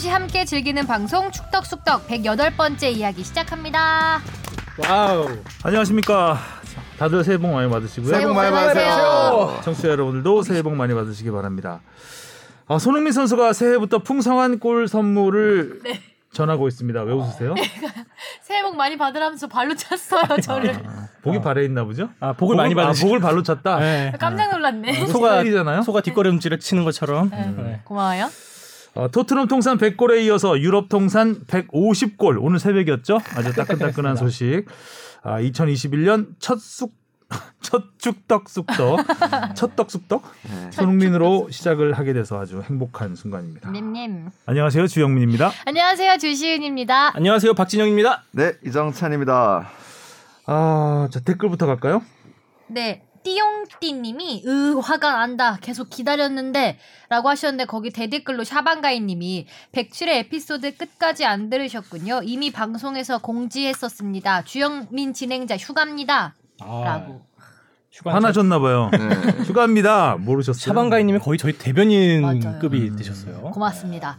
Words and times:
오롯이 0.00 0.08
함께 0.14 0.46
즐기는 0.46 0.86
방송 0.86 1.30
축덕숙덕 1.30 2.06
108번째 2.08 2.84
이야기 2.84 3.22
시작합니다. 3.22 4.20
와우. 4.78 5.28
안녕하십니까. 5.62 6.38
다들 6.98 7.22
새해 7.22 7.36
복 7.36 7.52
많이 7.52 7.68
받으시고요. 7.68 8.10
새해 8.10 8.24
복 8.24 8.32
많이 8.34 8.50
받으세요. 8.50 9.60
청취자 9.62 9.88
여러분들도 9.88 10.42
새해 10.42 10.62
복 10.62 10.74
많이 10.74 10.94
받으시기 10.94 11.30
바랍니다. 11.30 11.80
아, 12.66 12.78
손흥민 12.78 13.12
선수가 13.12 13.52
새해부터 13.52 13.98
풍성한 13.98 14.58
골 14.58 14.88
선물을 14.88 15.80
네. 15.84 16.00
전하고 16.32 16.66
있습니다. 16.68 17.02
왜 17.02 17.12
웃으세요? 17.12 17.54
새해 18.40 18.62
복 18.62 18.76
많이 18.76 18.96
받으라면서 18.96 19.48
발로 19.48 19.74
찼어요, 19.76 20.40
저를. 20.42 20.82
복이 21.20 21.42
발에 21.42 21.64
있나 21.66 21.84
보죠? 21.84 22.08
아 22.20 22.32
복을 22.32 22.56
많이 22.56 22.72
아, 22.72 22.76
받으시. 22.84 23.02
복을 23.04 23.20
발로 23.20 23.42
찼다. 23.42 23.78
네. 23.80 24.12
깜짝 24.18 24.50
놀랐네. 24.52 24.94
소- 24.94 25.12
소가. 25.12 25.42
소가 25.82 26.00
뒷걸음질을 26.00 26.58
치는 26.58 26.84
것처럼. 26.84 27.28
네. 27.28 27.54
네. 27.54 27.80
고마워요. 27.84 28.30
어, 28.94 29.08
토트넘 29.10 29.48
통산 29.48 29.78
100골에 29.78 30.22
이어서 30.24 30.58
유럽 30.60 30.88
통산 30.88 31.44
150골 31.46 32.38
오늘 32.40 32.58
새벽이었죠. 32.58 33.20
아주 33.36 33.52
따끈따끈한 33.54 34.16
소식. 34.16 34.64
아, 35.22 35.40
2021년 35.40 36.34
첫 36.38 36.58
쑥, 36.58 36.92
첫 37.60 37.84
축덕 37.98 38.48
쑥덕, 38.48 39.00
첫떡 39.54 39.90
쑥덕 39.90 40.22
손흥민으로 40.70 41.48
시작을 41.50 41.92
하게 41.92 42.12
돼서 42.12 42.40
아주 42.40 42.62
행복한 42.62 43.14
순간입니다. 43.14 43.70
님님. 43.70 44.30
안녕하세요 44.46 44.86
주영민입니다. 44.88 45.52
안녕하세요, 45.66 46.18
주시은입니다. 46.18 47.16
안녕하세요 47.16 47.54
박진영입니다. 47.54 48.24
네, 48.32 48.52
이정찬입니다. 48.64 49.68
아, 50.46 51.08
자 51.12 51.20
댓글부터 51.20 51.66
갈까요? 51.66 52.02
네. 52.66 53.04
띠용띠님이 53.22 54.44
으 54.46 54.78
화가 54.80 55.12
난다 55.12 55.58
계속 55.60 55.90
기다렸는데 55.90 56.78
라고 57.08 57.28
하셨는데 57.28 57.66
거기 57.66 57.90
대댓글로 57.90 58.44
샤방가이님이 58.44 59.46
107회 59.72 60.08
에피소드 60.08 60.76
끝까지 60.76 61.24
안 61.24 61.50
들으셨군요 61.50 62.20
이미 62.24 62.50
방송에서 62.50 63.18
공지했었습니다 63.18 64.42
주영민 64.44 65.12
진행자 65.12 65.56
휴가입니다 65.56 66.34
라고 66.60 67.22
휴가 67.92 68.14
화나셨나 68.14 68.60
봐요. 68.60 68.88
네. 68.92 68.98
휴가입니다. 69.44 70.14
모르셨어요? 70.16 70.60
샤방가이님이 70.60 71.18
거의 71.18 71.38
저희. 71.38 71.58
대변인급이 71.58 72.94
되셨어요. 72.96 73.50
고맙습니다 73.50 74.18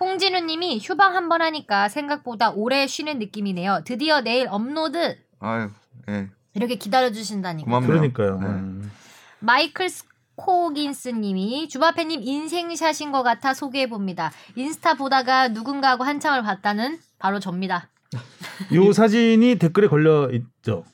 홍진우님이 0.00 0.80
휴방 0.82 1.14
한 1.14 1.28
번 1.28 1.40
하니까 1.40 1.88
생각보다 1.88 2.50
오래 2.50 2.86
쉬는 2.86 3.18
느낌이네요 3.18 3.82
드디어 3.84 4.20
내일 4.20 4.46
업로드 4.50 5.16
아유, 5.38 5.70
예. 6.08 6.28
이렇게 6.56 6.76
기다려주신다니까 6.76 7.64
고맙네요. 7.66 7.88
그러니까요. 7.92 8.40
네. 8.40 8.46
음. 8.46 8.90
마이클 9.40 9.88
스코긴스님이 9.90 11.68
주바페님 11.68 12.22
인생샷인 12.22 13.12
것 13.12 13.22
같아 13.22 13.54
소개해 13.54 13.88
봅니다. 13.88 14.32
인스타 14.56 14.94
보다가 14.94 15.48
누군가하고 15.48 16.04
한참을 16.04 16.42
봤다는 16.42 16.98
바로 17.18 17.38
접니다. 17.40 17.88
이 18.72 18.92
사진이 18.92 19.56
댓글에 19.56 19.88
걸려 19.88 20.30
있죠. 20.30 20.84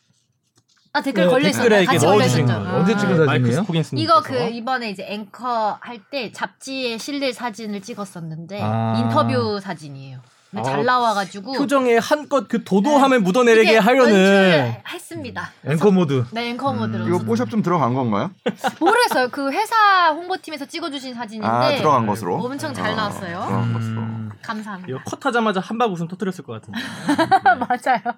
아 0.95 1.01
댓글 1.01 1.25
네, 1.25 1.31
걸려있어요. 1.31 1.63
댓글에 1.63 1.83
이렇게 1.83 1.95
같이 1.95 2.07
걸려 2.07 2.27
있었죠. 2.27 2.47
거예요. 2.47 2.69
언제 2.77 2.97
찍은 2.97 3.13
아. 3.13 3.17
사진? 3.17 3.27
사진이에요? 3.27 3.61
스코긴스님. 3.63 4.05
이거 4.05 4.21
그 4.23 4.35
이번에 4.51 4.91
이제 4.91 5.07
앵커 5.09 5.79
할 5.81 6.03
때 6.11 6.31
잡지에 6.33 6.99
실릴 6.99 7.33
사진을 7.33 7.81
찍었었는데 7.81 8.61
아. 8.63 8.99
인터뷰 8.99 9.59
사진이에요. 9.61 10.21
근데 10.53 10.65
잘 10.65 10.81
아, 10.81 10.83
나와가지고 10.83 11.53
표정에 11.55 11.97
한껏 11.97 12.47
그 12.47 12.63
도도함을 12.63 13.17
이게 13.17 13.25
묻어내게 13.25 13.79
하려는 13.79 14.75
했습니다. 14.87 15.51
앵커 15.65 15.91
모드. 15.91 16.27
네 16.31 16.51
앵커 16.51 16.75
모드로 16.75 17.09
이거 17.09 17.19
뽀샵 17.21 17.49
좀 17.49 17.63
들어간 17.63 17.95
건가요? 17.95 18.31
모르겠어요. 18.79 19.29
그 19.31 19.51
회사 19.51 20.11
홍보팀에서 20.11 20.67
찍어주신 20.67 21.15
사진인데 21.15 21.49
아, 21.49 21.75
들어간 21.77 22.07
것으로. 22.07 22.37
엄청 22.37 22.75
잘 22.75 22.91
아, 22.93 22.95
나왔어요. 22.95 23.47
들어간 23.47 23.73
것으로. 23.73 24.01
음. 24.03 24.31
감사합니다. 24.43 24.89
이거 24.91 25.01
컷하자마자 25.05 25.61
한박 25.61 25.91
웃음 25.91 26.07
터뜨렸을 26.07 26.45
것 26.45 26.53
같은데. 26.61 26.79
맞아요. 27.59 28.15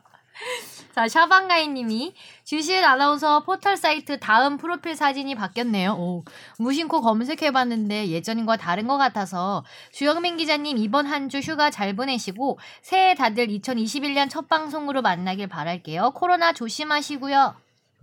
자, 0.94 1.08
샤방가이님이 1.08 2.14
주시은 2.44 2.84
아나운서 2.84 3.42
포털 3.42 3.76
사이트 3.76 4.20
다음 4.20 4.56
프로필 4.58 4.94
사진이 4.94 5.34
바뀌었네요. 5.34 5.92
오, 5.94 6.24
무심코 6.60 7.00
검색해봤는데 7.00 8.08
예전과 8.10 8.56
다른 8.58 8.86
것 8.86 8.96
같아서 8.96 9.64
주영민 9.90 10.36
기자님 10.36 10.78
이번 10.78 11.06
한 11.06 11.24
주 11.28 11.38
휴가 11.38 11.70
잘 11.70 11.96
보내시고 11.96 12.58
새해 12.82 13.14
다들 13.14 13.48
2021년 13.48 14.28
첫 14.30 14.46
방송으로 14.48 15.00
만나길 15.02 15.48
바랄게요. 15.48 16.12
코로나 16.12 16.52
조심하시고요. 16.52 17.54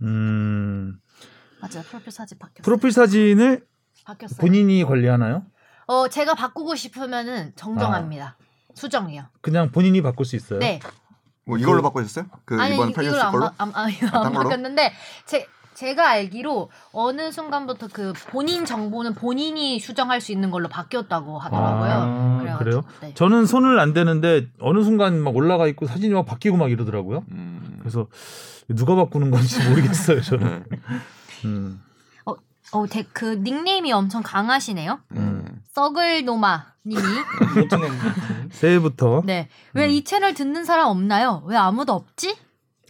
음. 0.02 0.98
맞아요, 1.60 1.84
프로필 1.88 2.10
사진 2.12 2.38
바뀌었어요. 2.38 2.62
프로필 2.64 2.90
사진을 2.92 3.64
바뀌었어요. 4.04 4.36
본인이 4.38 4.84
관리하나요? 4.84 5.46
어, 5.86 6.08
제가 6.08 6.34
바꾸고 6.34 6.74
싶으면은 6.74 7.52
정정합니다. 7.56 8.36
수정이요. 8.74 9.24
그냥 9.40 9.70
본인이 9.70 10.02
바꿀 10.02 10.26
수 10.26 10.34
있어요? 10.36 10.58
네. 10.58 10.80
뭐 11.44 11.58
이걸로 11.58 11.82
바꾸셨어요? 11.82 12.26
그 12.44 12.60
아니 12.60 12.74
이번 12.74 12.90
이- 12.90 12.92
팔렸을 12.92 13.20
안, 13.20 13.32
걸로? 13.32 13.44
바, 13.46 13.54
안, 13.58 13.72
아, 13.74 13.88
이거 13.88 14.06
아, 14.06 14.18
안딴 14.18 14.32
걸로? 14.32 14.44
바뀌었는데 14.44 14.92
제 15.26 15.46
제가 15.74 16.10
알기로 16.10 16.70
어느 16.92 17.32
순간부터 17.32 17.88
그 17.92 18.12
본인 18.28 18.64
정보는 18.66 19.14
본인이 19.14 19.80
수정할 19.80 20.20
수 20.20 20.30
있는 20.30 20.50
걸로 20.50 20.68
바뀌었다고 20.68 21.38
하더라고요. 21.38 21.90
아, 22.50 22.58
그래요? 22.58 22.84
네. 23.00 23.14
저는 23.14 23.46
손을 23.46 23.80
안 23.80 23.94
대는데 23.94 24.50
어느 24.60 24.82
순간 24.84 25.18
막 25.18 25.34
올라가 25.34 25.66
있고 25.68 25.86
사진이 25.86 26.12
막 26.12 26.26
바뀌고 26.26 26.58
막 26.58 26.70
이러더라고요. 26.70 27.24
음. 27.30 27.76
그래서 27.80 28.06
누가 28.68 28.94
바꾸는 28.94 29.30
건지 29.30 29.66
모르겠어요, 29.68 30.20
저는. 30.20 30.64
네. 30.70 30.78
음. 31.46 31.82
어, 32.72 32.86
데, 32.86 33.04
그 33.12 33.38
닉네임이 33.42 33.92
엄청 33.92 34.22
강하시네요. 34.22 34.98
음. 35.12 35.44
썩을 35.74 36.24
노마 36.24 36.66
님이 36.84 37.00
새해부터 38.50 39.22
네. 39.24 39.48
왜 39.74 39.86
음. 39.86 39.90
이 39.90 40.04
채널 40.04 40.34
듣는 40.34 40.64
사람 40.64 40.88
없나요? 40.88 41.42
왜 41.46 41.56
아무도 41.56 41.92
없지? 41.92 42.36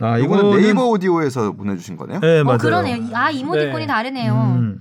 아, 0.00 0.18
이거는 0.18 0.46
이거는 0.46 0.62
네이버 0.62 0.86
오디오에서 0.88 1.52
보내주신 1.52 1.96
거네요? 1.96 2.20
네, 2.20 2.42
맞아요. 2.42 2.56
어 2.56 2.58
그러네요. 2.58 3.10
아 3.12 3.30
이모티콘이 3.30 3.80
네. 3.80 3.86
다르네요. 3.86 4.34
음. 4.34 4.80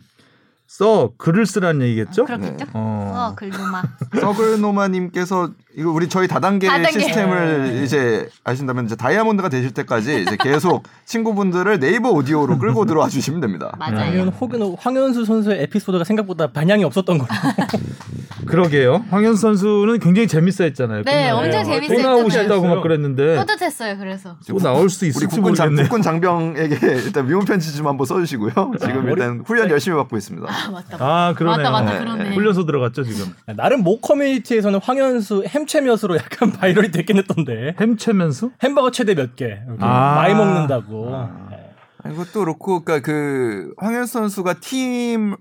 써 0.66 1.12
글을 1.18 1.46
쓰라는 1.46 1.86
얘기겠죠? 1.88 2.24
그렇겠죠? 2.26 2.66
네. 2.66 2.72
어. 2.74 3.12
어 3.14 3.36
글노마. 3.36 3.84
서글노마님께서 4.22 5.52
이거 5.76 5.90
우리 5.92 6.10
저희 6.10 6.28
다단계, 6.28 6.68
다단계. 6.68 7.00
시스템을 7.00 7.82
이제 7.84 8.28
아신다면 8.44 8.86
이제 8.86 8.96
다이아몬드가 8.96 9.50
되실 9.50 9.72
때까지 9.72 10.24
이제 10.24 10.38
계속 10.38 10.84
친구분들을 11.06 11.80
네이버 11.80 12.10
오디오로 12.10 12.58
끌고 12.58 12.86
들어와 12.86 13.08
주시면 13.08 13.40
됩니다. 13.42 13.74
맞아요. 13.80 14.24
혹은 14.40 14.76
황현수 14.78 15.26
선수의 15.26 15.64
에피소드가 15.64 16.04
생각보다 16.04 16.48
반향이 16.48 16.84
없었던 16.84 17.18
걸로. 17.18 17.30
그러게요. 18.46 19.06
황현 19.10 19.36
선수는 19.36 20.00
굉장히 20.00 20.28
재밌어했잖아요. 20.28 21.04
네. 21.04 21.30
엄청 21.30 21.64
또 21.64 21.70
재밌었죠. 21.70 22.02
나오고 22.02 22.30
싶다고 22.30 22.68
막 22.68 22.82
그랬는데 22.82 23.38
뿌듯했어요. 23.38 23.98
그래서. 23.98 24.36
또 24.48 24.58
나올 24.58 24.90
수 24.90 25.06
우리 25.06 25.10
있을지 25.10 25.28
국군, 25.28 25.54
장. 25.54 25.74
국군 25.76 26.02
장병에게 26.02 26.76
일단 27.06 27.28
미운 27.28 27.46
편지 27.46 27.74
좀 27.76 27.88
한번 27.88 28.06
써주시고요. 28.08 28.52
지금 28.80 29.08
일단 29.10 29.44
훈련 29.46 29.70
열심히 29.70 29.96
받고 29.98 30.18
있습니다. 30.18 30.48
아 30.50 30.72
맞다. 30.72 30.98
아, 31.00 31.34
그러네요. 31.34 31.58
맞다 31.58 31.72
맞다 31.72 31.94
네. 31.94 32.00
그러네. 32.00 32.36
훈련소 32.36 32.66
들어갔죠, 32.66 33.04
지금. 33.04 33.34
나름 33.56 33.84
모 33.84 34.00
커뮤니티에서는 34.02 34.80
황현수 34.84 35.44
햄최몇으로 35.48 36.18
약간 36.18 36.52
viral이 36.54 36.92
됐긴 36.92 37.18
했던데. 37.18 37.76
햄최몇? 37.80 38.52
햄버거 38.62 38.92
최대 38.92 39.16
몇 39.16 39.36
개. 39.36 39.46
이렇게 39.46 39.78
아. 39.80 40.16
많이 40.16 40.34
먹는다고. 40.34 41.16
아. 41.16 41.48
네. 41.52 42.12
이것도 42.12 42.40
그렇고, 42.40 42.84
그러니까 42.84 43.06
그 43.06 43.74
황현수 43.78 44.14
선수가 44.14 44.56
팀을 44.56 45.38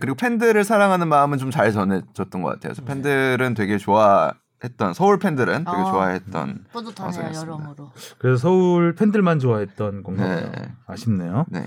그리고 0.00 0.14
팬들을 0.16 0.64
사랑하는 0.64 1.06
마음은 1.08 1.36
좀 1.38 1.50
잘 1.50 1.70
전해줬던 1.72 2.42
것 2.42 2.48
같아요. 2.48 2.72
그래서 2.72 2.82
팬들은 2.84 3.52
되게 3.54 3.76
좋아했던 3.76 4.94
서울 4.94 5.18
팬들은 5.18 5.64
되게 5.64 5.76
어. 5.76 5.90
좋아했던 5.90 6.64
뿌듯하네요 6.72 6.94
방송이었습니다. 6.94 7.40
여러모로. 7.52 7.90
그래서 8.18 8.36
서울 8.38 8.94
팬들만 8.94 9.38
좋아했던 9.38 10.02
건가요? 10.02 10.50
네. 10.50 10.72
아쉽네요. 10.86 11.44
네. 11.50 11.64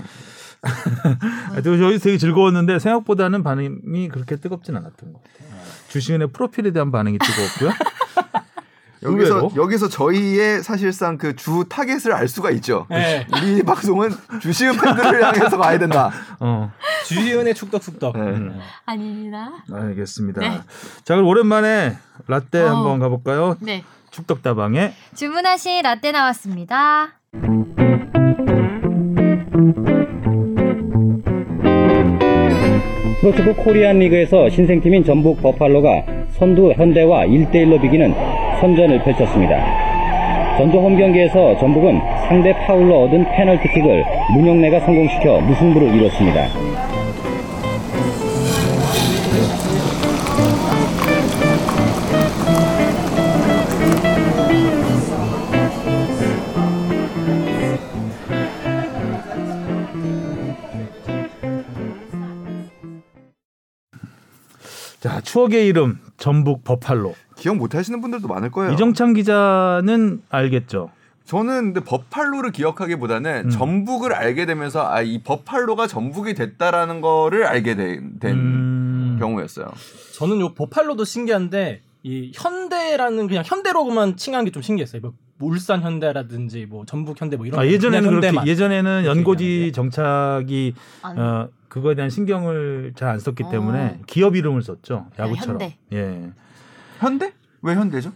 저희 1.63 1.99
되게 1.99 2.17
즐거웠는데 2.17 2.79
생각보다는 2.79 3.43
반응이 3.43 4.09
그렇게 4.09 4.35
뜨겁진 4.35 4.75
않았던 4.77 5.13
것 5.13 5.21
같아요. 5.23 5.49
주시은의 5.89 6.27
프로필에 6.31 6.71
대한 6.71 6.91
반응이 6.91 7.17
뜨거웠고요. 7.17 7.71
여기서 9.03 9.29
의외로? 9.39 9.51
여기서 9.55 9.89
저희의 9.89 10.61
사실상 10.61 11.17
그 11.17 11.35
주 11.35 11.65
타겟을 11.67 12.13
알 12.13 12.27
수가 12.27 12.51
있죠. 12.51 12.85
네. 12.91 13.25
우리 13.33 13.63
방송은 13.63 14.11
주시은 14.41 14.73
팬들을 14.77 15.23
향해서 15.23 15.57
가야 15.57 15.79
된다. 15.79 16.11
어, 16.39 16.71
주시은의 17.07 17.55
축덕쑥덕. 17.55 18.15
네. 18.15 18.21
음, 18.21 18.59
아닙니다. 18.85 19.53
알겠습니다. 19.73 20.41
네. 20.41 20.61
자, 21.03 21.15
그럼 21.15 21.25
오랜만에 21.25 21.97
라떼 22.27 22.61
어. 22.61 22.75
한번 22.75 22.99
가볼까요? 22.99 23.57
네. 23.59 23.83
축덕다방에 24.11 24.93
주문하신 25.15 25.81
라떼 25.81 26.11
나왔습니다. 26.11 27.13
프로축구 33.21 33.53
코리안 33.53 33.99
리그에서 33.99 34.49
신생팀인 34.49 35.03
전북 35.03 35.43
버팔로가 35.43 36.03
선두 36.31 36.71
현대와 36.71 37.27
1대1로 37.27 37.79
비기는 37.79 38.11
선전을 38.59 39.03
펼쳤습니다. 39.03 40.57
전주 40.57 40.79
홈경기에서 40.79 41.59
전북은 41.59 41.99
상대 42.27 42.51
파울로 42.65 43.03
얻은 43.03 43.23
페널티킥을 43.25 44.03
문영래가 44.33 44.79
성공시켜 44.79 45.39
무승부를 45.41 45.95
이뤘습니다. 45.95 46.70
자 65.01 65.19
추억의 65.19 65.65
이름 65.65 65.99
전북 66.17 66.63
버팔로 66.63 67.15
기억 67.35 67.57
못 67.57 67.73
하시는 67.73 67.99
분들도 68.01 68.27
많을 68.27 68.51
거예요. 68.51 68.71
이정찬 68.73 69.13
기자는 69.15 70.21
알겠죠. 70.29 70.91
저는 71.25 71.73
근데 71.73 71.79
버팔로를 71.83 72.51
기억하기보다는 72.51 73.43
음. 73.45 73.49
전북을 73.49 74.13
알게 74.13 74.45
되면서 74.45 74.85
아 74.87 75.01
이 75.01 75.23
버팔로가 75.23 75.87
전북이 75.87 76.35
됐다라는 76.35 77.01
거를 77.01 77.45
알게 77.45 77.75
된, 77.75 78.19
된 78.19 78.35
음. 78.35 79.17
경우였어요. 79.19 79.67
저는 80.17 80.39
요 80.39 80.53
버팔로도 80.53 81.03
신기한데 81.03 81.81
이 82.03 82.31
현대라는 82.35 83.27
그냥 83.27 83.43
현대로만 83.45 84.17
칭한 84.17 84.45
게 84.45 84.51
좀 84.51 84.61
신기했어요. 84.61 85.01
뭐 85.41 85.49
울산 85.49 85.81
현대라든지 85.81 86.67
뭐 86.69 86.85
전북 86.85 87.19
현대 87.19 87.35
뭐 87.35 87.45
이런 87.47 87.59
아, 87.59 87.63
거 87.63 87.67
예전에는 87.67 88.19
그렇게. 88.21 88.47
예전에는 88.49 89.05
연고지. 89.05 89.71
정착이 89.73 90.73
안- 91.01 91.17
어, 91.19 91.49
그거에 91.67 91.95
대한 91.95 92.09
신경을 92.11 92.93
잘 92.95 93.09
안 93.09 93.19
썼기 93.19 93.43
어. 93.45 93.49
때문에 93.49 93.99
기업 94.05 94.35
이름을 94.35 94.61
썼죠 94.61 95.07
야구처럼. 95.17 95.59
현대. 95.61 95.77
예. 95.93 96.29
현대? 96.99 97.33
왜 97.63 97.73
현대죠? 97.75 98.11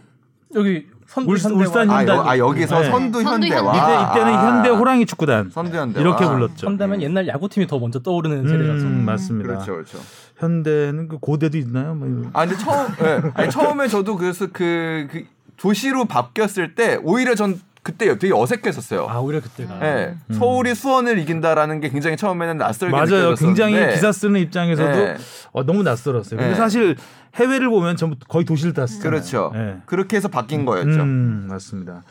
여기 0.54 0.86
선두 1.06 1.30
울- 1.30 1.36
울산 1.60 1.90
아, 1.90 1.98
현대. 1.98 2.12
여, 2.12 2.22
아 2.24 2.38
여기서 2.38 2.80
네. 2.80 2.90
선두 2.90 3.22
현대와 3.22 3.74
현대. 3.74 3.92
이때 4.14 4.20
이때는 4.20 4.38
아, 4.38 4.56
현대 4.56 4.68
호랑이 4.70 5.06
축구단 5.06 5.50
선두 5.50 5.76
현대 5.76 6.00
이렇게 6.00 6.24
불렀죠. 6.24 6.66
현대면 6.68 7.02
옛날 7.02 7.26
야구팀이 7.26 7.66
더 7.66 7.78
먼저 7.80 7.98
떠오르는 8.00 8.46
세대라서 8.46 8.84
음, 8.86 9.04
맞습니다. 9.04 9.48
그렇죠, 9.48 9.72
그렇죠. 9.72 9.98
현대는 10.36 11.08
그 11.08 11.18
고대도 11.18 11.58
있나요? 11.58 11.94
뭐 11.94 12.06
이런. 12.06 12.30
아 12.32 12.46
근데 12.46 12.56
처음 12.62 12.86
예. 13.02 13.22
아니, 13.34 13.50
처음에 13.50 13.88
저도 13.88 14.16
그래서 14.16 14.46
그, 14.52 15.08
그 15.10 15.24
도시로 15.56 16.04
바뀌었을 16.04 16.74
때 16.74 16.98
오히려 17.02 17.34
전 17.34 17.60
그때 17.82 18.18
되게 18.18 18.34
어색했었어요. 18.34 19.06
아 19.08 19.20
오히려 19.20 19.40
그때가 19.40 19.78
예. 19.82 20.16
음. 20.28 20.34
서울이 20.34 20.74
수원을 20.74 21.18
이긴다라는 21.20 21.80
게 21.80 21.88
굉장히 21.88 22.16
처음에는 22.16 22.58
낯설게 22.58 22.90
맞아요. 22.90 23.04
느껴졌었는데 23.04 23.44
굉장히 23.44 23.94
기사 23.94 24.10
쓰는 24.10 24.40
입장에서도 24.40 24.98
예. 24.98 25.16
어, 25.52 25.62
너무 25.64 25.84
낯설었어요. 25.84 26.38
근데 26.38 26.50
네. 26.50 26.56
사실 26.56 26.96
해외를 27.36 27.68
보면 27.70 27.96
전부 27.96 28.16
거의 28.28 28.44
도시를 28.44 28.72
다 28.72 28.86
쓰잖아요. 28.88 29.10
그렇죠. 29.10 29.52
예. 29.54 29.76
그렇게 29.86 30.16
해서 30.16 30.26
바뀐 30.26 30.64
거였죠. 30.64 31.00
음, 31.00 31.46
맞습니다. 31.48 32.02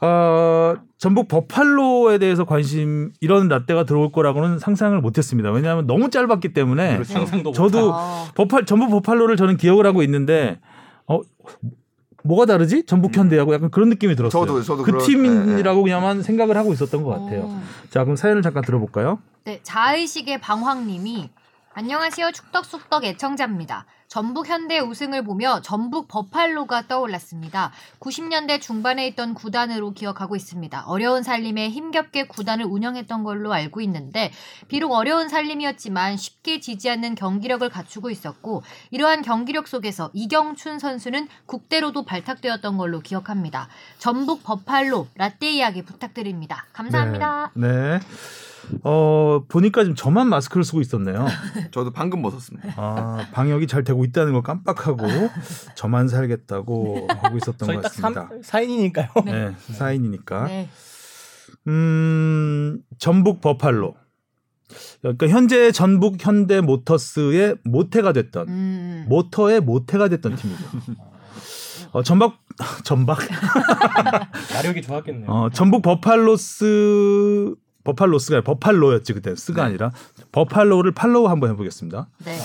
어, 0.00 0.76
전북 0.96 1.26
버팔로에 1.26 2.18
대해서 2.18 2.44
관심 2.44 3.10
이런 3.20 3.48
라떼가 3.48 3.82
들어올 3.82 4.12
거라고는 4.12 4.60
상상을 4.60 5.00
못했습니다. 5.00 5.50
왜냐하면 5.50 5.88
너무 5.88 6.08
짧았기 6.08 6.52
때문에 6.52 6.94
그렇죠. 6.94 7.14
상상도 7.14 7.50
저도. 7.50 7.92
아. 7.94 8.26
버팔 8.36 8.64
전북 8.64 8.90
버팔로를 8.90 9.36
저는 9.36 9.56
기억을 9.56 9.86
하고 9.86 10.04
있는데 10.04 10.60
어 11.08 11.20
뭐가 12.28 12.44
다르지? 12.46 12.84
전북 12.84 13.16
현대하고 13.16 13.54
약간 13.54 13.70
그런 13.70 13.88
느낌이 13.88 14.14
들었어요. 14.14 14.44
저도- 14.44 14.62
저도 14.62 14.82
그 14.84 14.92
그런- 14.92 15.04
팀이라고 15.06 15.82
그냥만 15.82 16.22
생각을 16.22 16.56
하고 16.56 16.72
있었던 16.74 17.02
것 17.02 17.10
같아요. 17.10 17.40
오. 17.44 17.60
자, 17.90 18.04
그럼 18.04 18.16
사연을 18.16 18.42
잠깐 18.42 18.62
들어볼까요? 18.64 19.18
네, 19.44 19.60
자의식의 19.62 20.40
방황님이 20.40 21.30
안녕하세요 21.72 22.30
축덕숙덕 22.32 23.04
애청자입니다. 23.04 23.86
전북 24.08 24.48
현대 24.48 24.78
우승을 24.78 25.22
보며 25.22 25.60
전북 25.60 26.08
버팔로가 26.08 26.88
떠올랐습니다. 26.88 27.72
90년대 28.00 28.60
중반에 28.60 29.06
있던 29.08 29.34
구단으로 29.34 29.92
기억하고 29.92 30.34
있습니다. 30.34 30.84
어려운 30.86 31.22
살림에 31.22 31.68
힘겹게 31.68 32.26
구단을 32.26 32.64
운영했던 32.64 33.22
걸로 33.22 33.52
알고 33.52 33.82
있는데 33.82 34.32
비록 34.66 34.92
어려운 34.92 35.28
살림이었지만 35.28 36.16
쉽게 36.16 36.60
지지 36.60 36.88
않는 36.90 37.14
경기력을 37.14 37.68
갖추고 37.68 38.10
있었고 38.10 38.62
이러한 38.90 39.22
경기력 39.22 39.68
속에서 39.68 40.10
이경춘 40.14 40.78
선수는 40.78 41.28
국대로도 41.46 42.04
발탁되었던 42.04 42.78
걸로 42.78 43.00
기억합니다. 43.00 43.68
전북 43.98 44.42
버팔로 44.42 45.08
라떼 45.16 45.50
이야기 45.50 45.82
부탁드립니다. 45.82 46.66
감사합니다. 46.72 47.52
네. 47.54 47.68
네. 47.68 48.00
어, 48.82 49.42
보니까 49.48 49.82
지금 49.82 49.94
저만 49.94 50.28
마스크를 50.28 50.64
쓰고 50.64 50.80
있었네요. 50.80 51.26
저도 51.70 51.92
방금 51.92 52.22
벗었습니다. 52.22 52.74
아, 52.76 53.26
방역이 53.32 53.66
잘 53.66 53.84
되고 53.84 54.04
있다는 54.04 54.32
걸 54.32 54.42
깜빡하고 54.42 55.06
저만 55.74 56.08
살겠다고 56.08 57.08
하고 57.08 57.36
있었던 57.36 57.66
저희 57.66 57.76
것딱 57.76 57.92
같습니다. 57.92 58.28
3, 58.42 58.62
4인이니까요. 58.62 59.24
네, 59.24 59.54
사인이니까. 59.72 60.44
네. 60.46 60.68
음, 61.66 62.80
전북 62.98 63.40
버팔로. 63.40 63.94
그러니까 65.00 65.28
현재 65.28 65.72
전북 65.72 66.16
현대 66.24 66.60
모터스의 66.60 67.56
모태가 67.64 68.12
됐던 68.12 68.48
음. 68.48 69.06
모터의 69.08 69.60
모태가 69.60 70.08
됐던 70.08 70.36
팀이죠. 70.36 70.64
어, 71.92 72.02
전박 72.02 72.38
전박 72.84 73.18
나력이 74.52 74.82
좋았겠네요. 74.82 75.30
어, 75.30 75.50
전북 75.50 75.82
버팔로스 75.82 77.54
버팔로스가 77.92 78.36
아니라 78.36 78.44
버팔로였지 78.44 79.12
그때 79.14 79.34
스가 79.34 79.64
아니라 79.64 79.92
버팔로를 80.32 80.92
follow 80.92 81.28
한번 81.28 81.50
해보겠습니다. 81.50 82.06
네. 82.24 82.36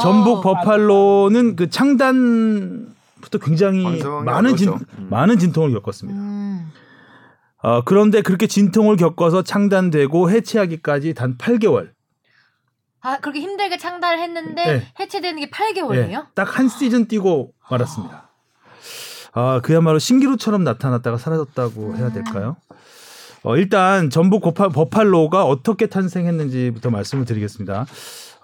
전북 0.00 0.42
버팔로는 0.42 1.56
그 1.56 1.68
창단부터 1.70 3.38
굉장히 3.42 4.02
많은 4.24 4.56
진. 4.56 4.68
음. 4.70 5.06
많은 5.10 5.38
진통을 5.38 5.72
겪었습니다. 5.72 6.20
음. 6.20 6.70
어, 7.64 7.82
그런데 7.84 8.22
그렇게 8.22 8.46
진통을 8.46 8.96
겪어서 8.96 9.42
창단되고 9.42 10.30
해체하기까지 10.30 11.14
단 11.14 11.36
8개월. 11.36 11.90
아 13.00 13.18
그렇게 13.18 13.40
힘들게 13.40 13.78
창단을 13.78 14.20
했는데 14.20 14.64
네. 14.64 14.86
해체되는 15.00 15.40
게 15.40 15.50
8개월이에요? 15.50 16.26
딱 16.34 16.56
한 16.56 16.68
시즌 16.68 17.06
뛰고 17.08 17.52
말았습니다. 17.70 18.28
아, 19.34 19.60
그야말로 19.62 19.98
신기루처럼 19.98 20.62
나타났다가 20.62 21.16
사라졌다고 21.16 21.96
해야 21.96 22.12
될까요? 22.12 22.56
어, 23.44 23.56
일단 23.56 24.10
전북 24.10 24.42
버팔, 24.42 24.70
버팔로가 24.70 25.44
어떻게 25.44 25.86
탄생했는지부터 25.86 26.90
말씀을 26.90 27.24
드리겠습니다. 27.24 27.86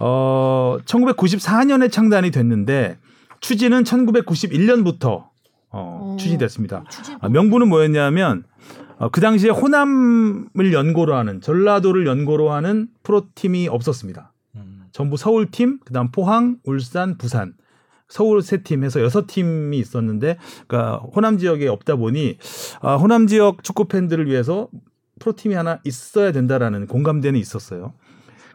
어, 0.01 0.79
1994년에 0.85 1.91
창단이 1.91 2.31
됐는데 2.31 2.99
추진은 3.41 3.85
1991년부터 3.85 5.27
어, 5.71 6.13
오. 6.15 6.17
추진됐습니다. 6.17 6.85
추진. 6.91 7.17
아, 7.21 7.29
명분은 7.29 7.69
뭐였냐면 7.69 8.45
어, 8.99 9.09
그 9.11 9.21
당시에 9.21 9.51
호남을 9.51 10.73
연고로 10.73 11.15
하는 11.15 11.41
전라도를 11.41 12.07
연고로 12.07 12.51
하는 12.51 12.89
프로팀이 13.05 13.69
없었습니다. 13.69 14.33
음. 14.57 14.87
전부 14.93 15.17
서울팀, 15.17 15.79
그다음 15.85 16.11
포항, 16.11 16.57
울산, 16.65 17.17
부산. 17.17 17.55
서울 18.09 18.41
세 18.41 18.63
팀 18.63 18.85
해서 18.85 19.03
여섯 19.03 19.27
팀이 19.27 19.79
있었는데 19.79 20.39
그러니까 20.67 20.97
호남 21.15 21.37
지역에 21.37 21.69
없다 21.69 21.97
보니 21.97 22.39
아, 22.81 22.97
호남 22.97 23.27
지역 23.27 23.63
축구 23.63 23.85
팬들을 23.85 24.27
위해서 24.27 24.69
프로팀이 25.19 25.55
하나 25.55 25.79
있어야 25.85 26.33
된다라는 26.33 26.87
공감대는 26.87 27.39
있었어요. 27.39 27.93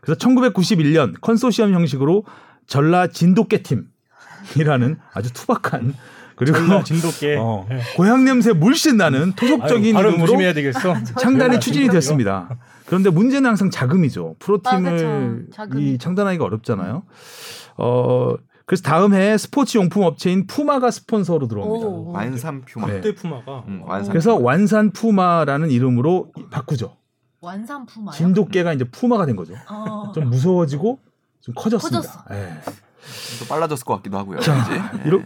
그래서 0.01 0.19
1991년 0.19 1.19
컨소시엄 1.21 1.73
형식으로 1.73 2.25
전라 2.67 3.07
진돗개 3.07 3.63
팀이라는 3.63 4.97
아주 5.13 5.33
투박한 5.33 5.93
그리고 6.35 6.57
전라 6.57 6.83
진돗개. 6.83 7.37
어, 7.39 7.67
고향 7.95 8.25
냄새 8.25 8.53
물씬 8.53 8.97
나는 8.97 9.33
토속적인 9.33 9.93
발음 9.93 10.09
이름으로 10.09 10.27
조심해야 10.27 10.53
되겠어. 10.53 10.95
창단이 11.19 11.59
추진이 11.59 11.89
됐습니다. 11.89 12.49
그런데 12.85 13.09
문제는 13.09 13.47
항상 13.47 13.69
자금이죠. 13.69 14.35
아, 14.35 14.43
프로팀을. 14.43 15.47
자금이. 15.53 15.93
이 15.93 15.97
창단하기가 15.97 16.43
어렵잖아요. 16.43 17.03
어 17.77 18.35
그래서 18.65 18.83
다음 18.83 19.13
해에 19.13 19.37
스포츠 19.37 19.77
용품 19.77 20.03
업체인 20.03 20.47
푸마가 20.47 20.89
스폰서로 20.89 21.47
들어옵니다. 21.47 21.85
오. 21.85 22.11
완산 22.11 22.61
퓨마. 22.61 22.87
네. 22.87 22.93
그때 22.95 23.13
푸마가 23.15 23.63
음, 23.67 23.81
완산. 23.83 24.11
그래서 24.11 24.35
완산 24.35 24.91
푸마라는 24.91 25.69
이름으로 25.69 26.31
바꾸죠. 26.49 26.95
완산 27.41 27.85
푸마요? 27.85 28.15
진돗개가 28.15 28.73
이제 28.73 28.85
푸마가 28.85 29.25
된 29.25 29.35
거죠. 29.35 29.53
어. 29.69 30.11
좀 30.13 30.29
무서워지고 30.29 30.99
좀 31.41 31.55
커졌습니다. 31.55 32.01
커졌어. 32.01 32.23
예. 32.31 32.53
또 33.39 33.45
빨라졌을 33.49 33.83
것 33.83 33.97
같기도 33.97 34.17
하고요. 34.17 34.39
자, 34.39 34.53
왠지. 34.53 35.07
이러, 35.07 35.19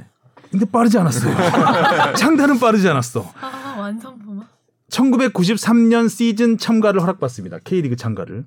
근데 0.50 0.66
빠르지 0.66 0.98
않았어요. 0.98 1.36
창단은 2.18 2.58
빠르지 2.60 2.90
않았어. 2.90 3.24
아, 3.40 3.76
완산 3.78 4.18
푸마. 4.18 4.44
1993년 4.90 6.10
시즌 6.10 6.58
참가를 6.58 7.02
허락받습니다. 7.02 7.60
K리그 7.64 7.96
참가를. 7.98 8.46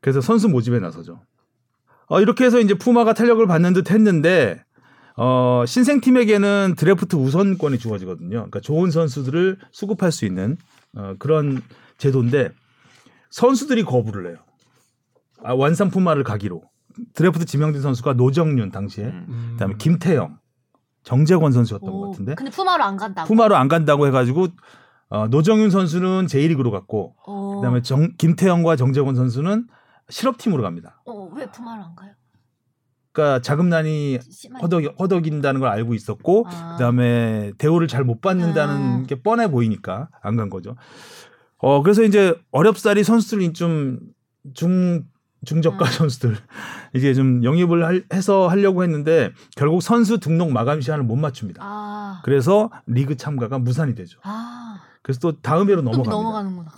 그래서 0.00 0.20
선수 0.20 0.48
모집에 0.48 0.80
나서죠. 0.80 1.20
어, 2.12 2.20
이렇게 2.20 2.44
해서 2.44 2.60
이제 2.60 2.74
푸마가 2.74 3.14
탄력을 3.14 3.44
받는 3.46 3.72
듯 3.72 3.90
했는데, 3.90 4.62
어, 5.16 5.64
신생팀에게는 5.66 6.74
드래프트 6.76 7.16
우선권이 7.16 7.78
주어지거든요. 7.78 8.28
그러니까 8.28 8.60
좋은 8.60 8.90
선수들을 8.90 9.56
수급할 9.70 10.12
수 10.12 10.26
있는 10.26 10.58
어, 10.94 11.14
그런 11.18 11.62
제도인데, 11.96 12.50
선수들이 13.30 13.84
거부를 13.84 14.28
해요. 14.28 14.36
아, 15.42 15.54
완산 15.54 15.88
푸마를 15.88 16.22
가기로. 16.22 16.62
드래프트 17.14 17.46
지명된 17.46 17.80
선수가 17.80 18.12
노정윤 18.12 18.70
당시에, 18.70 19.04
음. 19.04 19.52
그다음에 19.52 19.76
김태영, 19.78 20.36
정재권 21.04 21.52
선수였던 21.52 21.90
것 21.90 21.96
오. 21.96 22.10
같은데, 22.10 22.34
근데 22.34 22.50
푸마로 22.50 22.84
안 22.84 22.98
간다고. 22.98 23.26
푸마로 23.26 23.56
안 23.56 23.68
간다고 23.68 24.06
해가지고 24.06 24.48
어, 25.08 25.28
노정윤 25.28 25.70
선수는 25.70 26.26
제1리그로 26.26 26.70
갔고 26.70 27.14
어. 27.26 27.56
그다음에 27.56 27.80
정, 27.80 28.10
김태형과 28.18 28.76
정재권 28.76 29.14
선수는 29.14 29.66
실업팀으로 30.08 30.62
갑니다. 30.62 31.00
어, 31.06 31.30
왜 31.34 31.46
푸마로 31.50 31.82
안 31.82 31.94
가요? 31.94 32.12
그러니까 33.12 33.42
자금난이 33.42 34.18
심한- 34.30 34.62
허덕, 34.62 34.94
허덕인다는 34.98 35.60
걸 35.60 35.68
알고 35.68 35.94
있었고 35.94 36.46
아. 36.48 36.72
그다음에 36.76 37.52
대우를 37.58 37.86
잘 37.88 38.04
못 38.04 38.20
받는다는 38.22 39.02
아. 39.02 39.06
게 39.06 39.22
뻔해 39.22 39.50
보이니까 39.50 40.08
안 40.22 40.36
간 40.36 40.48
거죠. 40.48 40.76
어 41.58 41.82
그래서 41.82 42.02
이제 42.02 42.34
어렵사리 42.52 43.04
선수들이 43.04 43.52
좀 43.52 43.98
중 44.54 45.04
중저가 45.44 45.84
음. 45.84 45.90
선수들 45.90 46.36
이제 46.94 47.14
좀 47.14 47.44
영입을 47.44 47.84
할- 47.84 48.04
해서 48.12 48.48
하려고 48.48 48.82
했는데 48.82 49.30
결국 49.56 49.82
선수 49.82 50.18
등록 50.18 50.50
마감 50.52 50.80
시한을 50.80 51.04
못 51.04 51.16
맞춥니다. 51.16 51.62
아. 51.64 52.22
그래서 52.24 52.70
리그 52.86 53.16
참가가 53.16 53.58
무산이 53.58 53.94
되죠. 53.94 54.18
아. 54.24 54.80
그래서 55.02 55.20
또 55.20 55.40
다음 55.40 55.68
해로 55.68 55.82
또 55.82 55.90
넘어갑니다. 56.02 56.70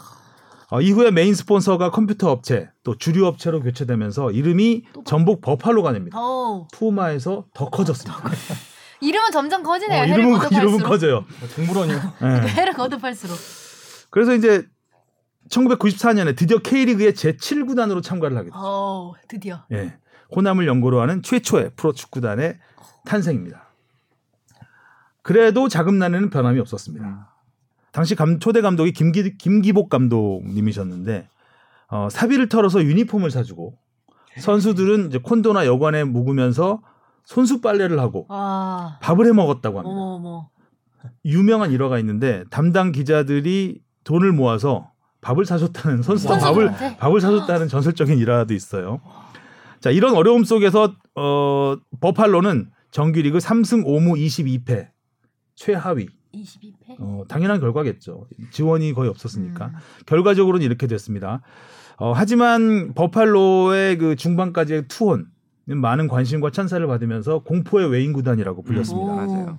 어, 0.74 0.80
이후에 0.80 1.12
메인 1.12 1.36
스폰서가 1.36 1.92
컴퓨터 1.92 2.32
업체 2.32 2.68
또 2.82 2.98
주류 2.98 3.26
업체로 3.26 3.60
교체되면서 3.62 4.32
이름이 4.32 4.82
전북 5.04 5.40
버팔로가 5.40 5.92
됩니다. 5.92 6.18
어. 6.20 6.66
푸마에서 6.72 7.46
더 7.54 7.70
커졌습니다. 7.70 8.20
이름은 9.00 9.30
점점 9.30 9.62
커지네요. 9.62 10.02
어, 10.02 10.04
이름은. 10.04 10.50
이름은 10.50 10.78
커져요. 10.80 11.24
뭐 11.38 11.48
동물원이요. 11.54 11.96
예. 12.22 12.26
해를 12.58 12.72
거듭할수록. 12.72 13.38
그래서 14.10 14.34
이제 14.34 14.64
1994년에 15.48 16.36
드디어 16.36 16.58
K리그의 16.58 17.12
제7구단으로 17.12 18.02
참가를 18.02 18.36
하게 18.36 18.46
됩니다. 18.46 18.58
어, 18.60 19.12
드디어. 19.28 19.62
예. 19.70 19.96
호남을 20.34 20.66
연고로 20.66 21.00
하는 21.00 21.22
최초의 21.22 21.70
프로축구단의 21.76 22.58
탄생입니다. 23.06 23.68
그래도 25.22 25.68
자금난에는 25.68 26.30
변함이 26.30 26.58
없었습니다. 26.58 27.33
당시 27.94 28.16
감- 28.16 28.40
초대 28.40 28.60
감독이 28.60 28.92
김기, 28.92 29.38
김기복 29.38 29.88
감독님이셨는데 29.88 31.28
어, 31.90 32.08
사비를 32.10 32.48
털어서 32.48 32.82
유니폼을 32.82 33.30
사주고 33.30 33.78
선수들은 34.36 35.06
이제 35.08 35.18
콘도나 35.18 35.64
여관에 35.64 36.02
묵으면서 36.02 36.82
손수 37.24 37.60
빨래를 37.60 38.00
하고 38.00 38.26
아. 38.30 38.98
밥을 39.00 39.26
해 39.26 39.32
먹었다고 39.32 39.78
합니다. 39.78 39.94
어머 39.96 40.14
어머. 40.16 40.48
유명한 41.24 41.70
일화가 41.70 42.00
있는데 42.00 42.42
담당 42.50 42.90
기자들이 42.90 43.80
돈을 44.02 44.32
모아서 44.32 44.90
밥을 45.20 45.44
사줬다는 45.46 46.02
선수단 46.02 46.40
밥을 46.40 46.66
선수들한테? 46.66 46.96
밥을 46.98 47.20
사줬다는 47.20 47.68
전설적인 47.68 48.18
일화도 48.18 48.54
있어요. 48.54 49.00
자 49.80 49.90
이런 49.90 50.16
어려움 50.16 50.42
속에서 50.42 50.92
어, 51.14 51.76
버팔로는 52.00 52.72
정규리그 52.90 53.38
3승 53.38 53.84
5무 53.86 54.18
22패 54.66 54.88
최하위 55.54 56.08
22패. 56.34 56.96
어, 56.98 57.24
당연한 57.28 57.60
결과겠죠. 57.60 58.26
지원이 58.50 58.92
거의 58.92 59.10
없었으니까 59.10 59.66
음. 59.66 59.72
결과적으로는 60.06 60.64
이렇게 60.64 60.86
됐습니다. 60.86 61.40
어, 61.96 62.12
하지만 62.14 62.92
버팔로의 62.94 63.98
그 63.98 64.16
중반까지의 64.16 64.88
투혼 64.88 65.26
많은 65.66 66.08
관심과 66.08 66.50
찬사를 66.50 66.86
받으면서 66.86 67.40
공포의 67.40 67.90
외인 67.90 68.12
구단이라고 68.12 68.62
불렸습니다. 68.62 69.12
오. 69.12 69.16
맞아요. 69.16 69.58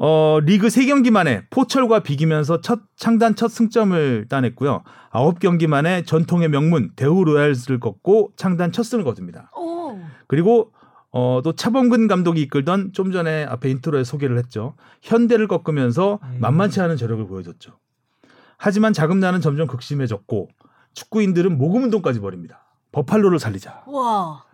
어, 0.00 0.38
리그 0.44 0.68
3경기 0.68 1.10
만에 1.10 1.42
포철과 1.50 2.04
비기면서 2.04 2.60
첫 2.60 2.80
창단 2.96 3.34
첫 3.34 3.48
승점을 3.48 4.26
따냈고요. 4.28 4.84
9경기 5.10 5.66
만에 5.66 6.04
전통의 6.04 6.48
명문 6.50 6.92
대우 6.94 7.24
로얄스를 7.24 7.80
꺾고 7.80 8.32
창단 8.36 8.70
첫 8.70 8.84
승을 8.84 9.04
거둡니다. 9.04 9.50
오. 9.56 9.98
그리고 10.28 10.70
어, 11.10 11.40
또 11.42 11.54
차범근 11.54 12.06
감독이 12.06 12.42
이끌던 12.42 12.92
좀 12.92 13.12
전에 13.12 13.44
앞에 13.44 13.70
인트로에 13.70 14.04
소개를 14.04 14.38
했죠. 14.38 14.74
현대를 15.02 15.48
꺾으면서 15.48 16.18
음. 16.22 16.38
만만치 16.40 16.80
않은 16.80 16.96
저력을 16.96 17.26
보여줬죠. 17.26 17.78
하지만 18.56 18.92
자금난은 18.92 19.40
점점 19.40 19.66
극심해졌고 19.66 20.48
축구인들은 20.94 21.56
모금 21.56 21.84
운동까지 21.84 22.20
벌입니다. 22.20 22.64
버팔로를 22.92 23.38
살리자. 23.38 23.84
와. 23.86 24.44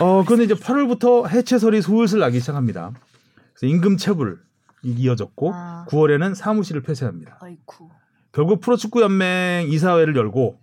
어, 0.00 0.24
그런데 0.24 0.44
이제 0.44 0.54
8월부터 0.54 1.28
해체설이 1.28 1.82
슬슬 1.82 2.18
나기 2.18 2.40
시작합니다. 2.40 2.92
그래서 3.52 3.72
임금 3.72 3.96
체불이 3.96 4.36
이어졌고 4.82 5.52
아. 5.54 5.86
9월에는 5.88 6.34
사무실을 6.34 6.82
폐쇄합니다. 6.82 7.38
아이쿠. 7.40 7.90
결국 8.32 8.60
프로축구연맹 8.60 9.68
이사회를 9.68 10.16
열고 10.16 10.58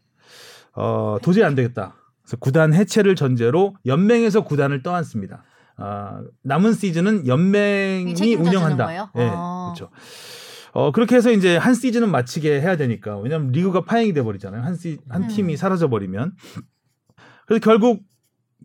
어, 0.73 1.17
도저히 1.21 1.43
안 1.45 1.55
되겠다. 1.55 1.95
그래서 2.31 2.37
구단 2.39 2.73
해체를 2.73 3.15
전제로 3.15 3.75
연맹에서 3.85 4.45
구단을 4.45 4.83
떠안습니다. 4.83 5.43
아, 5.75 6.21
남은 6.43 6.73
시즌은 6.73 7.27
연맹이 7.27 8.35
운영한다. 8.35 8.93
예, 8.93 8.99
아. 9.15 9.73
그렇죠. 9.75 9.91
어, 10.73 10.91
그렇게 10.91 11.17
해서 11.17 11.31
이제 11.31 11.57
한 11.57 11.73
시즌은 11.73 12.09
마치게 12.09 12.61
해야 12.61 12.77
되니까. 12.77 13.17
왜냐하면 13.17 13.51
리그가 13.51 13.81
파행이 13.81 14.13
돼 14.13 14.23
버리잖아요. 14.23 14.61
한, 14.61 14.75
시, 14.75 14.99
한 15.09 15.23
음. 15.23 15.27
팀이 15.27 15.57
사라져 15.57 15.89
버리면. 15.89 16.33
그래서 17.47 17.59
결국 17.61 18.03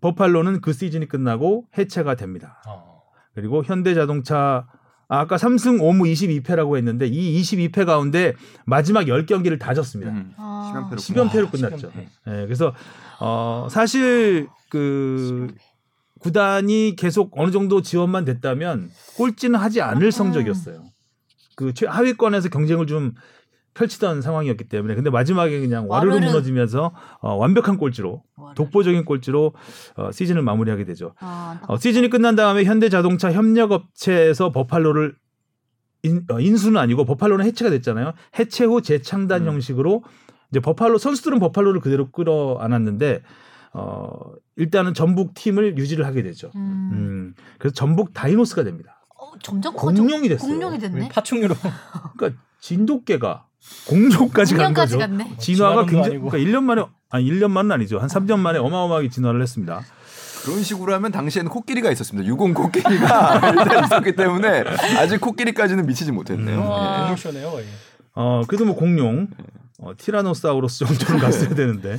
버팔로는 0.00 0.60
그 0.60 0.72
시즌이 0.72 1.08
끝나고 1.08 1.64
해체가 1.76 2.14
됩니다. 2.14 2.62
어. 2.68 3.02
그리고 3.34 3.64
현대자동차 3.64 4.68
아, 5.08 5.20
아까 5.20 5.36
3승 5.36 5.78
5무 5.80 6.10
22패라고 6.42 6.76
했는데 6.76 7.06
이 7.06 7.40
22패 7.40 7.86
가운데 7.86 8.34
마지막 8.64 9.04
10경기를 9.04 9.58
다 9.58 9.72
졌습니다. 9.74 10.10
음. 10.12 10.32
아. 10.36 10.88
10연패로 10.90 10.96
10연패로 10.98 11.44
와, 11.44 11.50
끝났죠. 11.50 11.90
10연패. 11.90 12.00
예, 12.28 12.44
그래서 12.46 12.74
어, 13.20 13.68
사실 13.70 14.48
그 14.68 15.48
구단이 16.18 16.96
계속 16.96 17.30
어느 17.38 17.50
정도 17.50 17.82
지원만 17.82 18.24
됐다면 18.24 18.90
꼴찌는 19.16 19.58
하지 19.60 19.80
않을 19.80 20.06
음. 20.06 20.10
성적이었어요. 20.10 20.82
그 21.54 21.72
최 21.72 21.86
하위권에서 21.86 22.48
경쟁을 22.50 22.86
좀 22.86 23.14
펼치던 23.76 24.22
상황이었기 24.22 24.64
때문에 24.64 24.94
근데 24.94 25.10
마지막에 25.10 25.60
그냥 25.60 25.88
와르르 25.88 26.14
와르르. 26.14 26.26
무너지면서 26.26 26.92
어, 27.20 27.34
완벽한 27.34 27.76
꼴찌로 27.76 28.22
독보적인 28.54 29.04
꼴찌로 29.04 29.52
어, 29.96 30.10
시즌을 30.12 30.42
마무리하게 30.42 30.84
되죠. 30.84 31.14
아, 31.20 31.60
어, 31.68 31.76
시즌이 31.76 32.08
끝난 32.08 32.36
다음에 32.36 32.64
현대자동차 32.64 33.32
협력업체에서 33.32 34.50
버팔로를 34.50 35.14
인, 36.02 36.24
어, 36.30 36.40
인수는 36.40 36.80
아니고 36.80 37.04
버팔로는 37.04 37.44
해체가 37.44 37.70
됐잖아요. 37.70 38.14
해체 38.38 38.64
후 38.64 38.80
재창단 38.80 39.42
음. 39.42 39.48
형식으로 39.48 40.02
이제 40.50 40.60
버팔로 40.60 40.96
선수들은 40.98 41.38
버팔로를 41.38 41.80
그대로 41.80 42.10
끌어안았는데 42.10 43.22
어, 43.74 44.08
일단은 44.56 44.94
전북 44.94 45.34
팀을 45.34 45.76
유지를 45.76 46.06
하게 46.06 46.22
되죠. 46.22 46.50
음. 46.56 46.90
음, 46.92 47.34
그래서 47.58 47.74
전북 47.74 48.14
다이노스가 48.14 48.64
됩니다. 48.64 49.04
어, 49.18 49.32
점점 49.42 49.74
커져. 49.76 50.00
공룡이 50.02 50.28
됐어요. 50.28 50.50
공룡이 50.50 50.78
됐네. 50.78 51.08
파충류로 51.10 51.54
그러니까 52.16 52.40
진돗개가 52.60 53.45
공룡까지 53.86 54.54
간 54.54 54.74
거죠. 54.74 54.98
갔네. 54.98 55.36
진화가 55.38 55.86
굉장히. 55.86 56.18
그러니까 56.18 56.38
1년 56.38 56.62
만에 56.62 56.84
아니 57.10 57.30
1년 57.30 57.50
만은 57.50 57.72
아니죠. 57.72 57.98
한 57.98 58.08
3년 58.08 58.38
만에 58.38 58.58
어마어마하게 58.58 59.08
진화를 59.10 59.40
했습니다. 59.42 59.82
그런 60.44 60.62
식으로 60.62 60.94
하면 60.94 61.10
당시에는 61.10 61.50
코끼리가 61.50 61.90
있었습니다. 61.90 62.26
유공 62.28 62.54
코끼리가 62.54 63.50
일단 63.50 63.84
있었기 63.86 64.14
때문에 64.14 64.64
아직 64.96 65.20
코끼리까지는 65.20 65.86
미치지 65.86 66.12
못했네요. 66.12 66.56
음. 66.56 66.68
와, 66.68 67.16
예. 67.34 67.64
어, 68.14 68.42
그래도 68.46 68.64
뭐 68.64 68.76
공룡, 68.76 69.28
어, 69.80 69.92
티라노사우루스 69.98 70.86
정도는 70.86 71.20
갔어야 71.20 71.48
되는데, 71.50 71.98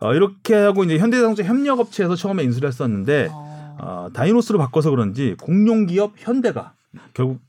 어, 0.00 0.12
이렇게 0.12 0.54
하고 0.54 0.84
이제 0.84 0.98
현대자동차 0.98 1.44
협력업체에서 1.44 2.14
처음에 2.14 2.42
인수를 2.44 2.68
했었는데, 2.68 3.28
어, 3.32 3.76
어, 3.80 4.08
다이노스로 4.12 4.58
바꿔서 4.58 4.90
그런지 4.90 5.34
공룡 5.40 5.86
기업 5.86 6.12
현대가 6.18 6.74
결국 7.14 7.40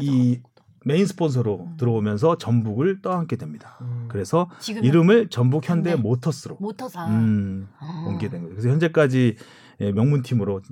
이 0.00 0.38
메인 0.84 1.06
스폰서로 1.06 1.66
음. 1.72 1.76
들어오면서 1.76 2.38
전북을 2.38 3.02
떠안게 3.02 3.36
됩니다. 3.36 3.78
음. 3.82 4.06
그래서 4.08 4.50
이름을 4.68 5.28
전북 5.28 5.68
현대. 5.68 5.94
모터스로 5.94 6.56
모터사. 6.60 7.06
음, 7.08 7.68
아. 7.78 8.04
옮게 8.08 8.28
된 8.28 8.42
거예요. 8.42 8.54
그래서 8.54 8.68
현재까지 8.68 9.36
예, 9.80 9.92
명문팀으로 9.92 10.62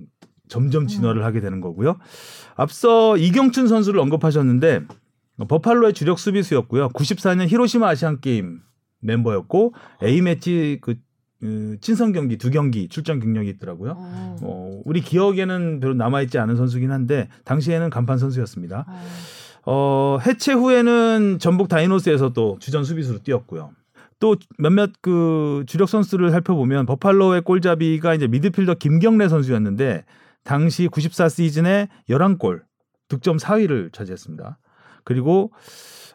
점점 0.48 0.86
진화를 0.86 1.24
하게 1.24 1.40
되는 1.40 1.60
거고요. 1.60 1.96
앞서 2.56 3.16
이경춘 3.16 3.68
선수를 3.68 4.00
언급하셨는데 4.00 4.82
어, 5.38 5.46
버팔로의 5.46 5.94
주력 5.94 6.18
수비수였고요. 6.18 6.88
94년 6.90 7.48
히로시마 7.48 7.88
아시안 7.88 8.20
게임 8.20 8.60
멤버였고 9.00 9.74
A 10.02 10.20
매치 10.20 10.78
그 10.80 10.96
음, 11.42 11.78
친선 11.80 12.12
경기 12.12 12.36
두 12.36 12.50
경기 12.50 12.88
출전 12.88 13.18
경력이 13.18 13.48
있더라고요. 13.50 13.94
어. 13.96 14.36
어, 14.42 14.82
우리 14.84 15.00
기억에는 15.00 15.80
별로 15.80 15.94
남아 15.94 16.20
있지 16.22 16.38
않은 16.38 16.56
선수긴 16.56 16.90
한데 16.90 17.28
당시에는 17.44 17.88
간판 17.88 18.18
선수였습니다. 18.18 18.84
어. 18.86 19.02
어, 19.72 20.18
해체 20.26 20.52
후에는 20.52 21.38
전북 21.38 21.68
다이노스에서 21.68 22.32
또 22.32 22.56
주전 22.58 22.82
수비수로 22.82 23.20
뛰었고요. 23.20 23.70
또 24.18 24.34
몇몇 24.58 24.90
그 25.00 25.62
주력 25.68 25.88
선수를 25.88 26.32
살펴보면 26.32 26.86
버팔로의 26.86 27.42
골잡이가 27.42 28.14
이제 28.14 28.26
미드필더 28.26 28.74
김경래 28.74 29.28
선수였는데 29.28 30.04
당시 30.42 30.88
94 30.88 31.28
시즌에 31.28 31.88
11골 32.08 32.62
득점 33.06 33.36
4위를 33.36 33.92
차지했습니다. 33.92 34.58
그리고 35.04 35.52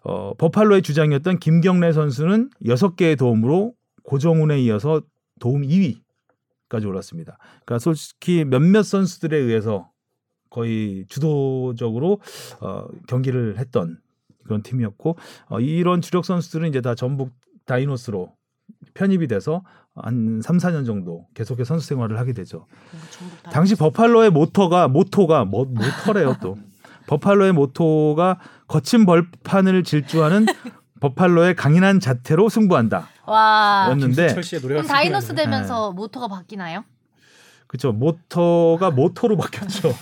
어, 0.03 0.33
버팔로의 0.33 0.81
주장이었던 0.81 1.39
김경래 1.39 1.93
선수는 1.93 2.49
6개의 2.65 3.17
도움으로 3.17 3.73
고정훈에 4.03 4.59
이어서 4.63 5.01
도움 5.39 5.61
2위까지 5.61 6.85
올랐습니다. 6.85 7.37
그러니까 7.63 7.79
솔직히 7.79 8.43
몇몇 8.43 8.83
선수들에 8.83 9.37
의해서 9.37 9.89
거의 10.55 11.05
주도적으로 11.09 12.21
어, 12.61 12.85
경기를 13.07 13.57
했던 13.59 13.97
그런 14.45 14.63
팀이었고 14.63 15.17
어, 15.49 15.59
이런 15.59 16.01
주력 16.01 16.23
선수들은 16.23 16.69
이제 16.69 16.79
다 16.79 16.95
전북 16.95 17.31
다이노스로 17.65 18.31
편입이 18.93 19.27
돼서 19.27 19.63
한 19.95 20.41
3, 20.41 20.57
4년 20.57 20.85
정도 20.85 21.27
계속해서 21.33 21.67
선수 21.67 21.87
생활을 21.87 22.17
하게 22.17 22.31
되죠. 22.31 22.67
다 23.43 23.51
당시 23.51 23.75
버팔로의 23.75 24.29
모토가 24.29 24.87
모토가 24.87 25.43
뭐, 25.43 25.65
모터래요 25.65 26.37
또. 26.41 26.57
버팔로의 27.07 27.51
모토가 27.51 28.39
거친 28.67 29.05
벌판을 29.05 29.83
질주하는 29.83 30.45
버팔로의 31.01 31.55
강인한 31.55 31.99
자태로 31.99 32.49
승부한다. 32.49 33.09
와. 33.27 33.87
였는데 33.91 34.35
그럼 34.61 34.87
다이노스. 34.87 35.35
되면서 35.35 35.91
모토가 35.91 36.27
바뀌나요? 36.27 36.83
그쵸 37.75 37.91
모터가 37.91 38.89
모터로 38.91 39.35
바뀌었죠. 39.35 39.93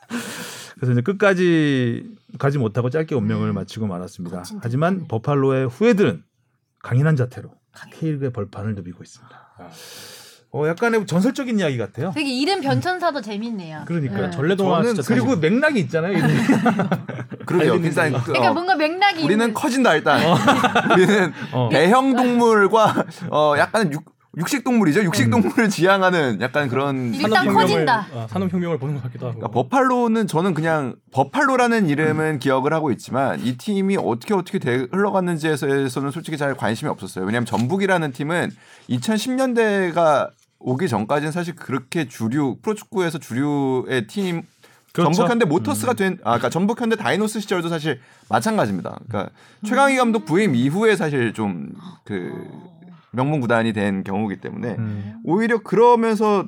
그래서 0.76 0.92
이제 0.92 1.02
끝까지 1.02 2.06
가지 2.38 2.56
못하고 2.56 2.88
짧게 2.88 3.14
운명을 3.14 3.50
음. 3.50 3.54
마치고 3.54 3.86
말았습니다. 3.86 4.42
하지만 4.62 4.94
대표네. 4.94 5.08
버팔로의 5.08 5.68
후예들은 5.68 6.24
강인한 6.82 7.16
자태로 7.16 7.50
K리그의 7.92 8.32
벌판을 8.32 8.74
누비고 8.76 9.02
있습니다. 9.02 9.36
아. 9.58 9.68
어 10.54 10.66
약간의 10.68 11.06
전설적인 11.06 11.58
이야기 11.58 11.76
같아요. 11.78 12.12
되게 12.14 12.30
이름 12.30 12.62
변천사도 12.62 13.20
재밌네요. 13.20 13.84
그러니까요. 13.86 14.24
네. 14.26 14.30
전래동화 14.30 14.82
저는 14.82 14.94
진짜 14.94 15.08
그리고 15.14 15.36
맥락이 15.36 15.80
있잖아요. 15.80 16.14
그러게요. 17.46 17.74
일단 17.76 18.12
그, 18.14 18.24
그러니까 18.24 18.50
어, 18.50 18.54
뭔가 18.54 18.74
맥락이 18.74 19.22
우리는 19.24 19.48
있는- 19.48 19.54
커진다 19.54 19.94
일단. 19.96 20.20
우리는 20.92 21.32
어. 21.52 21.68
대형 21.70 22.16
동물과 22.16 23.04
어 23.30 23.54
약간 23.58 23.92
육, 23.92 24.02
육식 24.38 24.64
동물이죠. 24.64 25.04
육식 25.04 25.26
음. 25.26 25.30
동물을 25.30 25.68
지향하는 25.68 26.40
약간 26.40 26.68
그런 26.68 27.12
일단 27.12 27.30
산업혁명을- 27.46 27.54
커진다. 27.54 28.06
아, 28.14 28.26
산업혁명을 28.30 28.78
보는 28.78 28.94
것 28.94 29.02
같기도 29.02 29.26
하고. 29.26 29.38
그러니까 29.38 29.52
버팔로는 29.60 30.26
저는 30.26 30.54
그냥 30.54 30.94
버팔로라는 31.12 31.88
이름은 31.90 32.38
기억을 32.38 32.72
하고 32.72 32.90
있지만 32.92 33.40
이 33.40 33.58
팀이 33.58 33.98
어떻게 33.98 34.32
어떻게 34.32 34.58
돼- 34.58 34.86
흘러갔는지에서는 34.90 36.10
솔직히 36.10 36.38
잘 36.38 36.54
관심이 36.56 36.90
없었어요. 36.90 37.26
왜냐하면 37.26 37.44
전북이라는 37.44 38.12
팀은 38.12 38.50
2010년대가 38.88 40.30
오기 40.60 40.88
전까지는 40.88 41.32
사실 41.32 41.54
그렇게 41.54 42.08
주류 42.08 42.56
프로축구에서 42.62 43.18
주류의 43.18 44.06
팀 44.06 44.42
그렇죠. 44.92 45.12
전북 45.12 45.30
현대 45.30 45.44
모터스가 45.46 45.94
된, 45.94 46.12
아, 46.22 46.32
그러니까 46.32 46.50
전북 46.50 46.80
현대 46.80 46.96
다이노스 46.96 47.40
시절도 47.40 47.68
사실 47.68 48.00
마찬가지입니다. 48.28 48.98
그러니까 49.08 49.32
최강희 49.66 49.96
감독 49.96 50.24
부임 50.24 50.54
이후에 50.54 50.96
사실 50.96 51.32
좀 51.34 51.72
그 52.04 52.32
명문 53.12 53.40
구단이 53.40 53.72
된 53.72 54.02
경우기 54.04 54.40
때문에 54.40 54.76
음. 54.78 55.14
오히려 55.24 55.62
그러면서 55.62 56.46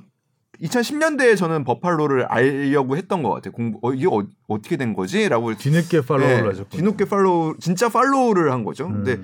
2010년대에 0.61 1.37
저는 1.37 1.65
버팔로를 1.65 2.25
알려고 2.27 2.97
했던 2.97 3.23
것 3.23 3.31
같아요. 3.31 3.53
공부 3.53 3.79
어, 3.83 3.93
이게 3.93 4.07
어, 4.07 4.25
떻게 4.49 4.77
된 4.77 4.95
거지?라고 4.95 5.55
뒤늦게 5.55 6.03
팔로우를 6.03 6.43
네, 6.43 6.49
하셨고. 6.49 6.69
뒤늦게 6.71 7.05
팔로우 7.07 7.57
진짜 7.59 7.89
팔로우를 7.89 8.53
한 8.53 8.65
거죠. 8.65 8.87
음. 8.87 9.05
근데 9.05 9.21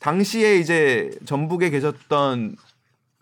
당시에 0.00 0.56
이제 0.56 1.10
전북에 1.24 1.70
계셨던 1.70 2.56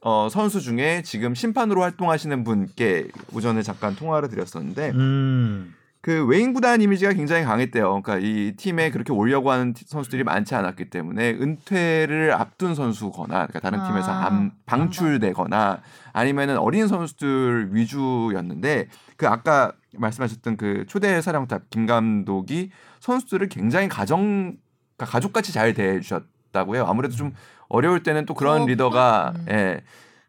어, 0.02 0.28
선수 0.30 0.60
중에 0.60 1.02
지금 1.04 1.34
심판으로 1.34 1.82
활동하시는 1.82 2.42
분께 2.44 3.08
오전에 3.34 3.62
잠깐 3.62 3.94
통화를 3.94 4.30
드렸었는데 4.30 4.90
음. 4.94 5.74
그 6.02 6.24
웨인 6.24 6.54
구단 6.54 6.80
이미지가 6.80 7.12
굉장히 7.12 7.44
강했대요. 7.44 8.00
그러니까 8.00 8.18
이 8.18 8.52
팀에 8.56 8.90
그렇게 8.90 9.12
오려고 9.12 9.50
하는 9.50 9.74
티- 9.74 9.84
선수들이 9.86 10.24
많지 10.24 10.54
않았기 10.54 10.88
때문에 10.88 11.32
은퇴를 11.32 12.32
앞둔 12.32 12.74
선수거나 12.74 13.46
그러니까 13.46 13.60
다른 13.60 13.80
아, 13.80 13.86
팀에서 13.86 14.10
안, 14.10 14.52
방출되거나 14.64 15.82
아니면은 16.14 16.56
어린 16.58 16.88
선수들 16.88 17.74
위주였는데 17.74 18.88
그 19.16 19.28
아까 19.28 19.72
말씀하셨던 19.96 20.56
그 20.56 20.84
초대 20.88 21.20
사령탑 21.20 21.68
김 21.68 21.84
감독이 21.84 22.70
선수들을 23.00 23.48
굉장히 23.48 23.88
가정 23.88 24.56
그러니까 24.96 25.12
가족같이 25.12 25.52
잘 25.52 25.74
대해 25.74 26.00
주셨다고요. 26.00 26.86
아무래도 26.86 27.14
좀 27.14 27.32
어려울 27.68 28.02
때는 28.02 28.24
또 28.24 28.32
그런 28.34 28.62
어, 28.62 28.66
리더가 28.66 29.32
음. 29.36 29.46
예, 29.50 29.80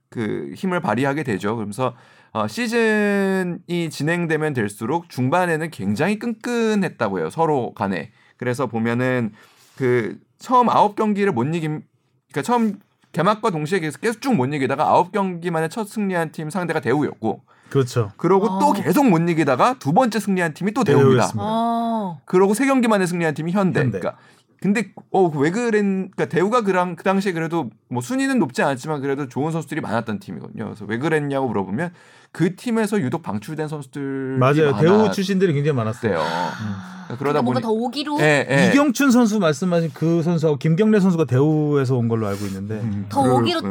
그 0.10 0.52
힘을 0.56 0.82
발휘하게 0.82 1.24
되죠. 1.24 1.56
그러면서 1.56 1.96
어, 2.34 2.48
시즌이 2.48 3.90
진행되면 3.90 4.54
될수록 4.54 5.10
중반에는 5.10 5.70
굉장히 5.72 6.18
끈끈했다고 6.18 7.20
해요. 7.20 7.30
서로 7.30 7.74
간에. 7.74 8.12
그래서 8.38 8.68
보면은 8.68 9.34
그 9.76 10.18
처음 10.40 10.70
아홉 10.70 10.96
경기를 10.96 11.32
못 11.34 11.44
이긴 11.54 11.84
그러니까 12.32 12.42
처음 12.42 12.80
개막과 13.12 13.52
동시에 13.52 13.80
계속 13.80 14.00
계속 14.02 14.22
쭉 14.22 14.34
못 14.34 14.46
이기다가 14.54 14.88
아홉 14.88 15.12
경기 15.12 15.52
만에 15.52 15.68
첫 15.68 15.88
승리한 15.88 16.32
팀 16.32 16.50
상대가 16.50 16.80
대우였고 16.80 17.44
그렇죠. 17.70 18.12
그러고 18.18 18.48
어. 18.48 18.60
또 18.60 18.72
계속 18.74 19.08
못 19.08 19.18
이기다가 19.30 19.76
두 19.80 19.94
번째 19.94 20.20
승리한 20.20 20.54
팀이 20.54 20.74
또 20.74 20.84
대우입니다. 20.84 21.32
어. 21.38 22.22
그러고 22.26 22.54
세 22.54 22.66
경기 22.66 22.88
만에 22.88 23.06
승리한 23.06 23.34
팀이 23.34 23.52
현대. 23.52 23.82
현대. 23.82 24.00
그러니까 24.00 24.22
근데 24.62 24.94
어왜 25.12 25.52
그랬 25.52 25.82
그러니까 25.82 26.26
대우가 26.26 26.62
그랑 26.62 26.96
그 26.96 27.04
당시에 27.04 27.32
그래도 27.34 27.70
뭐 27.90 28.02
순위는 28.02 28.40
높지 28.40 28.62
않았지만 28.62 29.02
그래도 29.02 29.28
좋은 29.28 29.52
선수들이 29.52 29.82
많았던 29.82 30.20
팀이거든요. 30.20 30.66
그래서 30.66 30.86
왜 30.86 30.98
그랬냐고 30.98 31.48
물어보면 31.48 31.92
그 32.34 32.56
팀에서 32.56 33.00
유독 33.02 33.22
방출된 33.24 33.68
선수들이 33.68 34.38
맞아요. 34.40 34.76
대우 34.78 34.92
많았대요. 34.92 35.12
출신들이 35.12 35.54
굉장히 35.54 35.76
많았어요. 35.76 36.18
아, 36.20 37.06
그러다 37.08 37.18
그러니까 37.18 37.42
뭔가 37.42 37.60
보니- 37.60 37.64
더 37.64 37.72
오기로 37.72 38.20
예, 38.22 38.48
예. 38.50 38.68
이경춘 38.70 39.12
선수 39.12 39.40
말씀하신 39.40 39.92
그 39.94 40.24
선수하고 40.24 40.58
김경래 40.58 41.00
선수가 41.02 41.26
대우에서 41.26 41.98
온 41.98 42.08
걸로 42.08 42.28
알고 42.28 42.46
있는데 42.46 42.76
음, 42.80 43.06
더 43.10 43.22
그럴- 43.24 43.42
오기로 43.42 43.62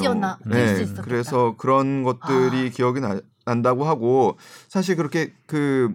뛸수 0.46 0.82
있었겠다. 0.82 1.02
그래서 1.02 1.54
그런 1.56 2.02
것들이 2.02 2.66
아. 2.66 2.70
기억이 2.70 3.00
나, 3.00 3.18
난다고 3.46 3.84
하고 3.86 4.36
사실 4.68 4.94
그렇게 4.96 5.32
그 5.46 5.90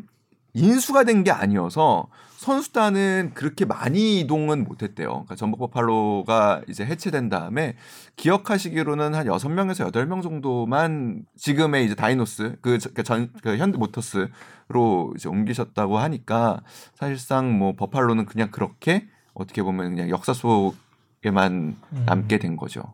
인수가 0.53 1.03
된 1.03 1.23
게 1.23 1.29
아니어서 1.31 2.07
선수단은 2.45 3.31
그렇게 3.33 3.65
많이 3.65 4.19
이동은 4.19 4.63
못했대요. 4.65 5.09
그러니까 5.09 5.35
전북 5.35 5.57
버팔로가 5.57 6.61
이제 6.69 6.85
해체된 6.85 7.29
다음에 7.29 7.75
기억하시기로는 8.17 9.15
한 9.15 9.25
여섯 9.25 9.49
명에서 9.49 9.83
여덟 9.85 10.05
명 10.05 10.21
정도만 10.21 11.23
지금의 11.35 11.85
이제 11.85 11.95
다이노스 11.95 12.57
그 12.61 12.77
전 13.03 13.31
그 13.41 13.57
현대 13.57 13.77
모터스로 13.77 15.13
이제 15.15 15.27
옮기셨다고 15.27 15.97
하니까 15.97 16.61
사실상 16.93 17.57
뭐 17.57 17.73
버팔로는 17.75 18.25
그냥 18.25 18.51
그렇게 18.51 19.07
어떻게 19.33 19.63
보면 19.63 19.95
그냥 19.95 20.09
역사 20.09 20.31
속에만 20.33 21.51
음. 21.93 22.03
남게 22.05 22.37
된 22.37 22.55
거죠. 22.57 22.93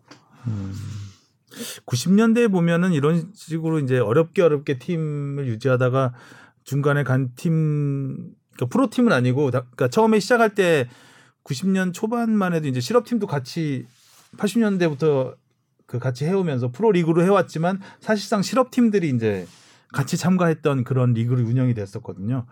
90년대에 1.85 2.49
보면은 2.49 2.93
이런 2.93 3.31
식으로 3.35 3.79
이제 3.79 3.99
어렵게 3.99 4.41
어렵게 4.41 4.79
팀을 4.79 5.47
유지하다가 5.47 6.13
중간에 6.63 7.03
간 7.03 7.31
팀, 7.35 8.33
그러니까 8.55 8.65
프로 8.71 8.89
팀은 8.89 9.11
아니고, 9.13 9.51
다- 9.51 9.61
그러니까 9.61 9.87
처음에 9.89 10.19
시작할 10.19 10.53
때 10.55 10.87
90년 11.43 11.93
초반만 11.93 12.53
해도 12.53 12.67
이제 12.67 12.79
실업 12.79 13.05
팀도 13.05 13.27
같이 13.27 13.85
80년대부터 14.37 15.35
그 15.85 15.99
같이 15.99 16.25
해오면서 16.25 16.71
프로 16.71 16.91
리그로 16.91 17.23
해왔지만 17.23 17.79
사실상 17.99 18.41
실업 18.41 18.71
팀들이 18.71 19.09
이제 19.09 19.47
같이 19.91 20.15
참가했던 20.17 20.83
그런 20.85 21.13
리그로 21.13 21.41
운영이 21.45 21.73
됐었거든요. 21.73 22.45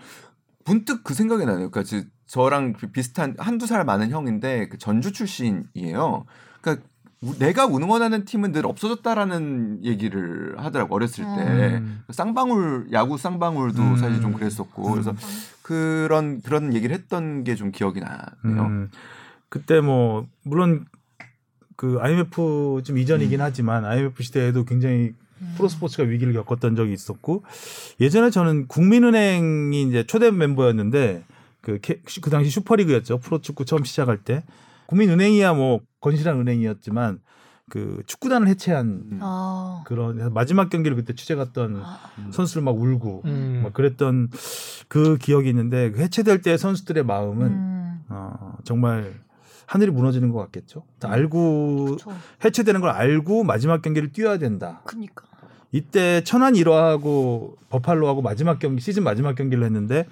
문득 0.65 1.03
그 1.03 1.13
생각이 1.13 1.45
나네요. 1.45 1.71
그러니까 1.71 1.83
지- 1.83 2.05
저랑 2.27 2.73
비- 2.73 2.91
비슷한 2.91 3.35
한두 3.39 3.65
살 3.65 3.85
많은 3.85 4.09
형인데 4.11 4.67
그 4.67 4.77
전주 4.77 5.11
출신이에요. 5.13 6.25
그러니까 6.61 6.85
우- 7.21 7.37
내가 7.39 7.65
응원하는 7.65 8.25
팀은 8.25 8.51
늘 8.51 8.65
없어졌다라는 8.65 9.85
얘기를 9.85 10.55
하더라고 10.57 10.95
어렸을 10.95 11.23
때 11.23 11.77
음. 11.77 12.03
쌍방울 12.11 12.89
야구 12.91 13.17
쌍방울도 13.17 13.81
음. 13.81 13.97
사실 13.97 14.21
좀 14.21 14.33
그랬었고 14.33 14.83
그래서 14.91 15.13
그런 15.73 16.41
그런 16.41 16.73
얘기를 16.73 16.95
했던 16.95 17.43
게 17.43 17.55
좀 17.55 17.71
기억이 17.71 17.99
나네요. 17.99 18.65
음, 18.65 18.89
그때 19.49 19.81
뭐 19.81 20.25
물론 20.43 20.85
그 21.75 21.97
IMF 22.01 22.81
좀 22.83 22.97
이전이긴 22.97 23.39
하지만 23.41 23.85
IMF 23.85 24.21
시대에도 24.23 24.65
굉장히 24.65 25.13
프로스포츠가 25.55 26.03
위기를 26.03 26.33
겪었던 26.33 26.75
적이 26.75 26.93
있었고 26.93 27.43
예전에 28.01 28.29
저는 28.31 28.67
국민은행이 28.67 29.83
이제 29.83 30.03
초대 30.03 30.31
멤버였는데 30.31 31.23
그, 31.61 31.79
케- 31.81 32.01
그 32.21 32.29
당시 32.29 32.49
슈퍼리그였죠. 32.49 33.19
프로축구 33.19 33.65
처음 33.65 33.83
시작할 33.83 34.17
때. 34.17 34.43
국민은행이야 34.87 35.53
뭐 35.53 35.81
건실한 36.01 36.39
은행이었지만 36.39 37.19
그 37.69 38.01
축구단을 38.05 38.47
해체한 38.47 38.85
음. 39.11 39.19
어. 39.21 39.83
그런 39.85 40.33
마지막 40.33 40.69
경기를 40.69 40.95
그때 40.97 41.13
취재 41.13 41.35
갔던 41.35 41.81
아, 41.83 41.99
선수들 42.31 42.61
막 42.61 42.77
울고 42.77 43.21
음. 43.25 43.61
막 43.63 43.73
그랬던 43.73 44.29
그 44.87 45.17
기억이 45.17 45.49
있는데 45.49 45.91
그 45.91 46.01
해체될 46.01 46.41
때 46.41 46.57
선수들의 46.57 47.03
마음은 47.05 47.47
음. 47.47 48.03
어, 48.09 48.57
정말 48.63 49.13
하늘이 49.65 49.91
무너지는 49.91 50.31
것 50.31 50.39
같겠죠. 50.39 50.83
알고 51.03 51.97
그쵸. 51.97 52.11
해체되는 52.43 52.81
걸 52.81 52.89
알고 52.89 53.43
마지막 53.43 53.81
경기를 53.81 54.11
뛰어야 54.11 54.39
된다. 54.39 54.81
그니까. 54.83 55.29
이때 55.71 56.23
천안 56.23 56.53
1화하고 56.53 57.55
버팔로하고 57.69 58.23
마지막 58.23 58.57
경기 58.57 58.81
시즌 58.81 59.03
마지막 59.03 59.35
경기를 59.35 59.63
했는데 59.63 60.07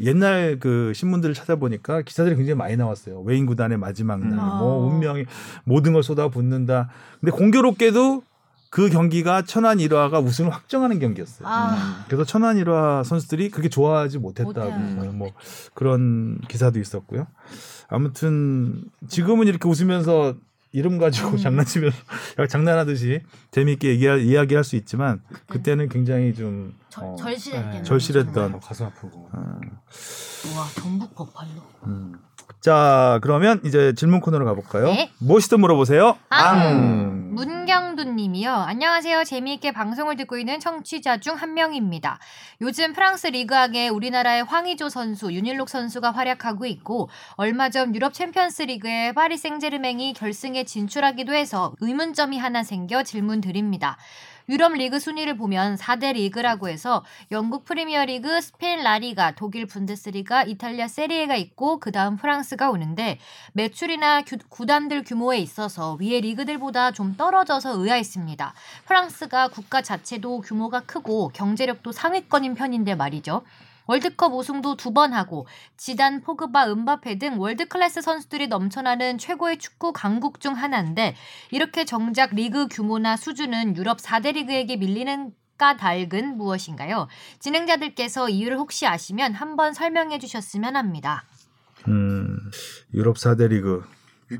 옛날 0.00 0.58
그 0.58 0.92
신문들을 0.94 1.34
찾아보니까 1.34 2.02
기사들이 2.02 2.36
굉장히 2.36 2.56
많이 2.56 2.76
나왔어요. 2.76 3.20
웨인 3.20 3.46
구단의 3.46 3.78
마지막 3.78 4.20
날, 4.20 4.32
음. 4.32 4.36
뭐 4.36 4.82
아. 4.82 4.86
운명이 4.86 5.24
모든 5.64 5.92
걸 5.92 6.02
쏟아붓는다. 6.02 6.90
근데 7.20 7.30
공교롭게도 7.32 8.22
그 8.70 8.90
경기가 8.90 9.42
천안 9.42 9.78
1화가 9.78 10.22
우승을 10.24 10.50
확정하는 10.50 10.98
경기였어요. 10.98 11.48
아. 11.48 12.04
그래서 12.06 12.24
천안 12.24 12.56
1화 12.56 13.04
선수들이 13.04 13.50
그렇게 13.50 13.68
좋아하지 13.68 14.18
못했다고 14.18 14.70
못해요. 14.70 15.12
뭐 15.12 15.32
그런 15.74 16.38
기사도 16.48 16.78
있었고요. 16.78 17.26
아무튼 17.88 18.82
지금은 19.08 19.46
이렇게 19.46 19.68
웃으면서 19.68 20.34
이름 20.76 20.98
가지고 20.98 21.30
음. 21.30 21.36
장난치면서 21.38 21.96
약간 22.36 22.48
장난하듯이 22.48 23.22
재미있게 23.50 23.88
얘기할, 23.88 24.20
이야기할 24.20 24.62
수 24.62 24.76
있지만 24.76 25.22
그때는 25.48 25.88
굉장히 25.88 26.34
좀 26.34 26.74
절, 26.90 27.04
어, 27.04 27.16
절실했겠네. 27.16 27.82
절실했던 27.82 28.60
가슴 28.60 28.84
아프고. 28.84 29.30
어, 29.32 29.60
와 30.54 30.68
전북 30.74 31.14
버팔로. 31.14 31.62
음. 31.86 32.12
자, 32.66 33.20
그러면 33.22 33.60
이제 33.64 33.94
질문 33.94 34.18
코너로 34.18 34.44
가볼까요? 34.44 34.86
네. 34.86 35.12
무엇이든 35.18 35.60
물어보세요. 35.60 36.18
앙! 36.30 37.32
문경두 37.32 38.02
님이요. 38.02 38.50
안녕하세요. 38.50 39.22
재미있게 39.22 39.70
방송을 39.70 40.16
듣고 40.16 40.36
있는 40.36 40.58
청취자 40.58 41.18
중 41.18 41.36
한 41.36 41.54
명입니다. 41.54 42.18
요즘 42.60 42.92
프랑스 42.92 43.28
리그하게 43.28 43.88
우리나라의 43.88 44.42
황의조 44.42 44.88
선수, 44.88 45.32
윤일록 45.32 45.68
선수가 45.68 46.10
활약하고 46.10 46.66
있고 46.66 47.08
얼마 47.36 47.70
전 47.70 47.94
유럽 47.94 48.12
챔피언스 48.12 48.62
리그에 48.62 49.12
파리 49.12 49.36
생제르맹이 49.36 50.14
결승에 50.14 50.64
진출하기도 50.64 51.34
해서 51.34 51.72
의문점이 51.80 52.36
하나 52.36 52.64
생겨 52.64 53.04
질문 53.04 53.42
드립니다. 53.42 53.96
유럽 54.48 54.74
리그 54.74 55.00
순위를 55.00 55.36
보면 55.36 55.76
4대 55.76 56.12
리그라고 56.14 56.68
해서 56.68 57.04
영국 57.32 57.64
프리미어리그, 57.64 58.40
스페인 58.40 58.82
라리가, 58.82 59.34
독일 59.34 59.66
분데스리가, 59.66 60.44
이탈리아 60.44 60.86
세리에가 60.86 61.34
있고 61.36 61.80
그 61.80 61.90
다음 61.90 62.16
프랑스가 62.16 62.70
오는데 62.70 63.18
매출이나 63.54 64.22
규- 64.22 64.38
구단들 64.48 65.02
규모에 65.02 65.38
있어서 65.38 65.94
위에 66.00 66.20
리그들보다 66.20 66.92
좀 66.92 67.16
떨어져서 67.16 67.76
의아했습니다. 67.82 68.54
프랑스가 68.84 69.48
국가 69.48 69.82
자체도 69.82 70.42
규모가 70.42 70.80
크고 70.80 71.28
경제력도 71.34 71.90
상위권인 71.90 72.54
편인데 72.54 72.94
말이죠. 72.94 73.42
월드컵 73.86 74.32
우승도 74.34 74.76
두 74.76 74.92
번 74.92 75.12
하고 75.12 75.46
지단, 75.76 76.22
포그바, 76.22 76.70
음바페 76.70 77.18
등 77.18 77.38
월드 77.38 77.66
클래스 77.68 78.00
선수들이 78.02 78.48
넘쳐나는 78.48 79.18
최고의 79.18 79.58
축구 79.58 79.92
강국 79.92 80.40
중 80.40 80.54
하나인데 80.54 81.14
이렇게 81.50 81.84
정작 81.84 82.34
리그 82.34 82.66
규모나 82.68 83.16
수준은 83.16 83.76
유럽 83.76 83.98
4대 83.98 84.32
리그에게 84.34 84.76
밀리는 84.76 85.32
까닭은 85.58 86.36
무엇인가요? 86.36 87.08
진행자들께서 87.40 88.28
이유를 88.28 88.58
혹시 88.58 88.86
아시면 88.86 89.34
한번 89.34 89.72
설명해 89.72 90.18
주셨으면 90.18 90.76
합니다. 90.76 91.24
음, 91.88 92.36
유럽 92.94 93.16
4대 93.16 93.48
리그. 93.48 93.82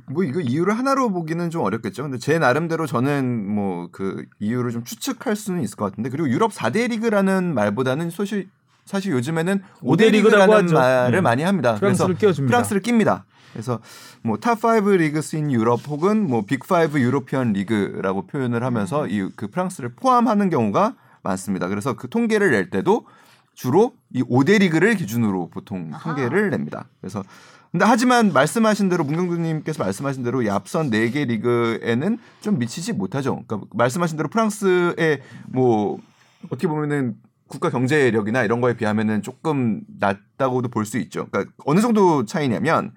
뭐 0.07 0.25
이거 0.25 0.41
이유를 0.41 0.77
하나로 0.77 1.11
보기는 1.13 1.49
좀 1.51 1.63
어렵겠죠. 1.63 2.03
근데 2.03 2.19
제 2.19 2.39
나름대로 2.39 2.87
저는 2.87 3.55
뭐 3.55 3.89
그 3.93 4.27
이유를 4.41 4.73
좀 4.73 4.85
추측할 4.85 5.37
수는 5.37 5.63
있을 5.63 5.77
것 5.77 5.85
같은데 5.87 6.11
그리고 6.11 6.29
유럽 6.29 6.51
4대 6.53 6.89
리그라는 6.91 7.55
말보다는 7.55 8.11
사실 8.11 8.49
사실 8.87 9.13
요즘에는 9.13 9.63
5대 9.83 10.11
리그라고 10.13 10.37
리그라는 10.39 10.65
하죠. 10.65 10.75
말을 10.75 11.19
음. 11.19 11.23
많이 11.25 11.43
합니다. 11.43 11.75
프랑스를 11.75 12.07
그래서 12.15 12.19
끼워줍니다. 12.19 12.51
프랑스를 12.51 12.81
낍니다. 12.83 13.25
그래서 13.53 13.81
뭐 14.23 14.37
top 14.39 14.65
5 14.65 14.81
leagues 14.97 15.37
in 15.37 15.51
Europe 15.51 15.81
혹은 15.89 16.27
뭐 16.29 16.43
big 16.47 16.65
5 16.71 16.99
European 16.99 17.53
league라고 17.53 18.27
표현을 18.27 18.63
하면서 18.63 19.07
이 19.09 19.29
그 19.37 19.49
프랑스를 19.49 19.91
포함하는 19.97 20.49
경우가 20.51 20.95
많습니다. 21.23 21.69
그래서 21.69 21.95
그 21.95 22.09
통계를 22.09 22.51
낼 22.53 22.71
때도 22.71 23.07
주로 23.55 23.93
이 24.13 24.23
5대 24.23 24.61
리그를 24.61 24.95
기준으로 24.95 25.49
보통 25.51 25.91
아하. 25.93 26.15
통계를 26.15 26.51
냅니다. 26.51 26.87
그래서 27.01 27.25
근데 27.73 27.85
하지만 27.85 28.33
말씀하신 28.33 28.89
대로 28.89 29.03
문경두님께서 29.05 29.83
말씀하신 29.83 30.23
대로 30.23 30.43
이 30.43 30.49
앞선 30.49 30.91
4개 30.91 31.27
리그에는 31.27 32.19
좀 32.41 32.59
미치지 32.59 32.93
못하죠. 32.93 33.43
그러니까 33.47 33.67
말씀하신 33.75 34.17
대로 34.17 34.29
프랑스의 34.29 35.21
뭐 35.49 35.99
어떻게 36.47 36.69
보면은 36.69 37.17
국가 37.49 37.71
경제력이나 37.71 38.43
이런 38.43 38.61
거에 38.61 38.75
비하면은 38.75 39.23
조금 39.23 39.81
낮다고도 39.99 40.69
볼 40.69 40.85
수 40.85 40.99
있죠. 40.99 41.27
그러니까 41.31 41.53
어느 41.65 41.81
정도 41.81 42.25
차이냐면 42.25 42.93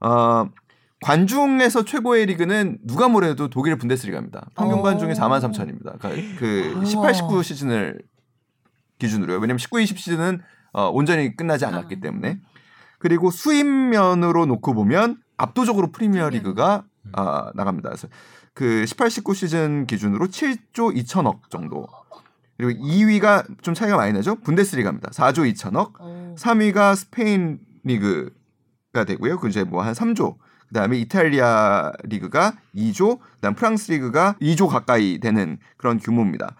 어 0.00 0.48
관중에서 1.00 1.84
최고의 1.84 2.26
리그는 2.26 2.78
누가 2.84 3.08
뭐래도 3.08 3.48
독일 3.48 3.76
분데스리가입니다. 3.78 4.48
평균 4.56 4.78
오. 4.78 4.82
관중이 4.82 5.12
4만 5.14 5.40
3천입니다. 5.40 5.98
그러니까 5.98 6.38
그 6.38 6.84
18, 6.84 7.14
19 7.14 7.42
시즌을 7.42 8.00
기준으로요. 8.98 9.38
왜냐면 9.38 9.58
19, 9.58 9.80
20 9.80 9.98
시즌은 9.98 10.40
어, 10.72 10.88
온전히 10.88 11.36
끝나지 11.36 11.64
않았기 11.64 11.96
아. 11.98 12.00
때문에. 12.00 12.40
그리고 12.98 13.30
수입면으로 13.30 14.46
놓고 14.46 14.74
보면 14.74 15.18
압도적으로 15.36 15.92
프리미어 15.92 16.30
리그가 16.30 16.84
아, 17.12 17.50
나갑니다. 17.54 17.90
그래서 17.90 18.08
그 18.54 18.84
18, 18.84 19.08
19 19.08 19.34
시즌 19.34 19.86
기준으로 19.86 20.26
7조 20.26 20.96
2천억 20.96 21.48
정도. 21.48 21.86
그리고 22.58 22.72
2위가 22.84 23.62
좀 23.62 23.72
차이가 23.72 23.96
많이 23.96 24.12
나죠. 24.12 24.36
분데스리가입니다. 24.40 25.10
4조 25.10 25.50
2천억. 25.54 25.92
3위가 26.36 26.96
스페인 26.96 27.60
리그가 27.84 29.04
되고요. 29.06 29.38
그 29.38 29.48
이제 29.48 29.64
뭐 29.64 29.82
한 29.82 29.94
3조. 29.94 30.36
그다음에 30.68 30.98
이탈리아 30.98 31.92
리그가 32.04 32.52
2조, 32.74 33.20
그다음 33.36 33.54
프랑스 33.54 33.90
리그가 33.90 34.36
2조 34.42 34.68
가까이 34.68 35.18
되는 35.18 35.58
그런 35.78 35.98
규모입니다. 35.98 36.56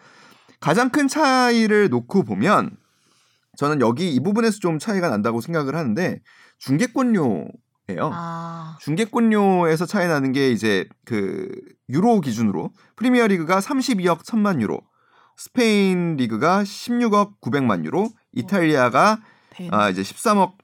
가장 0.60 0.88
큰 0.88 1.08
차이를 1.08 1.90
놓고 1.90 2.22
보면 2.22 2.70
저는 3.58 3.80
여기 3.80 4.14
이 4.14 4.20
부분에서 4.20 4.60
좀 4.60 4.78
차이가 4.78 5.10
난다고 5.10 5.40
생각을 5.42 5.74
하는데 5.76 6.22
중계권료예요. 6.58 7.50
아, 8.12 8.78
중계권료에서 8.80 9.84
차이 9.84 10.06
나는 10.06 10.32
게 10.32 10.50
이제 10.52 10.88
그 11.04 11.50
유로 11.90 12.20
기준으로 12.20 12.70
프리미어 12.96 13.26
리그가 13.26 13.58
32억 13.58 14.22
1천만 14.22 14.62
유로, 14.62 14.80
스페인 15.38 16.16
리그가 16.16 16.64
16억 16.64 17.40
900만 17.40 17.84
유로, 17.84 18.08
이탈리아가 18.32 19.20
배. 19.50 19.68
아 19.70 19.88
이제 19.88 20.02
13억 20.02 20.54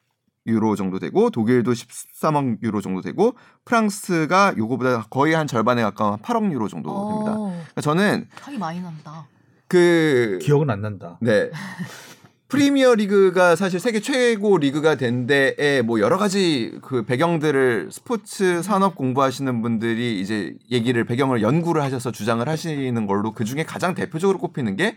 유로 0.47 0.77
정도 0.77 0.99
되고 0.99 1.31
독일도 1.31 1.73
13억 1.73 2.63
유로 2.63 2.81
정도 2.83 3.01
되고 3.01 3.35
프랑스가 3.65 4.55
요거보다 4.59 5.05
거의 5.09 5.35
한 5.35 5.47
절반에 5.47 5.81
가까운 5.83 6.19
8억 6.19 6.53
유로 6.53 6.69
정도 6.69 6.91
됩니다. 7.09 7.33
어, 7.35 7.47
그러니까 7.51 7.81
저는 7.81 8.29
차이 8.37 8.59
많이 8.59 8.81
난다. 8.83 9.27
그 9.69 10.39
기억은 10.43 10.69
안 10.69 10.83
난다. 10.83 11.19
네. 11.21 11.51
프리미어 12.55 12.95
리그가 12.95 13.57
사실 13.57 13.81
세계 13.81 13.99
최고 13.99 14.57
리그가 14.59 14.95
된 14.95 15.27
데에 15.27 15.83
뭐 15.83 15.99
여러 15.99 16.17
가지 16.17 16.79
그 16.83 17.05
배경들을 17.05 17.89
스포츠 17.91 18.63
산업 18.63 18.95
공부하시는 18.95 19.61
분들이 19.61 20.21
이제 20.21 20.55
얘기를 20.71 21.05
배경을 21.05 21.43
연구를 21.43 21.83
하셔서 21.83 22.13
주장을 22.13 22.49
하시는 22.49 23.07
걸로 23.09 23.33
그 23.33 23.45
중에 23.45 23.65
가장 23.65 23.95
대표적으로 23.95 24.39
꼽히는 24.39 24.77
게 24.77 24.97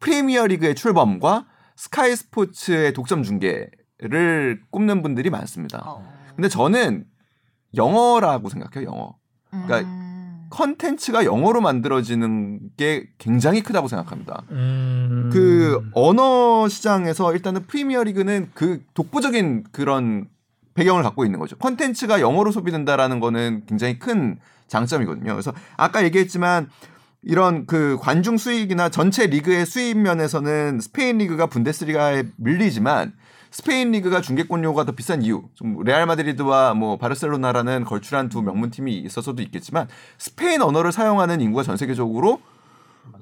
프리미어 0.00 0.48
리그의 0.48 0.74
출범과 0.74 1.46
스카이 1.76 2.16
스포츠의 2.16 2.94
독점 2.94 3.22
중계를 3.22 4.62
꼽는 4.70 5.02
분들이 5.02 5.30
많습니다. 5.30 5.84
어. 5.86 6.12
근데 6.34 6.48
저는 6.48 7.04
영어라고 7.76 8.48
생각해요, 8.48 8.90
영어. 8.90 9.16
그러니까 9.50 9.88
음. 9.88 10.11
컨텐츠가 10.52 11.24
영어로 11.24 11.62
만들어지는 11.62 12.60
게 12.76 13.08
굉장히 13.16 13.62
크다고 13.62 13.88
생각합니다. 13.88 14.44
음. 14.50 15.30
그 15.32 15.82
언어 15.94 16.68
시장에서 16.68 17.32
일단은 17.32 17.66
프리미어 17.66 18.04
리그는 18.04 18.50
그 18.52 18.82
독보적인 18.92 19.64
그런 19.72 20.26
배경을 20.74 21.02
갖고 21.02 21.24
있는 21.24 21.38
거죠. 21.38 21.56
컨텐츠가 21.56 22.20
영어로 22.20 22.52
소비된다라는 22.52 23.18
거는 23.18 23.62
굉장히 23.66 23.98
큰 23.98 24.38
장점이거든요. 24.68 25.32
그래서 25.32 25.54
아까 25.76 26.04
얘기했지만 26.04 26.68
이런 27.22 27.66
그 27.66 27.96
관중 28.00 28.36
수익이나 28.36 28.90
전체 28.90 29.26
리그의 29.26 29.64
수입 29.64 29.96
면에서는 29.98 30.80
스페인 30.80 31.18
리그가 31.18 31.46
분데스리가에 31.46 32.24
밀리지만 32.36 33.12
스페인 33.52 33.92
리그가 33.92 34.22
중계권료가 34.22 34.84
더 34.84 34.92
비싼 34.92 35.22
이유, 35.22 35.42
좀 35.54 35.82
레알 35.84 36.06
마드리드와 36.06 36.72
뭐 36.72 36.96
바르셀로나라는 36.96 37.84
걸출한 37.84 38.30
두 38.30 38.40
명문 38.42 38.70
팀이 38.70 38.96
있어서도 38.96 39.42
있겠지만 39.42 39.88
스페인 40.16 40.62
언어를 40.62 40.90
사용하는 40.90 41.40
인구가 41.42 41.62
전 41.62 41.76
세계적으로 41.76 42.40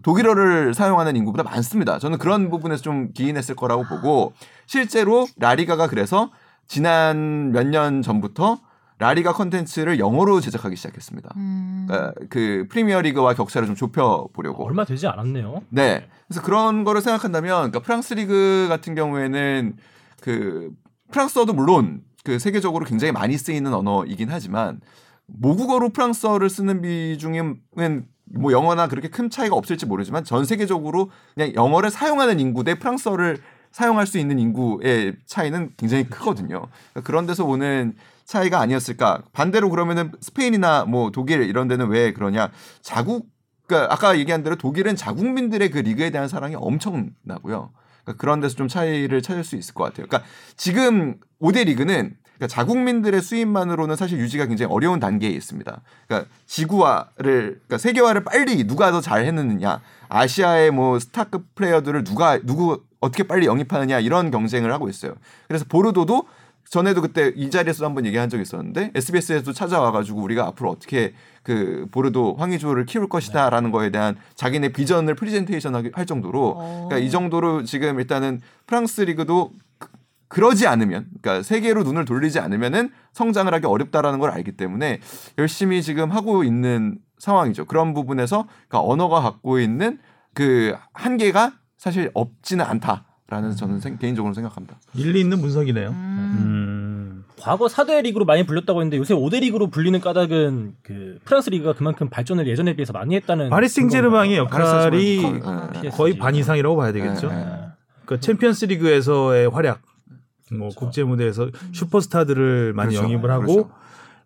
독일어를 0.02 0.72
사용하는 0.72 1.16
인구보다 1.16 1.42
많습니다. 1.42 1.98
저는 1.98 2.18
그런 2.18 2.48
부분에서 2.48 2.80
좀 2.80 3.12
기인했을 3.12 3.56
거라고 3.56 3.84
보고 3.84 4.32
실제로 4.66 5.26
라리가가 5.36 5.88
그래서 5.88 6.30
지난 6.68 7.50
몇 7.52 7.64
년 7.66 8.00
전부터 8.00 8.60
라리가 8.98 9.32
컨텐츠를 9.32 9.98
영어로 9.98 10.40
제작하기 10.40 10.76
시작했습니다. 10.76 11.30
음. 11.36 11.86
그러니까 11.88 12.12
그 12.28 12.66
프리미어 12.70 13.00
리그와 13.00 13.34
격차를 13.34 13.66
좀 13.66 13.74
좁혀 13.74 14.28
보려고. 14.32 14.64
얼마 14.64 14.84
되지 14.84 15.06
않았네요. 15.08 15.62
네. 15.70 16.06
그래서 16.28 16.42
그런 16.42 16.84
거를 16.84 17.00
생각한다면 17.00 17.70
그러니까 17.70 17.80
프랑스 17.80 18.12
리그 18.14 18.66
같은 18.68 18.94
경우에는 18.94 19.74
그 20.20 20.70
프랑스어도 21.10 21.52
물론 21.52 22.02
그 22.24 22.38
세계적으로 22.38 22.84
굉장히 22.84 23.12
많이 23.12 23.36
쓰이는 23.36 23.72
언어이긴 23.72 24.28
하지만 24.30 24.80
모국어로 25.26 25.90
프랑스어를 25.90 26.50
쓰는 26.50 26.82
비중은 26.82 27.60
뭐 28.32 28.52
영어나 28.52 28.88
그렇게 28.88 29.08
큰 29.08 29.30
차이가 29.30 29.56
없을지 29.56 29.86
모르지만 29.86 30.24
전 30.24 30.44
세계적으로 30.44 31.10
그냥 31.34 31.52
영어를 31.54 31.90
사용하는 31.90 32.38
인구 32.40 32.64
대 32.64 32.78
프랑스어를 32.78 33.38
사용할 33.72 34.06
수 34.06 34.18
있는 34.18 34.38
인구의 34.38 35.16
차이는 35.26 35.74
굉장히 35.76 36.04
크거든요. 36.04 36.66
그러니까 36.92 37.00
그런 37.04 37.26
데서 37.26 37.44
오는 37.44 37.94
차이가 38.24 38.60
아니었을까. 38.60 39.22
반대로 39.32 39.70
그러면은 39.70 40.12
스페인이나 40.20 40.84
뭐 40.84 41.10
독일 41.10 41.42
이런 41.42 41.68
데는 41.68 41.88
왜 41.88 42.12
그러냐. 42.12 42.50
자국 42.82 43.28
그러니까 43.66 43.92
아까 43.92 44.18
얘기한 44.18 44.42
대로 44.42 44.56
독일은 44.56 44.96
자국민들의 44.96 45.70
그 45.70 45.78
리그에 45.78 46.10
대한 46.10 46.26
사랑이 46.26 46.56
엄청나고요. 46.56 47.70
그러니까 48.04 48.20
그런 48.20 48.40
데서 48.40 48.54
좀 48.56 48.68
차이를 48.68 49.22
찾을 49.22 49.44
수 49.44 49.56
있을 49.56 49.74
것 49.74 49.84
같아요. 49.84 50.06
그러니까 50.06 50.28
지금 50.56 51.16
5대 51.40 51.66
리그는 51.66 52.16
그러니까 52.40 52.46
자국민들의 52.48 53.20
수입만으로는 53.20 53.96
사실 53.96 54.18
유지가 54.18 54.46
굉장히 54.46 54.72
어려운 54.72 54.98
단계에 54.98 55.28
있습니다. 55.30 55.82
그러니까 56.06 56.30
지구화를 56.46 57.60
그러니까 57.66 57.78
세계화를 57.78 58.24
빨리 58.24 58.66
누가 58.66 58.90
더 58.90 59.08
잘 59.08 59.26
해내느냐, 59.26 59.82
아시아의 60.08 60.70
뭐 60.70 60.98
스타급 60.98 61.54
플레이어들을 61.54 62.02
누가 62.04 62.38
누구 62.42 62.82
어떻게 63.00 63.24
빨리 63.24 63.46
영입하느냐 63.46 64.00
이런 64.00 64.30
경쟁을 64.30 64.72
하고 64.72 64.88
있어요. 64.88 65.14
그래서 65.48 65.66
보르도도 65.68 66.26
전에도 66.70 67.02
그때 67.02 67.32
이 67.34 67.50
자리에서도 67.50 67.84
한번 67.84 68.06
얘기한 68.06 68.28
적이 68.28 68.42
있었는데 68.42 68.92
SBS에도 68.94 69.52
찾아와가지고 69.52 70.20
우리가 70.22 70.46
앞으로 70.46 70.70
어떻게 70.70 71.12
그 71.42 71.86
보르도 71.90 72.36
황의조를 72.36 72.86
키울 72.86 73.08
것이다라는 73.08 73.72
거에 73.72 73.90
대한 73.90 74.16
자기네 74.36 74.68
비전을 74.68 75.16
프리젠테이션 75.16 75.74
하기- 75.74 75.90
할 75.92 76.06
정도로 76.06 76.54
어. 76.56 76.86
그러니까 76.88 76.98
이 77.04 77.10
정도로 77.10 77.64
지금 77.64 77.98
일단은 77.98 78.40
프랑스 78.66 79.00
리그도 79.00 79.50
그- 79.78 79.88
그러지 80.28 80.68
않으면 80.68 81.08
그러니까 81.20 81.42
세계로 81.42 81.82
눈을 81.82 82.04
돌리지 82.04 82.38
않으면은 82.38 82.90
성장을 83.14 83.52
하기 83.52 83.66
어렵다라는 83.66 84.20
걸 84.20 84.30
알기 84.30 84.52
때문에 84.52 85.00
열심히 85.38 85.82
지금 85.82 86.12
하고 86.12 86.44
있는 86.44 86.98
상황이죠. 87.18 87.64
그런 87.64 87.94
부분에서 87.94 88.46
그러니까 88.68 88.88
언어가 88.88 89.20
갖고 89.20 89.58
있는 89.58 89.98
그 90.34 90.76
한계가 90.92 91.54
사실 91.76 92.12
없지는 92.14 92.64
않다 92.64 93.06
라는 93.30 93.54
저는 93.54 93.78
생- 93.78 93.96
개인적으로 93.96 94.34
생각합니다. 94.34 94.76
일리 94.94 95.20
있는 95.20 95.40
분석이네요. 95.40 95.88
음. 95.90 95.94
음. 95.94 97.24
과거 97.38 97.66
4대 97.68 98.02
리그로 98.02 98.24
많이 98.26 98.44
불렸다고 98.44 98.80
했는데 98.80 98.98
요새 98.98 99.14
5대 99.14 99.40
리그로 99.40 99.68
불리는 99.68 99.98
까닭은 100.00 100.74
그 100.82 101.18
프랑스 101.24 101.48
리그가 101.48 101.72
그만큼 101.74 102.10
발전을 102.10 102.46
예전에 102.48 102.74
비해서 102.74 102.92
많이 102.92 103.14
했다는 103.14 103.48
파리 103.48 103.68
생제르맹의 103.68 104.36
역할이 104.36 104.64
파리 104.64 105.16
생제르맹 105.20 105.40
거- 105.40 105.70
예. 105.84 105.88
거의 105.90 106.18
반 106.18 106.34
이상이라고 106.34 106.76
봐야 106.76 106.92
되겠죠. 106.92 107.30
예, 107.32 107.36
예. 107.36 107.46
그 108.04 108.20
챔피언스 108.20 108.66
리그에서의 108.66 109.48
활약, 109.48 109.80
뭐 110.52 110.68
국제 110.76 111.02
무대에서 111.04 111.48
슈퍼스타들을 111.72 112.72
많이 112.74 112.90
그렇죠. 112.96 113.04
영입을 113.04 113.30
하고 113.30 113.44
그렇죠. 113.46 113.70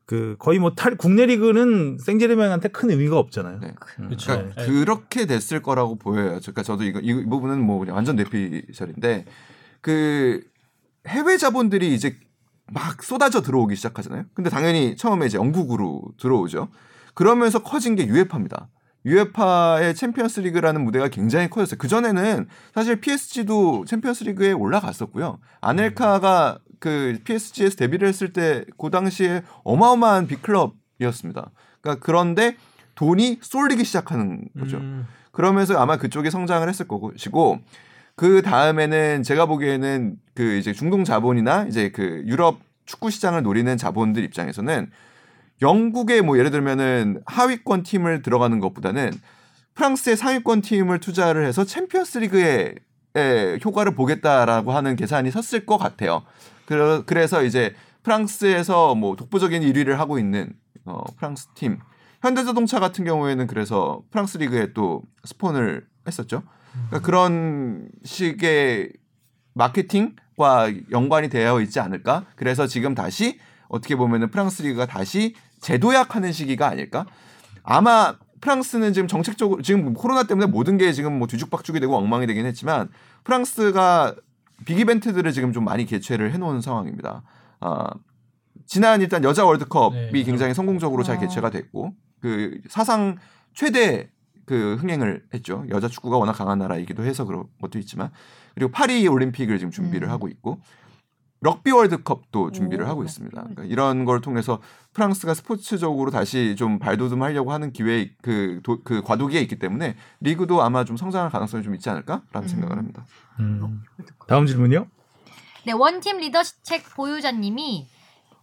그 0.07 0.37
거의 0.39 0.59
뭐 0.59 0.75
탈, 0.75 0.97
국내 0.97 1.27
리그는 1.27 1.99
생제르맹한테 1.99 2.69
큰 2.69 2.91
의미가 2.91 3.19
없잖아요. 3.19 3.59
네. 3.61 3.75
음. 4.01 4.07
그렇죠. 4.07 4.33
그러니까 4.33 4.63
네. 4.63 4.67
그렇게 4.67 5.27
됐을 5.27 5.63
거라고 5.63 5.97
보여요. 5.97 6.39
그러니까 6.41 6.63
저도 6.63 6.85
이거 6.85 7.01
이 7.01 7.25
부분은 7.25 7.61
뭐 7.61 7.79
그냥 7.79 7.97
완전 7.97 8.17
뇌피셜인데 8.17 9.25
그 9.81 10.43
해외 11.07 11.37
자본들이 11.37 11.95
이제 11.95 12.17
막 12.73 13.03
쏟아져 13.03 13.43
들어오기 13.43 13.77
시작하잖아요. 13.77 14.25
근데 14.35 14.51
당연히 14.51 14.97
처음에 14.97 15.27
이제 15.27 15.39
영국으로 15.39 16.03
들어오죠. 16.19 16.69
그러면서 17.15 17.63
커진 17.63 17.95
게 17.95 18.07
UEFA입니다. 18.07 18.69
UEFA의 19.07 19.95
챔피언스 19.95 20.41
리그라는 20.41 20.83
무대가 20.83 21.09
굉장히 21.09 21.49
커졌어요. 21.51 21.77
그 21.79 21.89
전에는 21.89 22.49
사실 22.75 23.01
PSG도 23.01 23.85
챔피언스 23.87 24.25
리그에 24.25 24.53
올라갔었고요. 24.53 25.39
아넬카가 25.61 26.59
그 26.85 27.19
PSG에서 27.25 27.77
데뷔를 27.77 28.09
했을 28.09 28.33
때 28.33 28.65
그 28.79 28.91
당시에 28.91 29.43
어마어마한 29.65 30.27
big 30.27 30.45
club이었습니다. 30.45 31.51
그러니까 31.81 32.05
그런데 32.05 32.57
돈이 32.95 33.39
쏠리기 33.41 33.85
시작하는 33.85 34.45
거죠. 34.59 34.77
음. 34.77 35.07
그러면서 35.33 35.79
아마 35.79 35.97
그쪽이 35.97 36.31
성장을 36.31 36.69
했을 36.69 36.87
것이고 36.87 37.59
그 38.17 38.43
다음에는 38.43 39.23
제가 39.23 39.47
보기에는 39.47 40.17
그 40.35 40.57
이제 40.57 40.73
중동 40.73 41.05
자본이나 41.05 41.65
이제 41.69 41.89
그 41.91 42.23
유럽 42.27 42.61
축구 42.85 43.11
시장을 43.11 43.43
노리는 43.43 43.77
자본들 43.77 44.23
입장에서는 44.23 44.91
영국의 45.63 46.23
뭐 46.23 46.39
예를 46.39 46.51
들면은 46.51 47.23
하위권 47.25 47.83
팀을 47.83 48.23
들어가는 48.23 48.61
것보다는 48.61 49.13
프랑스의 49.75 50.17
상위권 50.17 50.61
팀을 50.61 51.01
투자를 51.01 51.47
해서 51.47 51.65
챔피언스 51.65 52.19
리그에 52.19 52.75
에, 53.17 53.59
효과를 53.65 53.95
보겠다라고 53.95 54.73
하는 54.73 54.97
계산이 54.97 55.31
섰을 55.31 55.67
것 55.67 55.79
같아요. 55.79 56.23
그래- 56.67 57.03
그래서 57.07 57.43
이제 57.43 57.75
프랑스에서 58.03 58.95
뭐 58.95 59.17
독보적인 59.17 59.63
1위를 59.63 59.95
하고 59.95 60.19
있는 60.19 60.53
어, 60.85 61.03
프랑스 61.17 61.49
팀 61.55 61.79
현대자동차 62.21 62.81
같은 62.81 63.05
경우에는 63.05 63.47
그래서 63.47 64.03
프랑스 64.11 64.39
리그에 64.39 64.73
또 64.75 65.03
스폰을 65.25 65.87
했었죠. 66.07 66.43
그러니까 66.89 67.01
그런 67.01 67.89
식의 68.05 68.93
마케팅과 69.55 70.73
연관이 70.91 71.29
되어 71.29 71.61
있지 71.61 71.81
않을까? 71.81 72.25
그래서 72.37 72.67
지금 72.67 72.95
다시 72.95 73.39
어떻게 73.69 73.97
보면은 73.97 74.31
프랑스 74.31 74.63
리그가 74.63 74.87
다시 74.87 75.35
재도약하는 75.61 76.33
시기가 76.33 76.69
아닐까? 76.69 77.07
아마 77.63 78.17
프랑스는 78.41 78.93
지금 78.93 79.09
정책적으로 79.09 79.63
지금 79.63 79.95
코로나 79.95 80.25
때문에 80.25 80.47
모든 80.47 80.77
게 80.77 80.93
지금 80.93 81.19
뭐 81.19 81.27
뒤죽박죽이 81.27 81.81
되고 81.81 81.97
엉망이 81.97 82.27
되긴 82.27 82.45
했지만 82.45 82.91
프랑스가 83.25 84.15
빅 84.65 84.79
이벤트들을 84.79 85.31
지금 85.33 85.53
좀 85.53 85.65
많이 85.65 85.85
개최를 85.85 86.33
해놓은 86.33 86.61
상황입니다. 86.61 87.23
아, 87.61 87.91
지난 88.67 89.01
일단 89.01 89.25
여자 89.25 89.45
월드컵이 89.45 90.13
네. 90.13 90.23
굉장히 90.23 90.55
성공적으로 90.55 91.03
잘 91.03 91.17
어. 91.17 91.21
개최가 91.21 91.51
됐고 91.51 91.95
그 92.21 92.61
사상 92.69 93.17
최대 93.53 94.11
그 94.47 94.77
흥행을 94.77 95.25
했죠. 95.33 95.65
여자 95.71 95.89
축구가 95.89 96.17
워낙 96.17 96.33
강한 96.33 96.59
나라이기도 96.59 97.05
해서 97.05 97.25
그런 97.25 97.45
것도 97.61 97.79
있지만 97.79 98.11
그리고 98.55 98.71
파리 98.71 99.07
올림픽을 99.07 99.59
지금 99.59 99.71
준비를 99.71 100.09
음. 100.09 100.13
하고 100.13 100.29
있고 100.29 100.61
럭비 101.45 101.71
월드컵도 101.73 102.53
준비를 102.53 102.87
오, 102.87 102.89
하고 102.89 103.05
있습니다. 103.05 103.39
그러니까 103.39 103.65
이런 103.65 104.07
걸 104.07 104.23
통해서 104.23 104.63
프랑스가 104.95 105.35
스포츠적으로 105.35 106.11
다시 106.11 106.57
좀 106.57 106.79
발돋움하려고 106.79 107.53
하는 107.53 107.71
기회 107.71 108.11
그, 108.23 108.61
도- 108.63 108.83
그 108.83 109.03
과도기에 109.03 109.43
있기 109.43 109.59
때문에 109.59 109.95
리그도 110.21 110.63
아마 110.63 110.85
좀 110.85 110.97
성장할 110.97 111.31
가능성이 111.31 111.63
좀 111.63 111.75
있지 111.75 111.91
않을까라는 111.91 112.25
음. 112.35 112.49
생각을 112.49 112.79
합니다. 112.79 113.05
음. 113.41 113.83
다음 114.27 114.47
질문이요. 114.47 114.87
네, 115.67 115.73
원팀 115.73 116.17
리더십 116.17 116.97
보유자님이 116.97 117.89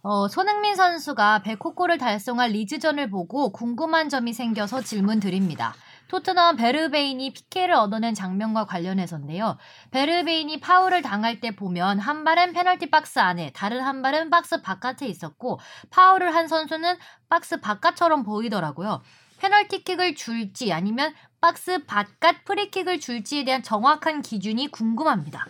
어, 0.02 0.28
손흥민 0.28 0.76
선수가 0.76 1.42
100호 1.44 1.74
골을 1.74 1.98
달성할 1.98 2.50
리즈전을 2.50 3.10
보고 3.10 3.50
궁금한 3.50 4.08
점이 4.08 4.32
생겨서 4.32 4.80
질문 4.82 5.18
드립니다. 5.18 5.74
토트넘 6.12 6.56
베르베인이 6.56 7.32
PK를 7.32 7.72
얻어낸 7.72 8.12
장면과 8.12 8.66
관련해서인데요. 8.66 9.56
베르베인이 9.92 10.60
파울을 10.60 11.00
당할 11.00 11.40
때 11.40 11.56
보면 11.56 11.98
한 11.98 12.24
발은 12.24 12.52
페널티 12.52 12.90
박스 12.90 13.18
안에, 13.18 13.50
다른 13.54 13.80
한 13.80 14.02
발은 14.02 14.28
박스 14.28 14.60
바깥에 14.60 15.06
있었고 15.06 15.58
파울을 15.88 16.34
한 16.34 16.48
선수는 16.48 16.96
박스 17.30 17.58
바깥처럼 17.60 18.24
보이더라고요. 18.24 19.00
페널티킥을 19.38 20.14
줄지 20.14 20.70
아니면 20.74 21.14
박스 21.40 21.82
바깥 21.86 22.44
프리킥을 22.44 23.00
줄지에 23.00 23.44
대한 23.44 23.62
정확한 23.62 24.20
기준이 24.20 24.68
궁금합니다. 24.68 25.46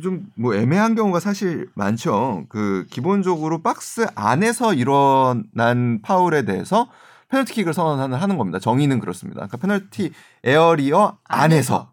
좀 0.00 0.23
뭐 0.23 0.54
애매한 0.54 0.94
경우가 0.94 1.18
사실 1.18 1.68
많죠. 1.74 2.46
그 2.48 2.86
기본적으로 2.88 3.62
박스 3.62 4.06
안에서 4.14 4.74
일어난 4.74 6.00
파울에 6.02 6.44
대해서 6.44 6.88
페널티킥을 7.32 7.72
선언하는 7.72 8.18
하는 8.18 8.36
겁니다. 8.36 8.58
정의는 8.58 9.00
그렇습니다. 9.00 9.46
그러니까 9.46 9.56
페널티 9.56 10.12
에어리어 10.44 11.18
안에서 11.24 11.92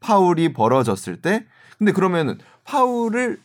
파울이 0.00 0.54
벌어졌을 0.54 1.20
때 1.20 1.44
근데 1.76 1.92
그러면은 1.92 2.38
파울을 2.64 3.38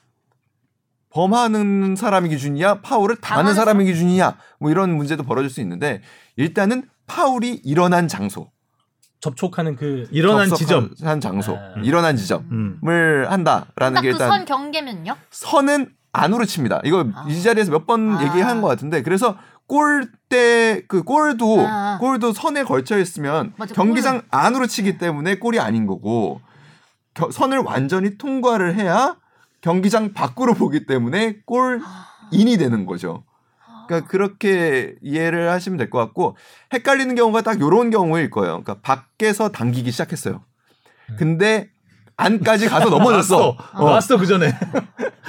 범하는 1.10 1.96
사람이 1.96 2.30
기준이냐, 2.30 2.82
파울을 2.82 3.18
당하는 3.18 3.54
사람이 3.54 3.86
기준이냐, 3.86 4.36
뭐 4.60 4.72
이런 4.72 4.96
문제도 4.96 5.22
벌어질 5.22 5.50
수 5.50 5.62
있는데 5.62 6.02
일단은 6.38 6.90
파울이 7.06 7.62
일어난 7.64 8.08
장소, 8.08 8.50
접촉하는 9.20 9.76
그 9.76 10.08
일어난 10.12 10.50
지점. 10.50 10.90
한 11.04 11.22
장소, 11.22 11.56
아. 11.56 11.76
일어난 11.84 12.16
지점을 12.18 12.46
음. 12.52 12.80
한다라는 13.30 14.02
게딱그 14.02 14.08
일단 14.08 14.30
선 14.30 14.46
경계면요? 14.46 15.16
선은 15.30 15.94
안으로 16.14 16.46
칩니다. 16.46 16.82
이거 16.84 17.06
아. 17.14 17.26
이 17.28 17.42
자리에서 17.42 17.72
몇번 17.72 18.18
아. 18.18 18.24
얘기한 18.24 18.62
것 18.62 18.68
같은데 18.68 19.04
그래서 19.04 19.38
골대 19.68 20.84
그 20.88 21.04
골도 21.04 21.66
아. 21.68 21.98
골도 22.00 22.34
선에 22.34 22.64
걸쳐 22.64 22.98
있으면 23.00 23.54
맞아, 23.58 23.74
경기장 23.74 24.22
안으로 24.30 24.68
치기 24.68 24.98
때문에 24.98 25.36
골이 25.40 25.60
아닌 25.60 25.88
거고 25.88 26.42
겨- 27.14 27.32
선을 27.32 27.60
완전히 27.60 28.18
통과를 28.18 28.76
해야 28.76 29.16
경기장 29.62 30.14
밖으로 30.14 30.54
보기 30.54 30.86
때문에 30.86 31.38
골인이 31.46 32.58
되는 32.58 32.86
거죠. 32.86 33.24
그러니까 33.88 34.08
그렇게 34.10 34.96
이해를 35.02 35.50
하시면 35.52 35.78
될 35.78 35.90
것 35.90 36.00
같고 36.00 36.36
헷갈리는 36.74 37.16
경우가 37.16 37.42
딱 37.42 37.60
요런 37.60 37.90
경우일 37.90 38.30
거예요. 38.30 38.64
그러니까 38.64 38.76
밖에서 38.82 39.50
당기기 39.50 39.92
시작했어요. 39.92 40.44
근데 41.18 41.70
안까지 42.16 42.68
가서 42.70 42.90
넘어졌어. 42.90 43.58
왔어. 43.74 43.84
왔어 43.86 44.18
그 44.18 44.26
전에. 44.26 44.54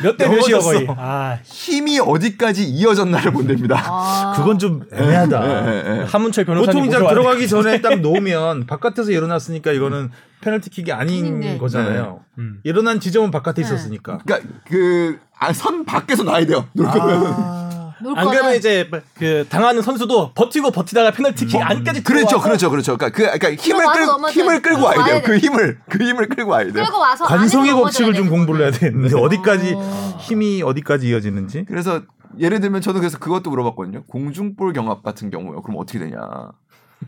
몇 0.02 0.16
대 0.16 0.28
몇이야. 0.28 0.58
거의. 0.58 0.86
아, 0.90 1.38
힘이 1.44 1.98
어디까지 1.98 2.64
이어졌나를 2.64 3.32
본답니다. 3.32 3.82
아. 3.86 4.32
그건 4.36 4.58
좀 4.58 4.82
애매하다. 4.92 5.46
예, 5.46 5.84
예. 6.00 6.04
하문철 6.04 6.44
변호사님 6.44 6.84
보통 6.84 6.86
이제 7.04 7.08
들어가기 7.14 7.48
전에 7.48 7.80
딱 7.80 8.00
놓으면 8.00 8.66
바깥에서 8.66 9.12
일어났으니까 9.12 9.72
이거는 9.72 10.10
페널티킥이 10.42 10.92
아닌 10.92 11.24
아닌데. 11.24 11.58
거잖아요. 11.58 12.20
음. 12.38 12.60
일어난 12.64 13.00
지점은 13.00 13.30
바깥에 13.30 13.62
네. 13.62 13.66
있었으니까. 13.68 14.18
그러니까 14.24 14.48
그 14.68 15.18
선 15.52 15.84
밖에서 15.84 16.22
놔야 16.22 16.46
돼요. 16.46 16.66
놀 16.72 16.86
거면. 16.86 17.26
아. 17.36 17.70
놀안 18.04 18.28
그러면 18.28 18.54
이제 18.54 18.88
그 19.18 19.46
당하는 19.48 19.82
선수도 19.82 20.32
버티고 20.34 20.70
버티다가 20.70 21.10
페널티킥 21.12 21.60
안까지 21.60 22.04
그렇죠, 22.04 22.40
그렇죠, 22.40 22.70
그렇죠. 22.70 22.96
그러니까 22.96 23.16
그 23.16 23.38
그러니까 23.38 23.62
힘을 23.62 23.84
끌 23.86 24.30
힘을 24.32 24.62
끌고 24.62 24.82
와야 24.84 25.04
돼요. 25.04 25.22
그 25.24 25.38
힘을 25.38 25.78
그 25.88 26.04
힘을 26.04 26.28
끌고 26.28 26.50
와야 26.50 26.64
돼요. 26.64 26.84
끌고 26.84 26.98
와서 26.98 27.24
관성의 27.24 27.72
법칙을 27.72 28.14
좀 28.14 28.28
공부를 28.28 28.62
해야. 28.66 28.70
되는데 28.70 29.16
어디까지 29.18 29.72
어. 29.76 30.16
힘이 30.20 30.62
어디까지 30.62 31.08
이어지는지. 31.08 31.64
그래서 31.66 32.02
예를 32.38 32.60
들면 32.60 32.80
저는 32.80 33.00
그래서 33.00 33.18
그것도 33.18 33.50
물어봤거든요. 33.50 34.04
공중볼 34.04 34.72
경합 34.72 35.02
같은 35.02 35.30
경우요. 35.30 35.62
그럼 35.62 35.78
어떻게 35.80 35.98
되냐? 35.98 36.18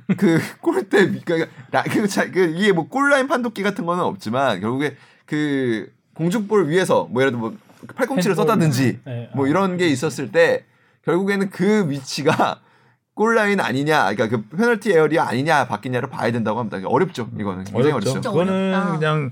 그 0.17 0.41
골대 0.61 1.11
그러니까 1.25 1.51
라- 1.71 1.83
그 1.85 2.07
자- 2.09 2.31
그 2.31 2.55
이게 2.57 2.73
뭐 2.73 2.89
골라인 2.89 3.29
판독기 3.29 3.63
같은 3.63 3.87
거는 3.87 4.05
없지만 4.05 4.61
결국에 4.61 4.97
그 5.25 5.91
공중볼 6.15 6.69
위에서 6.69 7.09
뭐 7.11 7.23
예를 7.23 7.33
들어 7.33 7.41
뭐 7.41 7.55
팔꿈치를 7.95 8.33
핸드볼. 8.37 8.47
썼다든지 8.55 9.01
네. 9.05 9.31
뭐 9.35 9.47
이런 9.47 9.77
게 9.77 9.89
있었을 9.89 10.33
때 10.33 10.65
결국에는 11.07 11.49
그 11.51 11.89
위치가 11.89 12.61
골라인 13.15 13.61
아니냐, 13.61 14.13
그러니까 14.15 14.29
그 14.29 14.47
페널티 14.57 14.93
에어리아 14.93 15.27
아니냐 15.27 15.67
바뀌냐를 15.67 16.11
봐야 16.11 16.31
된다고 16.31 16.59
합니다. 16.59 16.79
어렵죠. 16.85 17.31
이거는 17.41 17.65
굉장히 17.65 17.93
어렵죠. 17.93 18.11
어렵죠. 18.11 18.31
그거는 18.31 18.75
어렵다. 18.75 18.99
그냥 18.99 19.31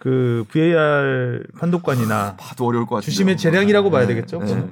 그 0.00 0.44
VAR 0.50 1.44
판독관이나 1.58 2.34
봐도 2.36 2.66
어려울 2.66 2.86
것 2.86 2.96
같아요. 2.96 3.04
주심의 3.04 3.36
재량이라고 3.36 3.90
봐야 3.92 4.08
되겠죠. 4.08 4.40
네. 4.40 4.68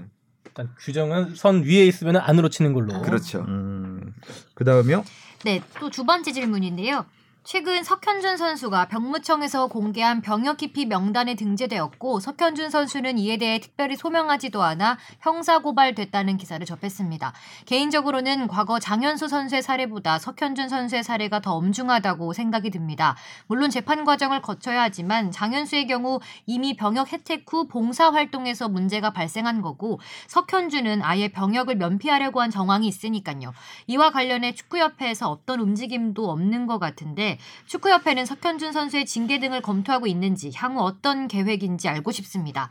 일단 0.46 0.70
규정은 0.80 1.36
선 1.36 1.62
위에 1.62 1.86
있으면 1.86 2.16
안으로 2.16 2.48
치는 2.48 2.72
걸로. 2.72 3.00
그렇죠. 3.02 3.44
음, 3.46 4.12
그 4.54 4.64
다음이요. 4.64 5.04
네, 5.44 5.62
또 5.78 5.88
두 5.90 6.04
번째 6.04 6.32
질문인데요. 6.32 7.06
최근 7.50 7.82
석현준 7.82 8.36
선수가 8.36 8.88
병무청에서 8.88 9.68
공개한 9.68 10.20
병역 10.20 10.58
기피 10.58 10.84
명단에 10.84 11.34
등재되었고 11.34 12.20
석현준 12.20 12.68
선수는 12.68 13.16
이에 13.16 13.38
대해 13.38 13.58
특별히 13.58 13.96
소명하지도 13.96 14.62
않아 14.62 14.98
형사 15.20 15.58
고발됐다는 15.60 16.36
기사를 16.36 16.66
접했습니다. 16.66 17.32
개인적으로는 17.64 18.48
과거 18.48 18.78
장현수 18.78 19.28
선수의 19.28 19.62
사례보다 19.62 20.18
석현준 20.18 20.68
선수의 20.68 21.02
사례가 21.02 21.40
더 21.40 21.54
엄중하다고 21.54 22.34
생각이 22.34 22.68
듭니다. 22.68 23.16
물론 23.46 23.70
재판 23.70 24.04
과정을 24.04 24.42
거쳐야 24.42 24.82
하지만 24.82 25.30
장현수의 25.30 25.86
경우 25.86 26.20
이미 26.44 26.76
병역 26.76 27.10
혜택 27.10 27.50
후 27.50 27.66
봉사 27.66 28.10
활동에서 28.10 28.68
문제가 28.68 29.14
발생한 29.14 29.62
거고 29.62 30.00
석현준은 30.26 31.00
아예 31.02 31.28
병역을 31.28 31.76
면피하려고 31.76 32.42
한 32.42 32.50
정황이 32.50 32.86
있으니까요. 32.86 33.54
이와 33.86 34.10
관련해 34.10 34.52
축구협회에서 34.52 35.30
어떤 35.30 35.60
움직임도 35.60 36.30
없는 36.30 36.66
것 36.66 36.78
같은데 36.78 37.37
축구협회는 37.66 38.26
석현준 38.26 38.72
선수의 38.72 39.06
징계 39.06 39.38
등을 39.38 39.62
검토하고 39.62 40.06
있는지 40.06 40.50
향후 40.54 40.82
어떤 40.82 41.28
계획인지 41.28 41.88
알고 41.88 42.12
싶습니다. 42.12 42.70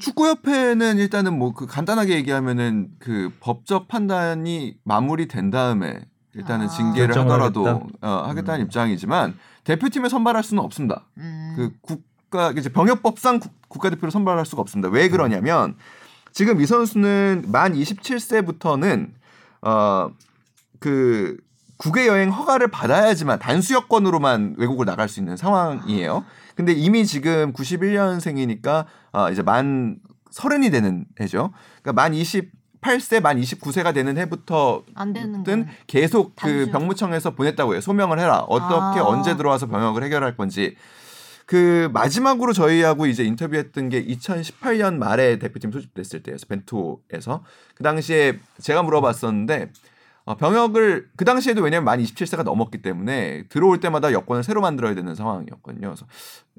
축구협회는 0.00 0.98
일단은 0.98 1.38
뭐 1.38 1.52
그 1.52 1.66
간단하게 1.66 2.14
얘기하면은 2.16 2.90
그 2.98 3.32
법적 3.40 3.88
판단이 3.88 4.76
마무리된 4.84 5.50
다음에 5.50 6.00
일단은 6.34 6.66
아. 6.66 6.68
징계를 6.68 7.16
하더라도 7.18 7.66
하겠다? 7.66 7.86
어, 8.02 8.28
하겠다는 8.28 8.60
음. 8.60 8.64
입장이지만 8.66 9.38
대표팀에 9.64 10.08
선발할 10.08 10.44
수는 10.44 10.62
없습니다. 10.62 11.04
음, 11.16 11.54
그 11.56 11.72
국가 11.80 12.52
이제 12.52 12.68
병역법상 12.68 13.40
국, 13.40 13.52
국가대표로 13.68 14.10
선발할 14.10 14.46
수가 14.46 14.62
없습니다. 14.62 14.88
왜 14.88 15.08
그러냐면 15.08 15.76
지금 16.32 16.60
이 16.60 16.66
선수는 16.66 17.46
만 17.48 17.72
27세부터는 17.74 19.10
어 19.62 20.10
그 20.78 21.36
국외 21.78 22.08
여행 22.08 22.30
허가를 22.30 22.68
받아야지만 22.68 23.38
단수 23.38 23.72
여건으로만 23.74 24.56
외국을 24.58 24.84
나갈 24.84 25.08
수 25.08 25.20
있는 25.20 25.36
상황이에요. 25.36 26.24
근데 26.54 26.72
이미 26.72 27.06
지금 27.06 27.52
91년생이니까 27.52 28.84
어 29.12 29.30
이제 29.30 29.42
만 29.42 29.98
서른이 30.30 30.70
되는 30.70 31.06
해죠. 31.20 31.52
그러니까 31.80 32.02
만 32.02 32.12
28세, 32.12 33.20
만 33.22 33.40
29세가 33.40 33.94
되는 33.94 34.18
해부터 34.18 34.84
든. 35.44 35.68
계속 35.86 36.34
그 36.34 36.66
단수. 36.66 36.72
병무청에서 36.72 37.30
보냈다고 37.36 37.72
해요. 37.72 37.80
소명을 37.80 38.18
해라. 38.18 38.40
어떻게 38.48 39.00
아. 39.00 39.04
언제 39.04 39.36
들어와서 39.36 39.68
병역을 39.68 40.02
해결할 40.02 40.36
건지. 40.36 40.76
그 41.46 41.88
마지막으로 41.94 42.52
저희하고 42.52 43.06
이제 43.06 43.24
인터뷰했던 43.24 43.88
게 43.88 44.04
2018년 44.04 44.96
말에 44.96 45.38
대표팀 45.38 45.72
소집됐을 45.72 46.22
때였어. 46.22 46.44
벤투에서 46.46 47.42
그 47.74 47.82
당시에 47.82 48.38
제가 48.60 48.82
물어봤었는데 48.82 49.62
어, 49.62 49.66
병역을 50.36 51.10
그 51.16 51.24
당시에도 51.24 51.62
왜냐면 51.62 51.84
만 51.84 52.00
27세가 52.00 52.42
넘었기 52.42 52.82
때문에 52.82 53.44
들어올 53.48 53.80
때마다 53.80 54.12
여권을 54.12 54.42
새로 54.42 54.60
만들어야 54.60 54.94
되는 54.94 55.14
상황이었거든요. 55.14 55.88
그래서 55.88 56.06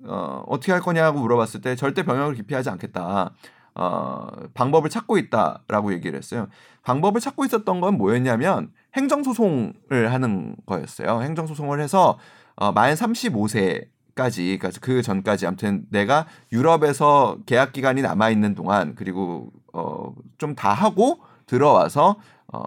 어, 0.05 0.43
어떻게 0.47 0.71
할 0.71 0.81
거냐고 0.81 1.19
물어봤을 1.19 1.61
때 1.61 1.75
절대 1.75 2.03
병역을 2.03 2.35
기피하지 2.35 2.69
않겠다. 2.69 3.31
어, 3.75 4.27
방법을 4.53 4.89
찾고 4.89 5.17
있다라고 5.17 5.93
얘기를 5.93 6.17
했어요. 6.17 6.47
방법을 6.83 7.21
찾고 7.21 7.45
있었던 7.45 7.81
건 7.81 7.97
뭐였냐면 7.97 8.71
행정소송을 8.95 10.11
하는 10.11 10.55
거였어요. 10.65 11.21
행정소송을 11.21 11.79
해서 11.81 12.17
어, 12.55 12.71
만 12.71 12.93
35세 12.93 13.87
까지, 14.15 14.57
그러니까 14.57 14.77
그 14.81 15.01
전까지 15.01 15.47
아무튼 15.47 15.85
내가 15.91 16.25
유럽에서 16.51 17.37
계약 17.45 17.71
기간이 17.71 18.01
남아 18.01 18.31
있는 18.31 18.53
동안 18.53 18.95
그리고 18.95 19.51
어, 19.71 20.13
좀 20.37 20.55
다 20.55 20.73
하고 20.73 21.19
들어와서 21.45 22.17
어, 22.51 22.63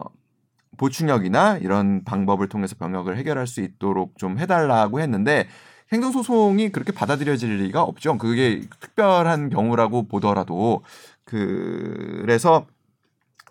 보충역이나 0.82 1.58
이런 1.58 2.04
방법을 2.04 2.48
통해서 2.48 2.74
병역을 2.76 3.16
해결할 3.16 3.46
수 3.46 3.60
있도록 3.60 4.18
좀 4.18 4.38
해달라고 4.38 5.00
했는데 5.00 5.48
행정소송이 5.92 6.70
그렇게 6.70 6.92
받아들여질 6.92 7.58
리가 7.58 7.82
없죠. 7.82 8.18
그게 8.18 8.62
특별한 8.80 9.50
경우라고 9.50 10.08
보더라도 10.08 10.82
그 11.24 12.18
그래서 12.22 12.66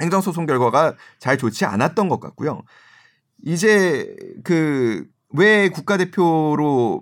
행정소송 0.01 0.45
결과가 0.45 0.95
잘 1.19 1.37
좋지 1.37 1.65
않았던 1.65 2.09
것 2.09 2.19
같고요. 2.19 2.61
이제 3.43 4.15
그 4.43 5.05
왜 5.33 5.69
국가대표로 5.69 7.01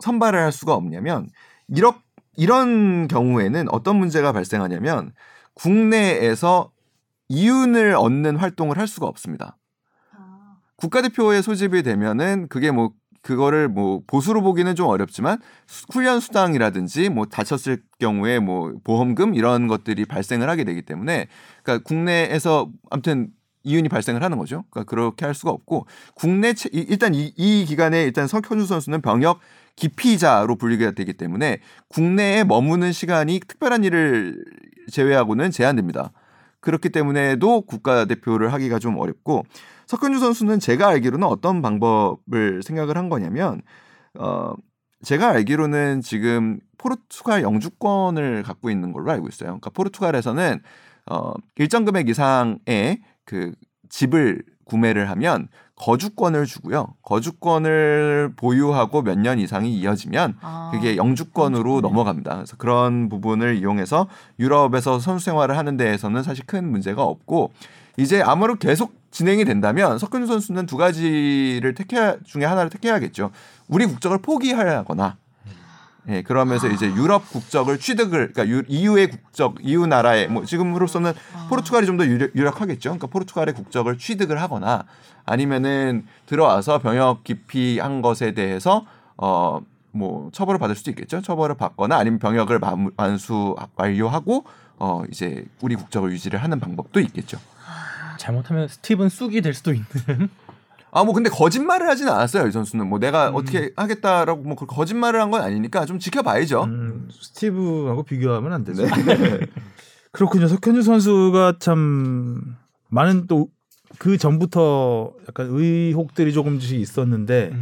선발을 0.00 0.38
할 0.38 0.52
수가 0.52 0.74
없냐면 0.74 1.28
이런 1.68 1.94
이런 2.36 3.08
경우에는 3.08 3.68
어떤 3.70 3.96
문제가 3.96 4.32
발생하냐면 4.32 5.12
국내에서 5.54 6.70
이윤을 7.30 7.94
얻는 7.94 8.36
활동을 8.36 8.76
할 8.76 8.88
수가 8.88 9.06
없습니다. 9.06 9.56
국가대표에 10.76 11.42
소집이 11.42 11.82
되면은 11.84 12.48
그게 12.48 12.70
뭐 12.72 12.92
그거를 13.22 13.68
뭐 13.68 14.02
보수로 14.06 14.42
보기는 14.42 14.74
좀 14.74 14.86
어렵지만 14.88 15.38
수- 15.66 15.84
훈련 15.92 16.18
수당이라든지 16.20 17.08
뭐 17.10 17.26
다쳤을 17.26 17.82
경우에 18.00 18.40
뭐 18.40 18.72
보험금 18.82 19.34
이런 19.34 19.68
것들이 19.68 20.06
발생을 20.06 20.48
하게 20.48 20.64
되기 20.64 20.82
때문에 20.82 21.28
그러니까 21.62 21.84
국내에서 21.86 22.68
아무튼 22.90 23.28
이윤이 23.62 23.90
발생을 23.90 24.22
하는 24.24 24.38
거죠. 24.38 24.64
그러니까 24.70 24.88
그렇게 24.88 25.24
할 25.26 25.34
수가 25.34 25.50
없고 25.52 25.86
국내 26.14 26.54
채- 26.54 26.70
일단 26.72 27.14
이, 27.14 27.32
이 27.36 27.64
기간에 27.66 28.02
일단 28.02 28.26
석현주 28.26 28.66
선수는 28.66 29.02
병역 29.02 29.38
기피자로 29.76 30.56
분리가 30.56 30.92
되기 30.92 31.12
때문에 31.12 31.60
국내에 31.88 32.42
머무는 32.42 32.90
시간이 32.90 33.38
특별한 33.46 33.84
일을 33.84 34.42
제외하고는 34.90 35.50
제한됩니다. 35.52 36.10
그렇기 36.60 36.90
때문에도 36.90 37.62
국가대표를 37.62 38.52
하기가 38.52 38.78
좀 38.78 38.98
어렵고 38.98 39.44
석현주 39.86 40.20
선수는 40.20 40.60
제가 40.60 40.88
알기로는 40.88 41.26
어떤 41.26 41.62
방법을 41.62 42.62
생각을 42.62 42.96
한 42.96 43.08
거냐면 43.08 43.62
어 44.18 44.52
제가 45.02 45.30
알기로는 45.30 46.02
지금 46.02 46.60
포르투갈 46.78 47.42
영주권을 47.42 48.42
갖고 48.42 48.70
있는 48.70 48.92
걸로 48.92 49.10
알고 49.10 49.28
있어요. 49.28 49.48
그러니까 49.48 49.70
포르투갈에서는 49.70 50.60
어 51.10 51.32
일정 51.56 51.84
금액 51.84 52.08
이상의 52.08 53.02
그 53.24 53.52
집을 53.88 54.42
구매를 54.64 55.10
하면 55.10 55.48
거주권을 55.80 56.44
주고요. 56.46 56.94
거주권을 57.02 58.32
보유하고 58.36 59.02
몇 59.02 59.16
년 59.20 59.38
이상이 59.38 59.74
이어지면 59.76 60.36
아, 60.40 60.70
그게 60.72 60.96
영주권으로 60.96 61.76
영주권이요? 61.76 61.80
넘어갑니다. 61.80 62.34
그래서 62.36 62.56
그런 62.56 63.08
부분을 63.08 63.56
이용해서 63.56 64.06
유럽에서 64.38 64.98
선수 64.98 65.24
생활을 65.24 65.56
하는 65.56 65.76
데에서는 65.76 66.22
사실 66.22 66.44
큰 66.46 66.70
문제가 66.70 67.02
없고 67.02 67.52
이제 67.96 68.20
아무로 68.22 68.56
계속 68.56 68.94
진행이 69.10 69.44
된다면 69.44 69.98
석근주 69.98 70.26
선수는 70.26 70.66
두 70.66 70.76
가지를 70.76 71.74
택해 71.74 72.16
중에 72.24 72.44
하나를 72.44 72.70
택해야겠죠. 72.70 73.30
우리 73.68 73.86
국적을 73.86 74.18
포기하거나 74.18 75.16
예, 76.08 76.22
그러면서 76.22 76.68
이제 76.68 76.86
유럽 76.94 77.28
국적을 77.30 77.78
취득을 77.78 78.32
그러니까 78.32 78.48
유, 78.48 78.62
EU의 78.66 79.10
국적, 79.10 79.56
EU 79.62 79.86
나라의 79.86 80.28
뭐 80.28 80.44
지금으로서는 80.44 81.12
포르투갈이 81.48 81.86
좀 81.86 81.96
더 81.98 82.06
유력하겠죠. 82.06 82.90
그러니까 82.90 83.06
포르투갈의 83.08 83.54
국적을 83.54 83.98
취득을 83.98 84.40
하거나 84.40 84.84
아니면은 85.26 86.06
들어와서 86.26 86.78
병역 86.78 87.24
기피한 87.24 88.02
것에 88.02 88.32
대해서 88.32 88.86
어 89.16 89.60
뭐 89.92 90.30
처벌을 90.32 90.60
받을 90.60 90.76
수도 90.76 90.92
있겠죠. 90.92 91.20
처벌을 91.20 91.56
받거나 91.56 91.96
아니면 91.98 92.20
병역을 92.20 92.60
마- 92.60 92.76
완수 92.96 93.56
완료하고 93.74 94.44
어 94.78 95.02
이제 95.10 95.44
우리 95.60 95.74
국적을 95.74 96.12
유지를 96.12 96.40
하는 96.44 96.60
방법도 96.60 97.00
있겠죠. 97.00 97.38
잘못하면 98.16 98.68
스티븐 98.68 99.08
쑥이 99.08 99.40
될 99.40 99.52
수도 99.52 99.72
있는. 99.72 100.28
아 100.92 101.04
뭐 101.04 101.14
근데 101.14 101.30
거짓말을 101.30 101.88
하진 101.88 102.08
않았어요 102.08 102.48
이 102.48 102.52
선수는 102.52 102.88
뭐 102.88 102.98
내가 102.98 103.30
음. 103.30 103.34
어떻게 103.36 103.72
하겠다라고 103.76 104.42
뭐 104.42 104.54
거짓말을 104.56 105.20
한 105.20 105.30
건 105.30 105.42
아니니까 105.42 105.86
좀 105.86 105.98
지켜봐야죠. 105.98 106.64
음, 106.64 107.08
스티브하고 107.12 108.02
비교하면 108.02 108.52
안 108.52 108.64
되죠. 108.64 108.82
네. 108.84 109.40
그렇군요. 110.12 110.48
석현주 110.48 110.82
선수가 110.82 111.54
참 111.60 112.56
많은 112.88 113.26
또 113.26 113.48
그 113.98 114.16
전부터 114.16 115.12
약간 115.28 115.48
의혹들이 115.50 116.32
조금씩 116.32 116.80
있었는데 116.80 117.52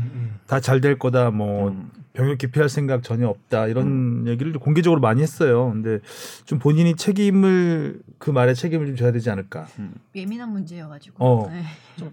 다잘 0.47 0.81
될 0.83 0.99
거다 0.99 1.31
뭐 1.31 1.69
음. 1.69 1.91
병역 2.19 2.39
기피할 2.39 2.69
생각 2.69 3.05
전혀 3.05 3.29
없다 3.29 3.69
이런 3.69 4.27
얘기를 4.27 4.53
좀 4.53 4.61
공개적으로 4.61 5.01
많이 5.01 5.23
했어요. 5.23 5.71
근데 5.73 6.01
좀 6.47 6.59
본인이 6.59 6.97
책임을 6.97 8.01
그 8.19 8.33
말에 8.33 8.55
책임을 8.55 8.87
좀 8.87 8.97
져야 8.97 9.13
되지 9.13 9.31
않을까. 9.31 9.69
예민한 10.17 10.51
문제여가지고. 10.51 11.15
어. 11.25 11.49
네. 11.49 11.63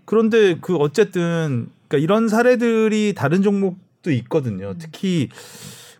그런데 0.05 0.59
그 0.61 0.75
어쨌든 0.75 1.69
그러니까 1.87 2.03
이런 2.03 2.27
사례들이 2.27 3.15
다른 3.17 3.41
종목도 3.41 4.11
있거든요. 4.11 4.75
특히 4.77 5.29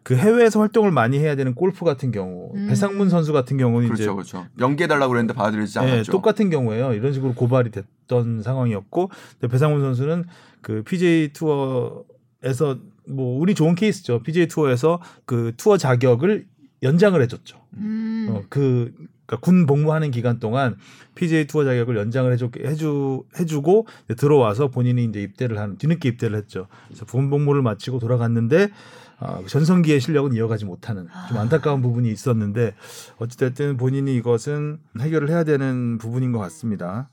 그 0.04 0.16
해외에서 0.16 0.60
활동을 0.60 0.92
많이 0.92 1.18
해야 1.18 1.36
되는 1.36 1.56
골프 1.56 1.84
같은 1.84 2.12
경우 2.12 2.52
음. 2.54 2.68
배상문 2.68 3.10
선수 3.10 3.34
같은 3.34 3.58
경우는 3.58 3.88
이제 3.88 4.06
그렇죠, 4.06 4.16
그렇죠. 4.16 4.48
연계해달라고 4.60 5.10
그랬는데 5.10 5.34
받아들이지 5.34 5.80
예, 5.80 5.82
않았죠. 5.82 6.12
똑같은 6.12 6.52
경우에요. 6.52 6.94
이런 6.94 7.12
식으로 7.12 7.34
고발이 7.34 7.72
됐던 7.72 8.44
상황이었고 8.44 9.10
배상문 9.50 9.82
선수는 9.82 10.26
그 10.62 10.84
PJ 10.84 11.34
투어에서 11.34 12.78
뭐 13.08 13.42
운이 13.42 13.56
좋은 13.56 13.76
케이스죠. 13.76 14.22
PJ 14.24 14.48
투어에서 14.48 15.02
그 15.26 15.54
투어 15.58 15.78
자격을 15.78 16.46
연장을 16.84 17.20
해줬죠. 17.22 17.58
음. 17.78 18.28
어, 18.30 18.44
그 18.50 18.94
그러니까 19.26 19.44
군 19.44 19.66
복무하는 19.66 20.12
기간 20.12 20.40
동안 20.40 20.78
PJ 21.16 21.48
투어 21.48 21.64
자격을 21.64 21.98
연장을 21.98 22.32
해주 22.32 22.52
해주 22.64 23.24
해주고 23.40 23.88
들어와서 24.18 24.70
본인이 24.70 25.04
이제 25.06 25.22
입대를 25.22 25.58
한 25.58 25.78
뒤늦게 25.78 26.10
입대를 26.10 26.38
했죠. 26.38 26.68
그래서 26.88 27.06
군 27.06 27.30
복무를 27.30 27.62
마치고 27.62 28.00
돌아갔는데 28.00 28.70
아, 29.18 29.42
전성기의 29.48 30.02
실력은 30.02 30.34
이어가지 30.34 30.66
못하는 30.66 31.08
좀 31.30 31.38
안타까운 31.38 31.82
부분이 31.82 32.12
있었는데 32.12 32.76
어찌됐든 33.18 33.78
본인이 33.78 34.16
이것은 34.16 34.80
해결을 35.00 35.30
해야 35.30 35.44
되는 35.44 35.98
부분인 35.98 36.32
것 36.32 36.40
같습니다. 36.40 37.10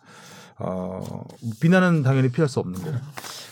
어, 0.58 1.24
비난은 1.60 2.02
당연히 2.02 2.30
피할 2.30 2.48
수 2.48 2.60
없는 2.60 2.80
거고. 2.80 2.96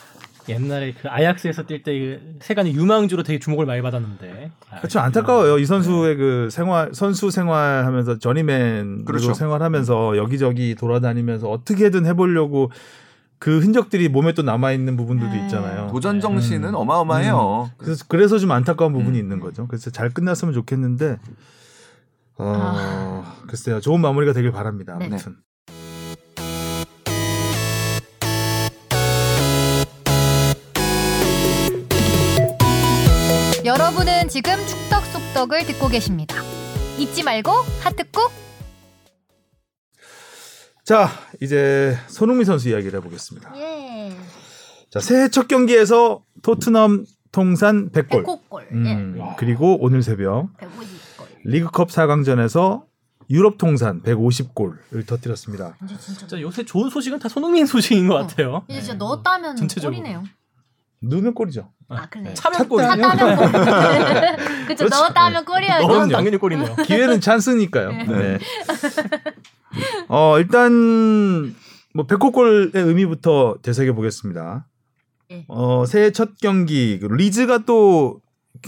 옛날에 0.50 0.92
그 0.92 1.08
아약스에서 1.08 1.64
뛸 1.66 1.82
때 1.82 2.20
세간의 2.40 2.74
유망주로 2.74 3.22
되게 3.22 3.38
주목을 3.38 3.66
많이 3.66 3.82
받았는데. 3.82 4.50
아, 4.70 4.78
그렇죠 4.78 5.00
안타까워요 5.00 5.58
이 5.58 5.64
선수의 5.64 6.16
그 6.16 6.48
생활 6.50 6.90
선수 6.92 7.30
생활하면서 7.30 8.18
저니맨으로 8.18 9.04
그렇죠. 9.04 9.34
생활하면서 9.34 10.16
여기저기 10.16 10.74
돌아다니면서 10.74 11.48
어떻게든 11.48 12.06
해보려고 12.06 12.70
그 13.38 13.58
흔적들이 13.58 14.08
몸에 14.08 14.34
또 14.34 14.42
남아 14.42 14.72
있는 14.72 14.96
부분들도 14.96 15.32
네. 15.32 15.42
있잖아요. 15.44 15.88
도전 15.90 16.20
정신은 16.20 16.68
음. 16.70 16.74
어마어마해요. 16.74 17.70
그래서 17.78 18.04
그래서 18.06 18.38
좀 18.38 18.52
안타까운 18.52 18.92
부분이 18.92 19.18
음. 19.18 19.22
있는 19.22 19.40
거죠. 19.40 19.66
그래서 19.66 19.90
잘 19.90 20.10
끝났으면 20.10 20.52
좋겠는데 20.52 21.18
어 22.36 22.44
아. 22.56 23.36
글쎄요 23.48 23.80
좋은 23.80 24.00
마무리가 24.00 24.34
되길 24.34 24.52
바랍니다. 24.52 24.96
네. 24.98 25.06
아무튼. 25.06 25.36
여러분은 33.70 34.26
지금 34.26 34.56
축덕 34.66 35.04
속덕을 35.04 35.64
듣고 35.64 35.86
계십니다. 35.86 36.34
잊지 36.98 37.22
말고 37.22 37.52
하트 37.80 38.02
꾹. 38.10 38.32
자 40.84 41.08
이제 41.40 41.96
손흥민 42.08 42.46
선수 42.46 42.68
이야기를 42.68 42.98
해보겠습니다. 42.98 43.52
예. 43.58 44.16
자 44.90 44.98
새해 44.98 45.28
첫 45.28 45.46
경기에서 45.46 46.24
토트넘 46.42 47.04
통산 47.30 47.90
100골. 47.92 48.08
백호골. 48.10 48.68
음, 48.72 49.16
예. 49.20 49.36
그리고 49.38 49.78
오늘 49.80 50.02
새벽 50.02 50.48
150골. 50.56 51.26
리그컵 51.44 51.90
4강전에서 51.90 52.82
유럽 53.30 53.56
통산 53.56 54.02
150골을 54.02 55.06
터뜨렸습니다. 55.06 55.76
이제 55.84 55.96
진짜. 55.96 56.18
진짜 56.18 56.40
요새 56.40 56.64
좋은 56.64 56.90
소식은 56.90 57.20
다 57.20 57.28
손흥민 57.28 57.66
소식인 57.66 58.08
것 58.08 58.14
같아요. 58.14 58.64
이제 58.66 58.80
진짜 58.80 58.94
넣었다면 58.94 59.54
전체적으로. 59.54 59.96
골이네요. 59.96 60.24
넣으면 61.02 61.34
골이죠. 61.34 61.70
아 61.88 62.06
그래. 62.08 62.32
차면 62.34 62.68
골. 62.68 62.82
찼다면 62.82 63.36
골. 63.36 63.46
그쵸 64.66 64.84
그렇죠. 64.84 64.88
넣었다면 64.88 65.44
골이야죠. 65.44 65.86
넣으면 65.86 65.96
그럼요. 66.08 66.12
당연히 66.12 66.36
골이네요. 66.36 66.76
기회는 66.86 67.20
찬스니까요. 67.20 67.90
네. 67.90 68.04
네. 68.06 68.38
어 70.08 70.38
일단 70.38 71.54
뭐 71.94 72.06
백호골의 72.06 72.70
의미부터 72.74 73.56
되새겨 73.62 73.94
보겠습니다. 73.94 74.66
네. 75.30 75.44
어 75.48 75.84
새해 75.86 76.12
첫 76.12 76.38
경기 76.40 76.98
그 77.00 77.06
리즈가 77.06 77.58
또 77.66 78.20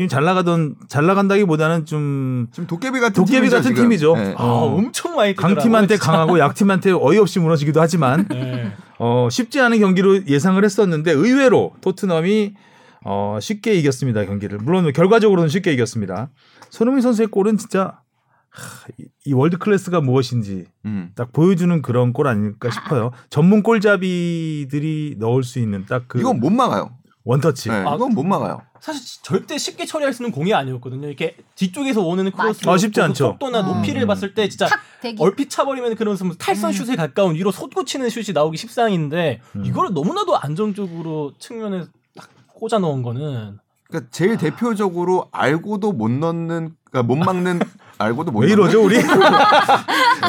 잘 0.09 0.25
나가던 0.25 0.77
잘 0.89 1.05
나간다기보다는 1.07 1.85
좀 1.85 2.49
지금 2.51 2.67
도깨비 2.67 2.99
같은 3.01 3.13
도깨비 3.15 3.37
팀이죠, 3.41 3.57
같은 3.57 3.71
지금. 3.71 3.83
팀이죠. 3.85 4.15
네. 4.17 4.35
아, 4.39 4.43
어, 4.45 4.75
엄청 4.75 5.15
많이 5.17 5.35
강팀한테. 5.35 5.97
강하고 5.99 6.39
약팀한테 6.39 6.93
어이없이 6.93 7.39
무너지기도 7.41 7.81
하지만 7.81 8.27
네. 8.31 8.73
어, 8.99 9.29
쉽지 9.31 9.61
않은 9.61 9.79
경기로 9.81 10.27
예상을 10.27 10.63
했었는데 10.65 11.13
의외로 11.13 11.75
토트넘이 11.83 12.55
어, 13.05 13.39
쉽게 13.41 13.75
이겼습니다 13.75 14.25
경기를. 14.25 14.59
물론 14.59 14.91
결과적으로는 14.93 15.49
쉽게 15.51 15.73
이겼습니다. 15.75 16.31
손흥민 16.71 17.03
선수의 17.03 17.29
골은 17.29 17.59
진짜 17.59 17.99
하, 18.49 18.87
이- 18.99 19.05
이 19.27 19.33
world 19.35 19.59
class가 19.59 20.01
무엇인지 20.01 20.67
음. 20.87 21.11
딱 21.15 21.33
보여주는 21.33 21.83
그런 21.83 22.13
골 22.13 22.29
아닐까 22.29 22.71
싶어요. 22.71 23.11
전문 23.31 23.63
골잡이들이 23.63 25.17
넣을 25.19 25.43
수 25.43 25.59
있는 25.59 25.85
딱 25.87 26.05
그 26.09 26.21
이건 26.21 26.41
못 26.41 26.51
막아요. 26.51 26.91
one 27.25 27.39
touch. 27.39 27.69
네, 27.69 27.77
아, 27.87 27.95
이건 27.95 28.13
못 28.15 28.23
막아요. 28.25 28.63
사실 28.81 29.23
절대 29.23 29.57
쉽게 29.59 29.87
처리할 29.87 30.13
수 30.13 30.23
있는 30.23 30.33
공이 30.33 30.53
아니었거든요. 30.53 31.07
이렇게 31.07 31.37
뒤쪽에서 31.55 32.01
오는 32.03 32.29
크로스 32.33 32.69
아, 32.69 32.77
쉽지 32.77 33.01
않죠. 33.01 33.25
속도나 33.39 33.61
음. 33.61 33.67
높이를 33.67 34.07
봤을 34.07 34.35
때 34.35 34.49
진짜. 34.49 34.69
얼핏 35.19 35.49
차버리면 35.51 35.95
그런 35.95 36.13
무슨 36.15 36.33
탈선 36.37 36.73
슛에 36.73 36.97
가까운 36.97 37.35
위로 37.35 37.53
솟구치는 37.53 38.11
슛이 38.11 38.33
나오기 38.35 38.57
십상인데 38.57 39.41
음. 39.57 39.65
이거를 39.65 39.93
너무나도 39.95 40.37
안정적으로 40.39 41.33
측면에 41.39 41.85
딱 42.17 42.29
꽂아 42.55 42.79
넣은 42.81 43.03
거는 43.03 43.59
그러니까 43.89 44.11
제일 44.11 44.37
대표적으로 44.39 45.29
알고도 45.33 45.93
못 45.93 46.11
넣는, 46.11 46.75
그러니까 46.91 47.03
못 47.03 47.17
막는, 47.17 47.61
알고도 47.99 48.33
못 48.33 48.41
왜. 48.41 48.49
이러죠 48.51 48.83
우리? 48.83 48.97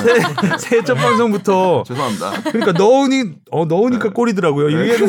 새- 0.04 0.58
새해 0.60 0.84
첫 0.84 0.96
방송부터 0.96 1.84
죄송합니다. 1.88 2.32
그러니까 2.52 2.72
넣으니 2.74 3.36
어 3.52 3.64
넣으니까 3.66 4.04
네. 4.06 4.10
골이더라고요. 4.10 4.70
이게 4.70 4.94
어, 4.96 5.08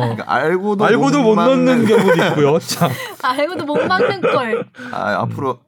그러니까 0.00 0.24
알고도 0.32 0.84
알고도 0.84 1.22
못 1.22 1.34
막는- 1.34 1.64
넣는 1.64 1.84
경우도 1.86 2.24
있고요. 2.26 2.58
참. 2.58 2.90
알고도 3.22 3.64
못 3.64 3.76
막는 3.86 4.20
골. 4.20 4.66
아, 4.92 5.20
앞으로 5.22 5.58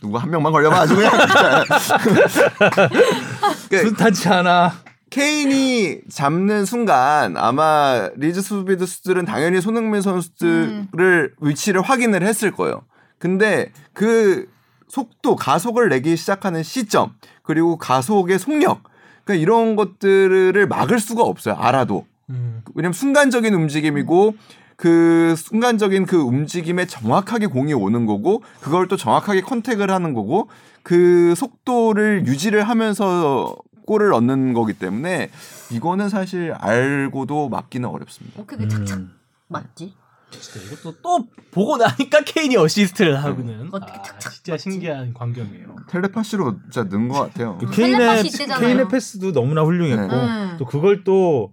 누구 0.00 0.16
한 0.16 0.30
명만 0.30 0.52
걸려봐 0.52 0.80
아주 0.80 0.96
그냥. 0.96 1.12
그 3.70 3.78
순탄치 3.78 4.28
않아. 4.28 4.72
케인이 5.10 6.00
잡는 6.10 6.66
순간 6.66 7.36
아마 7.38 8.10
리즈 8.16 8.42
수비드스들은 8.42 9.24
당연히 9.24 9.60
손흥민 9.60 10.02
선수들을 10.02 11.34
위치를 11.40 11.80
확인을 11.80 12.22
했을 12.22 12.50
거예요. 12.50 12.82
근데 13.18 13.72
그 13.94 14.46
속도 14.88 15.34
가속을 15.36 15.88
내기 15.88 16.16
시작하는 16.16 16.62
시점 16.62 17.14
그리고 17.42 17.78
가속의 17.78 18.38
속력 18.38 18.82
그러니까 19.24 19.42
이런 19.42 19.76
것들을 19.76 20.66
막을 20.68 20.98
수가 21.00 21.22
없어요. 21.22 21.56
알아도. 21.58 22.06
음. 22.30 22.62
왜냐면 22.74 22.92
순간적인 22.92 23.54
움직임이고 23.54 24.34
그 24.76 25.34
순간적인 25.36 26.06
그 26.06 26.18
움직임에 26.18 26.86
정확하게 26.86 27.46
공이 27.46 27.74
오는 27.74 28.06
거고 28.06 28.42
그걸 28.60 28.86
또 28.88 28.96
정확하게 28.96 29.40
contact을 29.40 29.90
하는 29.90 30.14
거고 30.14 30.48
그 30.82 31.34
속도를 31.36 32.26
유지를 32.26 32.68
하면서 32.68 33.56
골을 33.86 34.12
얻는 34.12 34.52
거기 34.52 34.74
때문에 34.74 35.30
이거는 35.70 36.08
사실 36.08 36.52
알고도 36.52 37.48
막기는 37.48 37.88
어렵습니다. 37.88 38.40
어떻게 38.40 38.56
그 38.64 38.68
착착 38.68 38.98
음. 38.98 39.10
맞지? 39.48 39.94
진짜 40.30 40.66
이것도 40.66 40.96
또 41.02 41.26
보고 41.50 41.78
나니까 41.78 42.20
케인이 42.20 42.56
어시스트를 42.56 43.24
하고는 43.24 43.70
어떻게 43.72 43.92
아, 43.92 44.02
탁탁 44.02 44.32
진짜 44.32 44.52
맞지? 44.52 44.62
신기한 44.62 45.14
광경이에요. 45.14 45.76
텔레파시로 45.88 46.56
진짜 46.70 46.84
하는 46.84 47.04
것 47.04 47.18
같아요. 47.18 47.56
그 47.58 47.64
음, 47.66 47.70
케인의. 47.70 48.24
케인의 48.60 48.88
패스도 48.88 49.32
너무나 49.32 49.62
훌륭했고 49.62 50.14
네. 50.14 50.56
또 50.58 50.66
그걸 50.66 51.02
또 51.02 51.52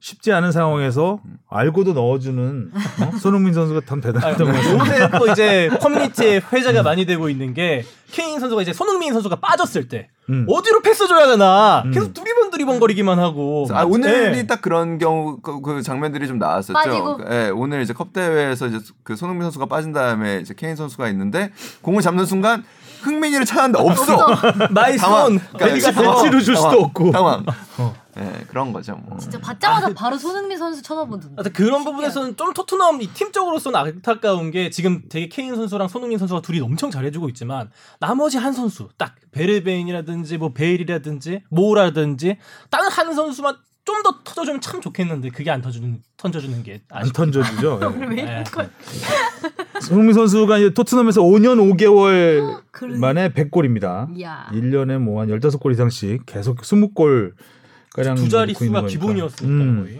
쉽지 0.00 0.32
않은 0.32 0.52
상황에서 0.52 1.20
알고도 1.48 1.92
넣어주는 1.92 2.70
어? 2.74 3.16
손흥민 3.18 3.54
선수가 3.54 3.82
참 3.86 3.98
아, 3.98 4.00
대단했던 4.02 4.46
것 4.46 4.52
같아요. 4.52 4.78
요새 4.78 5.18
또 5.18 5.32
이제 5.32 5.70
커뮤니티에 5.80 6.40
회자가 6.52 6.82
많이 6.82 7.06
되고 7.06 7.28
있는 7.28 7.54
게 7.54 7.84
케인 8.12 8.38
선수가 8.38 8.62
이제 8.62 8.72
손흥민 8.72 9.12
선수가 9.12 9.36
빠졌을 9.36 9.88
때 9.88 10.08
음. 10.28 10.46
어디로 10.48 10.82
패스 10.82 11.08
줘야 11.08 11.26
되나 11.26 11.82
음. 11.84 11.90
계속 11.92 12.12
두리번 12.14 12.50
두리번 12.50 12.78
거리기만 12.80 13.18
하고 13.18 13.66
아, 13.72 13.84
오늘이 13.84 14.36
네. 14.36 14.46
딱 14.46 14.60
그런 14.60 14.98
경우 14.98 15.38
그, 15.40 15.60
그 15.60 15.82
장면들이 15.82 16.26
좀 16.26 16.38
나왔었죠. 16.38 16.72
빠지고. 16.72 17.20
예, 17.30 17.50
오늘 17.54 17.82
이제 17.82 17.92
컵 17.92 18.12
대회에서 18.12 18.68
이제 18.68 18.78
그 19.02 19.16
손흥민 19.16 19.42
선수가 19.44 19.66
빠진 19.66 19.92
다음에 19.92 20.38
이제 20.40 20.54
케인 20.56 20.76
선수가 20.76 21.08
있는데 21.08 21.52
공을 21.82 22.02
잡는 22.02 22.26
순간 22.26 22.64
흥민이를 23.06 23.46
찾았는데 23.46 23.78
없어. 23.78 24.36
my. 24.70 24.98
손 24.98 25.38
그러니까. 25.56 25.92
당황. 25.92 26.14
벤치로 26.16 26.40
줄 26.40 26.56
수도. 26.56 26.80
없고. 26.84 27.12
당황. 27.12 27.44
어. 27.78 27.94
예, 28.18 28.44
그런 28.48 28.72
거죠. 28.72 28.96
뭐. 28.96 29.18
진짜 29.18 29.38
받자마자 29.38 29.92
바로 29.94 30.16
손흥민 30.16 30.56
선수 30.56 30.80
쳐다보던데. 30.82 31.34
하여튼 31.36 31.52
그런 31.52 31.84
부분에서는 31.84 32.36
좀 32.36 32.54
토트넘 32.54 33.02
이 33.02 33.08
팀적으로서는 33.12 33.78
안타까운 33.78 34.50
게 34.50 34.70
지금 34.70 35.02
되게 35.10 35.28
케인 35.28 35.54
선수랑 35.54 35.88
손흥민 35.88 36.18
선수가 36.18 36.40
둘이 36.40 36.60
엄청 36.60 36.90
잘해주고 36.90 37.28
있지만 37.30 37.70
나머지 38.00 38.38
한 38.38 38.52
선수 38.54 38.88
딱 38.96 39.14
베르베인이라든지 39.32 40.38
뭐 40.38 40.52
베일이라든지 40.54 41.42
모라든지 41.50 42.38
다른 42.70 42.88
한 42.90 43.14
선수만 43.14 43.56
좀 43.86 44.02
더 44.02 44.18
터져주면 44.24 44.60
참 44.60 44.80
좋겠는데 44.80 45.30
그게 45.30 45.50
안 45.50 45.62
터주는 45.62 46.02
던져주는 46.18 46.62
게 46.62 46.82
안. 46.90 47.08
던져주죠. 47.10 47.80
예. 48.00 48.06
왜 48.06 48.16
네. 48.24 48.44
손흥민 49.80 50.12
선수가 50.14 50.58
이제 50.58 50.70
토트넘에서 50.74 51.22
5년 51.22 51.56
5개월 51.76 52.62
그래. 52.72 52.98
만에 52.98 53.30
100골입니다. 53.30 54.20
야. 54.22 54.48
1년에 54.52 54.98
뭐 54.98 55.20
한 55.22 55.28
15골 55.28 55.72
이상씩 55.72 56.26
계속 56.26 56.58
20골 56.60 57.32
가량 57.94 58.16
두 58.16 58.28
자릿수가 58.28 58.86
기본이었으니까 58.86 59.64
음. 59.64 59.82
거의. 59.84 59.98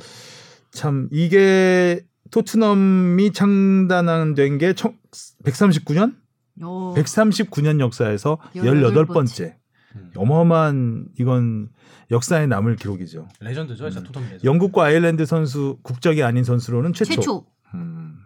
참 0.73 1.09
이게 1.11 2.05
토트넘이 2.31 3.33
창단된 3.33 4.59
게 4.59 4.73
139년? 4.75 6.15
오. 6.63 6.93
139년 6.95 7.81
역사에서 7.81 8.39
18번째. 8.55 9.55
음. 9.97 10.11
어마어마한 10.15 11.09
이건 11.19 11.69
역사에 12.11 12.47
남을 12.47 12.77
기록이죠. 12.77 13.29
레전드죠, 13.41 13.91
진짜 13.91 14.01
음. 14.01 14.05
토트넘 14.07 14.25
레전드. 14.25 14.47
영국과 14.47 14.85
아일랜드 14.85 15.27
선수 15.27 15.79
국적이 15.83 16.23
아닌 16.23 16.45
선수로는 16.45 16.93
최초. 16.93 17.15
최초. 17.15 17.47
음. 17.75 18.19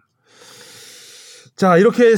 자 1.56 1.76
이렇게 1.76 2.14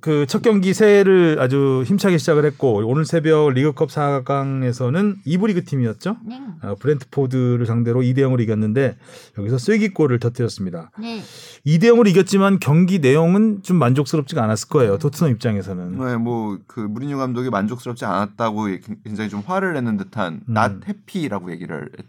그 0.00 0.26
첫 0.26 0.42
경기 0.42 0.72
새해를 0.74 1.38
아주 1.40 1.82
힘차게 1.86 2.18
시작을 2.18 2.44
했고 2.44 2.82
오늘 2.86 3.04
새벽 3.04 3.50
리그컵 3.52 3.88
4강에서는 3.90 5.16
2부 5.24 5.39
리그 5.39 5.64
팀이었죠. 5.64 6.16
네. 6.24 6.40
어, 6.62 6.74
브렌트포드를 6.78 7.66
상대로 7.66 8.00
2대 8.00 8.18
0으로 8.18 8.40
이겼는데 8.40 8.96
여기서 9.38 9.58
쐐기골을 9.58 10.18
터뜨렸습니다. 10.20 10.90
네. 10.98 11.20
2대 11.66 11.84
0으로 11.84 12.08
이겼지만 12.08 12.58
경기 12.60 12.98
내용은 12.98 13.62
좀 13.62 13.76
만족스럽지가 13.78 14.42
않았을 14.42 14.68
거예요. 14.68 14.98
토트넘 14.98 15.32
입장에서는. 15.32 15.98
네, 15.98 16.16
뭐그 16.16 16.80
무리뉴 16.80 17.16
감독이 17.18 17.50
만족스럽지 17.50 18.04
않았다고 18.04 18.68
굉장히 19.04 19.28
좀 19.30 19.42
화를 19.44 19.74
내는 19.74 19.96
듯한 19.96 20.40
음. 20.48 20.56
not 20.56 20.76
happy라고 20.86 21.50
얘기를 21.52 21.88
했- 21.98 22.06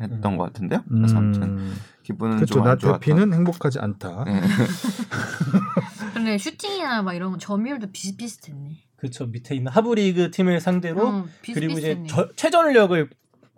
했던 0.00 0.36
것 0.36 0.44
같은데요. 0.44 0.80
그래서 0.88 1.16
아무튼 1.16 1.42
음, 1.44 1.74
기분은 2.04 2.36
그렇죠. 2.36 2.54
좀안 2.54 2.78
좋았다. 2.78 2.96
나태피는 2.98 3.32
행복하지 3.34 3.78
않다. 3.80 4.24
네. 4.26 4.40
근데 6.14 6.38
슈팅이나 6.38 7.02
막 7.02 7.14
이런 7.14 7.32
거 7.32 7.38
점유율도 7.38 7.88
비슷비슷했네. 7.92 8.76
그렇죠. 8.96 9.26
밑에 9.26 9.54
있는 9.54 9.72
하브리그 9.72 10.30
팀을 10.30 10.60
상대로 10.60 11.08
응, 11.08 11.24
그리고 11.52 11.78
이제. 11.78 12.02
저- 12.08 12.28
최전력을 12.36 13.10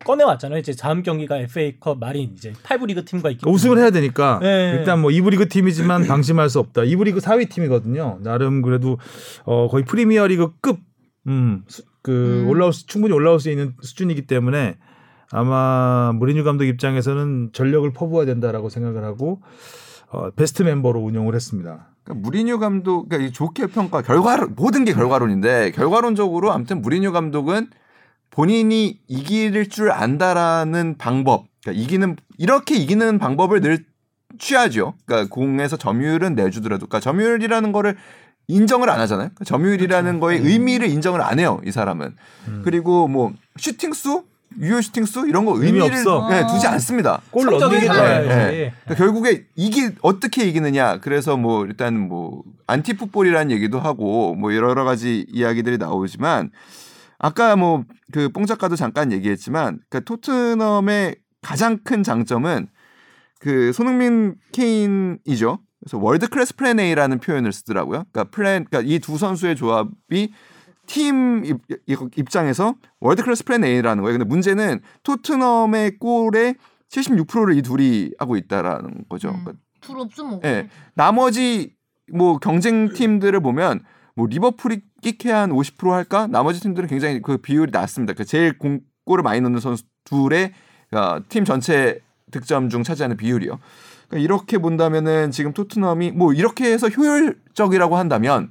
꺼내왔잖아요. 0.04 0.58
이제 0.60 0.72
다음 0.74 1.02
경기가 1.02 1.38
FA컵 1.38 1.98
말인 1.98 2.32
이제 2.36 2.52
8부 2.62 2.86
리그 2.86 3.04
팀과 3.04 3.30
있기 3.30 3.48
우승을 3.48 3.78
해야 3.78 3.90
되니까 3.90 4.38
네. 4.42 4.76
일단 4.78 5.00
뭐 5.00 5.10
이브리그 5.10 5.48
팀이지만 5.48 6.06
방심할 6.08 6.48
수 6.50 6.58
없다. 6.58 6.84
이브리그 6.84 7.20
4위 7.20 7.48
팀이거든요. 7.50 8.18
나름 8.22 8.62
그래도 8.62 8.98
어 9.44 9.68
거의 9.68 9.84
프리미어 9.84 10.26
리그 10.26 10.52
급 10.60 10.80
음, 11.28 11.64
수- 11.66 11.82
그 12.02 12.42
음. 12.44 12.48
올라올 12.48 12.72
수, 12.72 12.86
충분히 12.86 13.12
올라올 13.14 13.40
수 13.40 13.50
있는 13.50 13.74
수준이기 13.80 14.26
때문에 14.26 14.76
아마 15.30 16.12
무리뉴 16.14 16.44
감독 16.44 16.64
입장에서는 16.64 17.50
전력을 17.52 17.90
퍼부어야 17.92 18.26
된다라고 18.26 18.68
생각을 18.68 19.04
하고 19.04 19.40
어, 20.08 20.30
베스트 20.30 20.62
멤버로 20.62 21.00
운영을 21.00 21.34
했습니다. 21.34 21.88
그러니까 22.04 22.26
무리뉴 22.26 22.58
감독 22.58 23.08
그러니까 23.08 23.28
이 23.28 23.32
좋게 23.32 23.66
평가 23.68 24.02
결과론 24.02 24.54
모든 24.56 24.84
게 24.84 24.92
결과론인데 24.92 25.72
결과론적으로 25.72 26.52
아무튼 26.52 26.80
무리뉴 26.80 27.12
감독은 27.12 27.70
본인이 28.30 29.00
이길 29.08 29.68
줄 29.68 29.90
안다라는 29.90 30.96
방법 30.98 31.46
그러니까 31.62 31.82
이기는 31.82 32.16
이렇게 32.38 32.76
이기는 32.76 33.18
방법을 33.18 33.60
늘 33.60 33.84
취하죠. 34.38 34.94
그러니까 35.06 35.34
공에서 35.34 35.76
점유율은 35.76 36.34
내주더라도 36.34 36.86
그러니까 36.86 37.00
점유율이라는 37.00 37.72
거를 37.72 37.96
인정을 38.48 38.88
안 38.90 39.00
하잖아요. 39.00 39.28
그러니까 39.28 39.44
점유율이라는 39.44 40.20
거의 40.20 40.38
의미를 40.38 40.88
인정을 40.88 41.20
안 41.20 41.38
해요. 41.38 41.60
이 41.64 41.72
사람은. 41.72 42.14
음. 42.48 42.62
그리고 42.64 43.08
뭐 43.08 43.32
슈팅 43.56 43.92
수, 43.92 44.24
유효 44.60 44.80
슈팅 44.80 45.04
수 45.04 45.26
이런 45.28 45.44
거 45.44 45.52
의미 45.54 45.78
의미를 45.78 45.92
없어. 45.96 46.28
네, 46.30 46.46
두지 46.46 46.66
않습니다. 46.66 47.20
골 47.30 47.46
넣는 47.46 47.80
게 47.80 47.86
달라요. 47.86 48.28
네. 48.28 48.48
이게. 48.48 48.72
그러니까 48.84 48.94
결국에 48.94 49.46
이기 49.56 49.90
어떻게 50.02 50.44
이기느냐. 50.46 50.98
그래서 51.00 51.36
뭐 51.36 51.66
일단 51.66 51.98
뭐 51.98 52.42
anti 52.66 52.94
football이라는 52.94 53.50
얘기도 53.50 53.78
하고 53.80 54.34
뭐 54.34 54.54
여러 54.54 54.84
가지 54.84 55.26
이야기들이 55.28 55.78
나오지만 55.78 56.50
아까 57.18 57.56
뭐 57.56 57.84
그 58.12 58.28
뽕 58.28 58.46
작가도 58.46 58.76
잠깐 58.76 59.10
얘기했지만 59.12 59.80
그러니까 59.88 60.00
토트넘의 60.00 61.16
가장 61.42 61.78
큰 61.84 62.02
장점은 62.02 62.68
그 63.40 63.72
손흥민 63.72 64.36
케인이죠. 64.52 65.58
그래서 65.80 65.98
world 65.98 66.28
class 66.28 66.56
plan 66.56 66.80
A라는 66.80 67.18
표현을 67.18 67.52
쓰더라고요. 67.52 68.04
그러니까 68.12 68.24
플랜 68.30 68.64
그러니까 68.64 68.90
이 68.92 68.98
두 69.00 69.18
선수의 69.18 69.56
조합이 69.56 70.32
팀 70.86 71.44
입, 71.44 71.58
입장에서 71.86 72.74
world 73.00 73.22
class 73.22 73.44
plan 73.44 73.64
A라는 73.64 74.02
거예요. 74.02 74.18
근데 74.18 74.28
문제는 74.28 74.80
토트넘의 75.02 75.98
골의 75.98 76.54
76%를 76.90 77.56
이 77.56 77.62
둘이 77.62 78.12
하고 78.18 78.36
있다라는 78.36 79.04
거죠. 79.08 79.28
음. 79.28 79.40
그러니까 79.44 79.52
둘 79.80 80.00
없으면 80.00 80.40
예. 80.44 80.68
나머지 80.94 81.74
뭐 82.12 82.38
경쟁 82.38 82.88
팀들을 82.88 83.38
보면 83.40 83.80
뭐 84.14 84.26
리버풀이 84.26 84.80
끼케 85.02 85.30
한 85.30 85.50
50% 85.50 85.90
할까? 85.90 86.26
나머지 86.26 86.60
팀들은 86.60 86.88
굉장히 86.88 87.20
그 87.20 87.36
비율이 87.36 87.70
낮습니다. 87.70 88.14
그 88.14 88.24
제일 88.24 88.58
공, 88.58 88.80
골을 89.04 89.22
많이 89.22 89.40
넣는 89.40 89.60
선수 89.60 89.84
둘의 90.04 90.52
어, 90.92 91.18
팀 91.28 91.44
전체 91.44 92.00
득점 92.30 92.70
중 92.70 92.82
차지하는 92.82 93.16
비율이요. 93.16 93.58
그러니까 94.08 94.24
이렇게 94.24 94.58
본다면은 94.58 95.30
지금 95.30 95.52
토트넘이 95.52 96.12
뭐 96.12 96.32
이렇게 96.32 96.72
해서 96.72 96.88
효율적이라고 96.88 97.96
한다면 97.96 98.50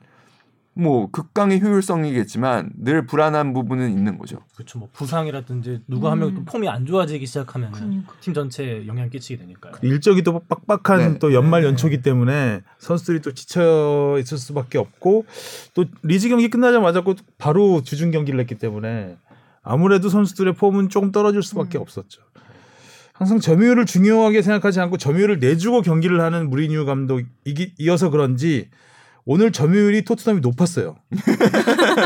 뭐 0.78 1.10
극강의 1.10 1.62
효율성이겠지만 1.62 2.72
늘 2.78 3.06
불안한 3.06 3.54
부분은 3.54 3.92
있는 3.92 4.18
거죠. 4.18 4.40
그렇죠. 4.56 4.78
뭐 4.78 4.90
부상이라든지 4.92 5.82
누구 5.88 6.10
한명 6.10 6.30
음. 6.30 6.36
또 6.36 6.44
폼이 6.44 6.68
안 6.68 6.86
좋아지기 6.86 7.26
시작하면 7.26 7.72
그러니까. 7.72 8.14
팀 8.20 8.34
전체에 8.34 8.86
영향 8.86 9.10
끼치게 9.10 9.38
되니까요. 9.38 9.74
일정이 9.82 10.22
또 10.22 10.40
빡빡한 10.40 11.14
네. 11.14 11.20
또 11.20 11.34
연말 11.34 11.62
네. 11.62 11.70
연초기 11.70 12.02
때문에 12.02 12.62
선수들이 12.80 13.22
또 13.22 13.34
지쳐 13.34 14.18
있을 14.20 14.38
수밖에 14.38 14.78
없고 14.78 15.26
또 15.74 15.86
리즈 16.04 16.28
경기 16.28 16.50
끝나자마자 16.50 17.02
또 17.04 17.16
바로 17.38 17.82
주중 17.82 18.12
경기를 18.12 18.38
했기 18.42 18.56
때문에 18.56 19.16
아무래도 19.64 20.10
선수들의 20.10 20.56
폼은 20.56 20.90
조금 20.90 21.14
떨어질 21.14 21.42
수밖에 21.42 21.78
음. 21.78 21.84
없었죠. 21.84 22.22
항상 23.14 23.40
점유율을 23.40 23.86
중요하게 23.86 24.42
생각하지 24.42 24.82
않고 24.82 24.98
점유율을 24.98 25.40
내주고 25.40 25.82
경기를 25.84 26.20
하는 26.20 26.50
무리뉴 26.50 26.86
감독이어서 26.86 28.10
그런지 28.10 28.70
오늘 29.28 29.52
점유율이 29.52 30.06
토트넘이 30.06 30.42
높았어요. 30.42 30.98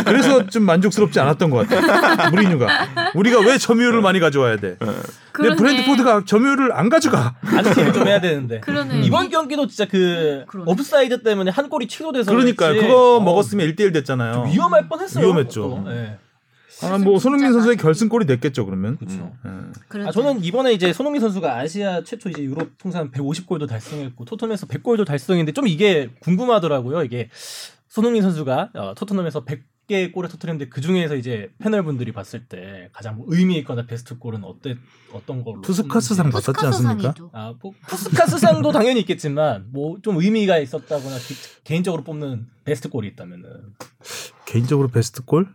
그래서 0.05 0.47
좀 0.47 0.63
만족스럽지 0.63 1.19
않았던 1.19 1.49
것 1.49 1.67
같아요. 1.67 2.29
무리뉴가 2.31 2.67
우리가 3.13 3.41
왜 3.41 3.57
점유율을 3.57 4.01
많이 4.01 4.21
가져와야 4.21 4.55
돼? 4.55 4.77
근데 4.79 5.01
그러네. 5.33 5.55
브렌트포드가 5.57 6.23
점유율을 6.25 6.71
안 6.71 6.87
가져가. 6.87 7.35
안티를 7.41 7.91
좀 7.91 8.07
해야 8.07 8.21
되는데. 8.21 8.61
그러네. 8.61 9.01
이번 9.01 9.29
경기도 9.29 9.67
진짜 9.67 9.85
그 9.89 10.45
그러네. 10.47 10.71
옵사이드 10.71 11.21
때문에 11.23 11.51
한 11.51 11.67
골이 11.69 11.87
취소돼서 11.87 12.31
그러니까. 12.31 12.71
그거 12.73 13.17
어, 13.17 13.19
먹었으면 13.19 13.67
1대1 13.67 13.93
됐잖아요. 13.93 14.45
위험할 14.53 14.87
뻔했어요. 14.87 15.25
위험했죠. 15.25 15.83
예. 15.89 16.17
아, 16.83 16.97
뭐 16.97 17.19
손흥민 17.19 17.51
선수의 17.53 17.77
결승골이 17.77 18.25
됐겠죠 18.25 18.65
그러면. 18.65 18.97
그렇죠. 18.97 19.33
음. 19.45 19.73
그렇죠. 19.87 20.09
아, 20.09 20.11
저는 20.11 20.43
이번에 20.43 20.73
이제 20.73 20.93
손흥민 20.93 21.21
선수가 21.21 21.57
아시아 21.57 22.03
최초 22.03 22.29
이제 22.29 22.41
유럽 22.43 22.69
통산 22.77 23.11
150골도 23.11 23.67
달성했고 23.67 24.25
토트넘에서 24.25 24.67
100골도 24.67 25.05
달성했는데 25.05 25.51
좀 25.53 25.67
이게 25.67 26.09
궁금하더라고요. 26.21 27.03
이게 27.03 27.29
손흥민 27.87 28.21
선수가 28.21 28.71
어, 28.75 28.93
토트넘에서 28.95 29.45
100개 29.45 30.11
골을 30.13 30.29
터뜨렸는데 30.29 30.69
그 30.69 30.79
중에서 30.81 31.15
이제 31.15 31.49
패널분들이 31.57 32.11
봤을 32.11 32.45
때 32.45 32.89
가장 32.93 33.17
뭐 33.17 33.25
의미 33.29 33.57
있거나 33.57 33.85
베스트 33.87 34.17
골은 34.19 34.43
어때 34.43 34.75
어떤 35.11 35.43
걸로? 35.43 35.61
푸스카스상 35.61 36.29
꼽는지. 36.29 36.45
받았지 36.45 36.65
않습니까? 36.67 37.13
아, 37.33 37.53
뭐 37.59 37.73
푸스카스상도 37.87 38.71
당연히 38.71 38.99
있겠지만 39.01 39.65
뭐 39.71 39.97
좀 40.03 40.17
의미가 40.17 40.59
있었다거나 40.59 41.17
기- 41.17 41.33
개인적으로 41.63 42.03
뽑는 42.03 42.45
베스트 42.63 42.89
골이 42.89 43.07
있다면은 43.09 43.49
개인적으로 44.45 44.87
베스트 44.87 45.23
골? 45.25 45.47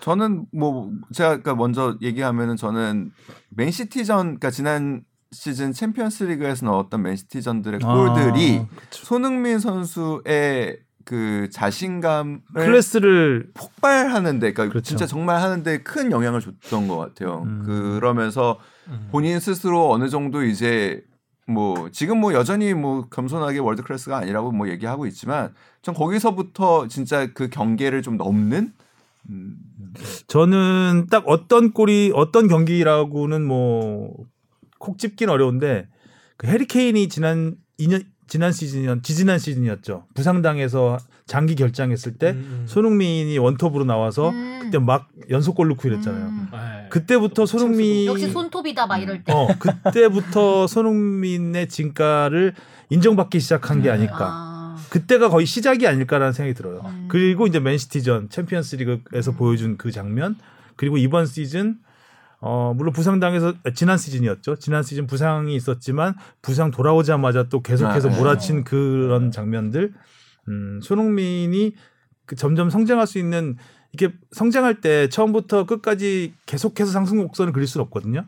저는 0.00 0.46
뭐 0.52 0.90
제가 1.12 1.30
아까 1.30 1.54
먼저 1.54 1.96
얘기하면은 2.00 2.56
저는 2.56 3.12
맨시티전 3.50 4.38
그러니까 4.38 4.50
지난 4.50 5.04
시즌 5.32 5.72
챔피언스 5.72 6.24
리그에서 6.24 6.66
넣었던 6.66 7.02
맨시티전들의 7.02 7.80
골들이 7.80 8.58
아, 8.58 8.66
그쵸. 8.74 9.04
손흥민 9.04 9.58
선수의 9.58 10.80
그 11.04 11.48
자신감을 11.50 12.40
클래스를 12.54 13.50
폭발하는데 13.54 14.52
그러니까 14.52 14.68
그렇죠. 14.68 14.84
진짜 14.84 15.06
정말 15.06 15.40
하는데 15.40 15.82
큰 15.82 16.12
영향을 16.12 16.40
줬던 16.40 16.88
것 16.88 16.96
같아요. 16.96 17.42
음. 17.46 17.62
그러면서 17.64 18.58
음. 18.88 19.08
본인 19.10 19.40
스스로 19.40 19.90
어느 19.90 20.08
정도 20.08 20.44
이제 20.44 21.02
뭐 21.46 21.88
지금 21.90 22.18
뭐 22.18 22.32
여전히 22.32 22.74
뭐 22.74 23.08
겸손하게 23.08 23.58
월드 23.58 23.82
클래스가 23.82 24.18
아니라고 24.18 24.52
뭐 24.52 24.68
얘기하고 24.68 25.06
있지만 25.06 25.52
전 25.82 25.94
거기서부터 25.94 26.86
진짜 26.88 27.28
그 27.32 27.48
경계를 27.48 28.02
좀 28.02 28.16
넘는 28.16 28.58
음, 28.58 28.72
저는 30.26 31.06
딱 31.10 31.24
어떤 31.26 31.72
골이 31.72 32.12
어떤 32.14 32.48
경기라고는 32.48 33.44
뭐 33.44 34.14
콕 34.80 34.98
집긴 34.98 35.28
어려운데 35.28 35.86
그 36.36 36.48
해리 36.48 36.66
케인이 36.66 37.08
지난 37.08 37.54
2년 37.78 38.02
지난 38.26 38.50
시즌이었 38.50 39.02
지지난 39.02 39.38
시즌이었죠. 39.38 40.06
부상당해서 40.14 40.96
장기 41.26 41.54
결장했을 41.54 42.14
때 42.14 42.30
음. 42.30 42.64
손흥민이 42.66 43.36
원톱으로 43.38 43.84
나와서 43.84 44.30
음. 44.30 44.60
그때 44.62 44.78
막 44.78 45.08
연속골 45.28 45.68
넣고 45.68 45.86
이랬잖아요. 45.86 46.26
음. 46.26 46.48
예. 46.52 46.88
그때부터 46.88 47.44
손흥민 47.44 48.06
역시 48.06 48.30
손톱이다 48.30 48.86
막 48.86 48.98
이럴 48.98 49.22
때. 49.22 49.32
어 49.32 49.48
그때부터 49.58 50.66
손흥민의 50.68 51.68
진가를 51.68 52.54
인정받기 52.88 53.38
시작한 53.38 53.82
게 53.82 53.90
아닐까. 53.90 54.16
아. 54.20 54.49
그때가 54.90 55.28
거의 55.28 55.46
시작이 55.46 55.86
아닐까라는 55.86 56.32
생각이 56.32 56.54
들어요. 56.54 56.82
음. 56.84 57.06
그리고 57.08 57.46
이제 57.46 57.60
맨시티전 57.60 58.28
챔피언스리그에서 58.28 59.30
음. 59.30 59.36
보여준 59.36 59.76
그 59.76 59.90
장면 59.90 60.36
그리고 60.76 60.96
이번 60.96 61.26
시즌 61.26 61.78
어, 62.40 62.72
물론 62.74 62.92
부상당해서 62.92 63.54
아, 63.64 63.70
지난 63.74 63.98
시즌이었죠. 63.98 64.56
지난 64.56 64.82
시즌 64.82 65.06
부상이 65.06 65.54
있었지만 65.54 66.14
부상 66.42 66.70
돌아오자마자 66.70 67.44
또 67.44 67.62
계속해서 67.62 68.08
아, 68.08 68.12
네. 68.12 68.18
몰아친 68.18 68.64
그런 68.64 69.30
장면들. 69.30 69.92
음, 70.48 70.80
손흥민이 70.82 71.74
그 72.24 72.36
점점 72.36 72.70
성장할 72.70 73.06
수 73.06 73.18
있는 73.18 73.56
이게 73.92 74.12
성장할 74.32 74.80
때 74.80 75.08
처음부터 75.08 75.66
끝까지 75.66 76.34
계속해서 76.46 76.90
상승 76.92 77.18
곡선을 77.18 77.52
그릴 77.52 77.66
수는 77.66 77.84
없거든요. 77.84 78.24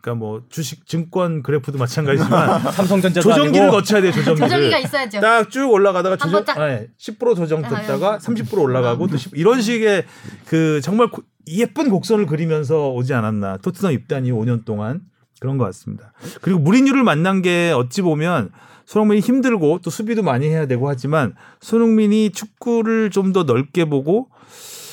그러니까 0.00 0.18
뭐 0.18 0.42
주식 0.48 0.86
증권 0.86 1.42
그래프도 1.42 1.78
마찬가지지만 1.78 2.60
삼성전자 2.72 3.20
조정기를 3.20 3.70
거쳐야 3.70 4.00
돼요. 4.00 4.12
조정기를. 4.12 4.48
조정기가 4.48 4.78
있어야죠. 4.78 5.20
딱 5.20 5.50
쭉 5.50 5.70
올라가다가 5.70 6.12
한 6.14 6.18
조정, 6.18 6.32
번 6.32 6.44
딱. 6.44 6.58
네, 6.66 6.86
10% 6.98 7.36
조정됐다가 7.36 8.14
아, 8.14 8.18
30% 8.18 8.58
올라가고 8.58 9.06
또 9.08 9.16
10, 9.16 9.32
이런 9.34 9.60
식의 9.60 10.04
그 10.46 10.80
정말 10.82 11.08
고- 11.10 11.22
예쁜 11.48 11.90
곡선을 11.90 12.26
그리면서 12.26 12.90
오지 12.90 13.12
않았나 13.14 13.58
토트넘 13.58 13.92
입단 13.92 14.24
이후 14.26 14.38
5년 14.44 14.64
동안 14.64 15.00
그런 15.40 15.58
것 15.58 15.64
같습니다. 15.66 16.12
그리고 16.42 16.60
무리뉴를 16.60 17.02
만난 17.02 17.42
게 17.42 17.72
어찌 17.74 18.02
보면 18.02 18.50
손흥민이 18.86 19.20
힘들고 19.20 19.80
또 19.82 19.90
수비도 19.90 20.22
많이 20.22 20.48
해야 20.48 20.66
되고 20.66 20.88
하지만 20.88 21.34
손흥민이 21.60 22.30
축구를 22.30 23.10
좀 23.10 23.32
더 23.32 23.44
넓게 23.44 23.84
보고 23.86 24.28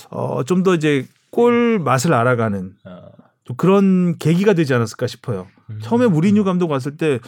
어, 0.10 0.44
좀 0.46 0.64
더 0.64 0.76
이제 0.76 1.06
골 1.32 1.80
맛을 1.80 2.14
알아가는 2.14 2.74
어, 3.48 3.54
또 3.54 3.54
그런 3.56 4.18
계기가 4.18 4.54
되지 4.54 4.74
않았을까 4.74 5.08
싶어요. 5.08 5.48
음. 5.70 5.80
처음에 5.82 6.08
무리뉴 6.08 6.44
감독 6.44 6.70
왔을 6.70 6.98
때 6.98 7.20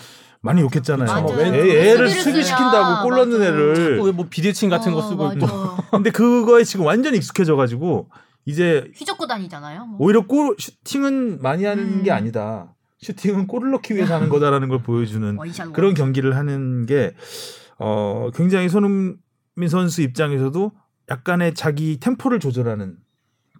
많이 0.41 0.61
욕했잖아요. 0.61 1.27
애, 1.37 1.91
애를 1.91 2.09
수비를 2.09 2.43
수비시킨다고 2.43 3.03
골 3.03 3.15
넣는. 3.17 3.41
애를. 3.41 3.97
뭐, 3.97 4.11
뭐 4.11 4.27
비대칭 4.29 4.69
같은 4.69 4.93
거 4.93 4.99
어, 4.99 5.01
쓰고 5.01 5.23
맞아. 5.23 5.35
있고 5.35 5.47
근데 5.91 6.11
그거에 6.11 6.63
지금 6.63 6.85
완전히 6.85 7.17
익숙해져가지고 7.17 8.09
이제 8.45 8.89
휘젓고 8.95 9.27
다니잖아요. 9.27 9.85
뭐. 9.85 9.97
오히려 9.99 10.25
골 10.25 10.55
슈팅은 10.57 11.41
많이 11.41 11.65
하는 11.65 11.83
음. 11.99 12.03
게 12.03 12.11
아니다. 12.11 12.73
슈팅은 12.99 13.47
골을 13.47 13.71
넣기 13.71 13.95
위해서 13.95 14.15
하는 14.15 14.29
거다라는 14.29 14.67
걸 14.67 14.81
보여주는 14.81 15.37
원샷 15.37 15.73
그런 15.73 15.93
경기를 15.93 16.35
하는 16.35 16.85
게 16.85 17.13
어, 17.77 18.29
굉장히 18.33 18.67
손흥민 18.67 19.69
선수 19.69 20.01
입장에서도 20.01 20.71
약간의 21.09 21.53
자기 21.55 21.97
템포를 21.99 22.39
조절하는 22.39 22.97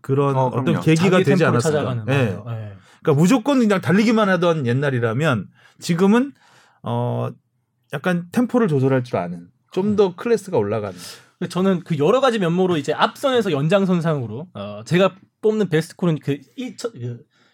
그런 0.01 0.35
어, 0.35 0.47
어, 0.47 0.63
떤. 0.63 0.79
계기가 0.81 1.23
되지 1.23 1.43
않았을까. 1.45 2.03
예. 2.07 2.13
맞아요. 2.13 2.45
예. 2.49 2.73
그러니까 3.01 3.13
무조건 3.21 3.59
그냥 3.59 3.81
달리기만 3.81 4.29
하던 4.29 4.65
옛날이라면 4.65 5.47
지금은 5.79 6.33
어 6.83 7.29
약간 7.93 8.27
템포를 8.31 8.67
조절할 8.67 9.03
줄 9.03 9.17
아는 9.17 9.47
좀 9.71 9.95
더 9.95 10.15
클래스가 10.15 10.57
올라가는. 10.57 10.97
근데 11.37 11.49
저는 11.49 11.81
그 11.85 11.97
여러 11.97 12.19
가지 12.21 12.39
면모로 12.39 12.77
이제 12.77 12.91
앞선에서 12.93 13.51
연장선상으로 13.51 14.47
어, 14.53 14.81
제가 14.85 15.15
뽑는 15.41 15.69
베스트 15.69 15.95
골은 15.95 16.19
그, 16.19 16.37
1, 16.57 16.75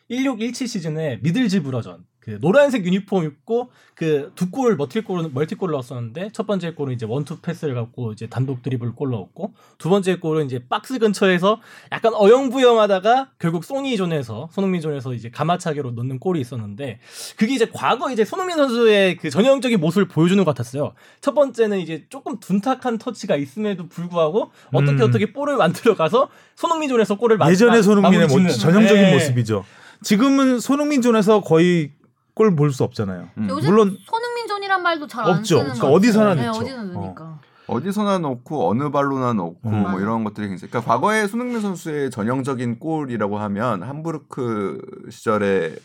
그1617 0.10 0.68
시즌에 0.68 1.20
미들즈브러전 1.22 2.04
그 2.26 2.40
노란색 2.42 2.86
유니폼 2.86 3.24
입고 3.24 3.70
그 3.94 4.32
두 4.36 4.50
골 4.52 4.76
멀티골 4.76 5.30
멀티골을 5.32 5.72
넣었었는데 5.74 6.32
첫 6.34 6.48
번째 6.48 6.72
골은 6.74 6.94
이제 6.96 7.06
원투 7.06 7.40
패스를 7.42 7.76
갖고 7.76 8.12
이제 8.14 8.28
단독 8.28 8.62
드리블 8.64 8.94
골 8.96 9.12
넣었고 9.12 9.54
두 9.78 9.90
번째 9.90 10.16
골은 10.18 10.48
이제 10.48 10.60
박스 10.68 10.98
근처에서 10.98 11.62
약간 11.92 12.14
어영부영하다가 12.16 13.30
결국 13.40 13.64
소니 13.64 13.96
존에서 13.98 14.50
손흥민 14.52 14.82
존에서 14.82 15.14
이제 15.14 15.30
감아차기로 15.30 15.92
넣는 15.92 16.20
골이 16.20 16.42
있었는데 16.42 17.00
그게 17.38 17.54
이제 17.54 17.70
과거 17.72 18.12
이제 18.12 18.26
손흥민 18.26 18.58
선수의 18.58 19.18
그 19.18 19.30
전형적인 19.30 19.80
모습을 19.80 20.08
보여주는 20.08 20.44
것 20.44 20.50
같았어요. 20.52 20.94
첫 21.22 21.34
번째는 21.36 21.80
이제 21.80 22.06
조금 22.10 22.40
둔탁한 22.40 22.98
터치가 22.98 23.36
있음에도 23.36 23.88
불구하고 23.88 24.52
어떻게 24.74 24.92
음. 25.04 25.08
어떻게 25.08 25.32
볼을 25.32 25.58
만들어 25.58 25.96
가서 25.96 26.30
손흥민 26.56 26.90
존에서 26.90 27.16
골을 27.18 27.38
마- 27.38 27.50
예전의 27.52 27.78
마- 27.78 27.82
손흥민의 27.84 28.28
모-. 28.28 28.50
전형적인 28.50 29.04
예. 29.04 29.14
모습이죠. 29.14 29.64
지금은 30.04 30.60
손흥민 30.60 31.02
존에서 31.02 31.42
거의 31.42 31.92
골 32.36 32.54
볼 32.54 32.72
수 32.72 32.84
없잖아요. 32.84 33.30
음. 33.38 33.48
물론 33.48 33.98
손흥민 34.06 34.48
존이란 34.48 34.84
말도 34.84 35.08
잘안 35.08 35.40
없죠. 35.40 35.58
쓰는 35.58 35.74
그러니까 35.74 35.74
것 35.74 35.88
같아요. 35.88 35.96
어디서나 35.96 36.36
네, 36.36 36.46
넣죠. 36.46 36.60
어디서나 36.60 36.84
넣으니까. 36.94 37.40
어 37.68 37.82
디서나 37.82 38.20
넣고 38.20 38.70
어느 38.70 38.92
발로나 38.92 39.34
넣고 39.34 39.70
음. 39.70 39.82
뭐. 39.92 40.00
이런 40.00 40.24
것들이 40.24 40.48
굉장히 40.50 40.70
그러니까 40.70 40.92
과거에 40.92 41.26
손흥민 41.26 41.62
선수의 41.62 42.12
전형적인 42.12 42.78
골이라고 42.78 43.40
하면 43.40 43.82
함부르크 43.82 45.08
시절에 45.10 45.76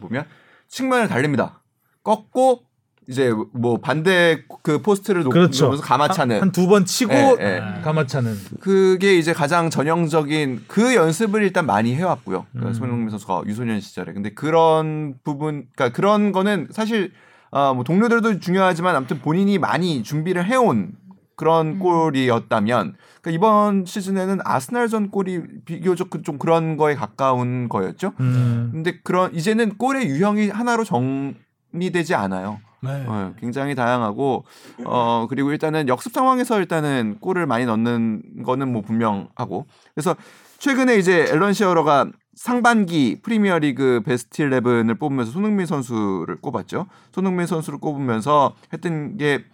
보면 0.00 0.26
측면을 0.68 1.08
달립니다. 1.08 1.62
꺾고 2.02 2.64
이제 3.10 3.32
뭐 3.52 3.78
반대 3.80 4.44
그 4.62 4.80
포스트를 4.80 5.24
놓, 5.24 5.30
그렇죠. 5.30 5.64
놓으면서 5.64 5.82
가마차는 5.84 6.40
한 6.40 6.52
두번 6.52 6.84
치고 6.84 7.12
예, 7.12 7.36
예. 7.40 7.80
가마차는 7.82 8.34
그게 8.60 9.18
이제 9.18 9.32
가장 9.32 9.68
전형적인 9.68 10.64
그 10.68 10.94
연습을 10.94 11.42
일단 11.42 11.66
많이 11.66 11.94
해왔고요. 11.96 12.46
그 12.52 12.68
음. 12.68 12.72
손흥민 12.72 13.10
선수가 13.10 13.42
유소년 13.46 13.80
시절에. 13.80 14.12
근데 14.12 14.30
그런 14.32 15.14
부분, 15.24 15.66
그러니까 15.74 15.88
그런 15.94 16.30
거는 16.30 16.68
사실 16.70 17.10
아, 17.50 17.72
뭐 17.74 17.82
동료들도 17.82 18.38
중요하지만 18.38 18.94
아무튼 18.94 19.18
본인이 19.18 19.58
많이 19.58 20.04
준비를 20.04 20.44
해온 20.44 20.92
그런 21.34 21.66
음. 21.66 21.78
골이었다면 21.80 22.94
그러니까 23.22 23.30
이번 23.30 23.84
시즌에는 23.86 24.38
아스날전 24.44 25.10
골이 25.10 25.40
비교적 25.64 26.10
그- 26.10 26.22
좀 26.22 26.38
그런 26.38 26.76
거에 26.76 26.94
가까운 26.94 27.68
거였죠. 27.68 28.12
음. 28.20 28.68
근데 28.72 29.00
그런 29.02 29.34
이제는 29.34 29.78
골의 29.78 30.06
유형이 30.06 30.50
하나로 30.50 30.84
정리되지 30.84 32.14
않아요. 32.14 32.60
네. 32.82 33.04
어, 33.06 33.34
굉장히 33.38 33.74
다양하고 33.74 34.44
어 34.84 35.26
그리고 35.28 35.52
일단은 35.52 35.88
역습 35.88 36.12
상황에서 36.12 36.58
일단은 36.58 37.18
골을 37.20 37.46
많이 37.46 37.66
넣는 37.66 38.22
거는 38.44 38.72
뭐 38.72 38.82
분명하고 38.82 39.66
그래서 39.94 40.16
최근에 40.58 40.96
이제 40.96 41.26
앨런 41.30 41.52
시어러가 41.52 42.10
상반기 42.34 43.20
프리미어리그 43.22 44.02
베스트 44.04 44.42
11을 44.42 44.98
뽑으면서 44.98 45.30
손흥민 45.30 45.66
선수를 45.66 46.36
꼽았죠. 46.40 46.86
손흥민 47.12 47.46
선수를 47.46 47.78
꼽으면서 47.80 48.54
했던 48.72 49.16
게 49.18 49.44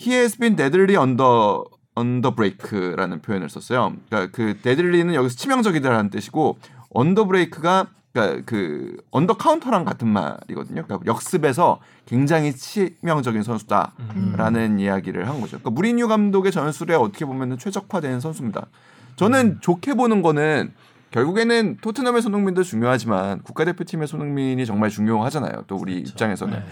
he 0.00 0.14
has 0.14 0.38
been 0.38 0.56
deadly 0.56 0.96
on 0.96 1.23
the 1.23 1.64
on 1.98 2.12
the 2.12 2.34
break라는 2.34 3.20
표현을 3.20 3.48
썼어요. 3.50 3.94
그러니까 4.08 4.32
그 4.34 4.58
deadly는 4.62 5.14
여기서 5.14 5.36
치명적이다라는 5.36 6.10
뜻이고 6.10 6.58
on 6.96 7.08
the 7.08 7.26
break가 7.26 7.88
그러니까 8.14 8.42
그 8.46 8.96
on 9.10 9.20
the 9.20 9.36
counter랑 9.36 9.84
같은 9.84 10.06
말이거든요. 10.08 10.84
그러니까 10.84 11.00
역습에서 11.04 11.80
굉장히 12.06 12.54
치명적인 12.54 13.42
선수다라는 13.42 14.78
이야기를 14.78 15.28
한 15.28 15.40
거죠. 15.40 15.58
그러니까 15.58 15.70
무리뉴 15.70 16.06
감독의 16.06 16.52
전술에 16.52 16.94
어떻게 16.94 17.24
보면 17.24 17.58
최적화된 17.58 18.20
선수입니다. 18.20 18.68
저는 19.16 19.58
좋게 19.60 19.94
보는 19.94 20.22
거는 20.22 20.72
결국에는 21.10 21.78
토트넘의 21.80 22.22
손흥민도 22.22 22.62
중요하지만 22.62 23.42
국가대표팀의 23.42 24.06
손흥민이 24.06 24.64
정말 24.64 24.90
중요하잖아요. 24.90 25.64
또 25.66 25.76
우리 25.76 25.98
입장에서는 25.98 26.54
네. 26.54 26.64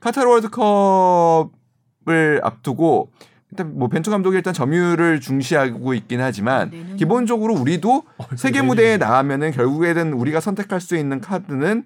카타르 0.00 0.28
월드컵을 0.28 1.50
앞두고 2.42 3.12
일단 3.52 3.76
뭐 3.78 3.88
벤투 3.88 4.10
감독이 4.10 4.36
일단 4.36 4.54
점유율을 4.54 5.20
중시하고 5.20 5.94
있긴 5.94 6.20
하지만 6.20 6.70
내년이- 6.70 6.96
기본적으로 6.98 7.54
우리도 7.54 8.04
세계 8.36 8.60
내년이- 8.60 8.66
무대에 8.66 8.96
나가면은 8.96 9.50
결국에는 9.50 10.12
우리가 10.12 10.40
선택할 10.40 10.80
수 10.80 10.96
있는 10.96 11.20
카드는 11.20 11.84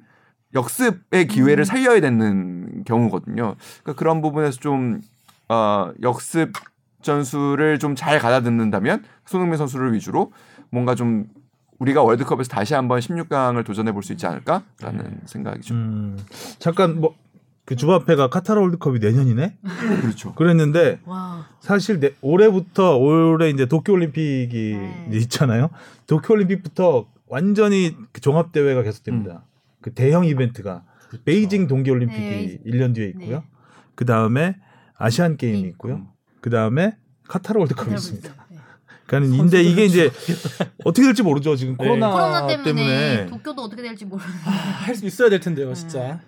역습의 0.55 1.27
기회를 1.29 1.63
음. 1.63 1.65
살려야 1.65 2.01
되는 2.01 2.85
경우거든요. 2.85 3.57
그러니까 3.83 3.99
그런 3.99 4.21
부분에서 4.21 4.59
좀 4.61 5.01
어, 5.49 5.91
역습 6.03 6.53
전술을 7.03 7.79
좀 7.79 7.95
잘 7.97 8.19
가다듬는다면 8.19 9.05
손흥민 9.27 9.59
선수를 9.59 9.93
위주로 9.93 10.33
뭔가 10.71 10.95
좀 10.95 11.27
우리가 11.79 12.03
월드컵에서 12.03 12.49
다시 12.49 12.73
한번 12.75 13.01
16강을 13.01 13.65
도전해 13.65 13.93
볼 13.93 14.03
수 14.03 14.13
있지 14.13 14.27
않을까라는 14.27 15.21
생각이죠. 15.27 15.75
음. 15.75 16.19
잠깐 16.59 17.01
뭐 17.01 17.15
그 17.65 17.77
주바페가 17.77 18.29
카타르 18.29 18.61
월드컵이 18.61 18.99
내년이네. 18.99 19.57
그렇죠. 20.03 20.35
그랬는데 20.35 21.01
와. 21.07 21.49
사실 21.61 21.99
내, 21.99 22.15
올해부터 22.21 22.99
올해 22.99 23.49
이제 23.49 23.67
도쿄 23.67 23.95
올림픽이 23.95 24.77
네. 25.09 25.17
있잖아요. 25.19 25.71
도쿄 26.07 26.35
올림픽부터 26.35 27.09
완전히 27.27 27.97
그 28.13 28.21
종합 28.21 28.53
대회가 28.53 28.83
계속됩니다. 28.83 29.45
그 29.81 29.95
대형 29.95 30.27
이벤트가 30.27 30.85
베이징 31.25 31.67
동계 31.67 31.91
올림픽이 31.91 32.21
네. 32.21 32.59
1년 32.67 32.95
뒤에 32.95 33.09
있고요. 33.09 33.39
네. 33.39 33.45
그 33.95 34.05
다음에 34.05 34.57
아시안 34.97 35.39
게임이 35.39 35.63
네. 35.63 35.69
있고요. 35.69 36.07
그 36.43 36.51
다음에 36.51 36.97
카타르 37.29 37.59
월드컵이 37.61 37.95
있습니다. 37.95 38.29
네. 38.51 38.59
그러니까 39.07 39.37
인데 39.37 39.63
이게 39.63 39.87
이제 39.87 40.11
어떻게 40.85 41.07
될지 41.07 41.23
모르죠. 41.23 41.57
지금 41.57 41.77
네. 41.79 41.85
코로나, 41.85 42.11
코로나 42.11 42.47
때문에, 42.47 42.65
때문에 42.65 43.27
도쿄도 43.27 43.63
어떻게 43.63 43.81
될지 43.81 44.05
모르는데. 44.05 44.39
할수 44.45 45.07
있어야 45.07 45.31
될 45.31 45.41
텐데요, 45.41 45.73
진짜. 45.73 46.21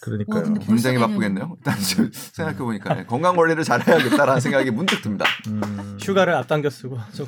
그러니까요. 0.00 0.38
와, 0.38 0.42
근데 0.44 0.64
굉장히 0.64 0.98
바쁘겠네요. 0.98 1.54
일단 1.56 1.78
지금 1.78 2.10
생각해 2.12 2.58
보니까 2.58 3.04
건강 3.06 3.36
관리를 3.36 3.64
잘해야겠다라는 3.64 4.40
생각이 4.40 4.70
문득 4.70 5.02
듭니다. 5.02 5.24
음, 5.48 5.96
휴가를 6.00 6.34
앞당겨 6.34 6.70
쓰고 6.70 6.98
저 7.12 7.24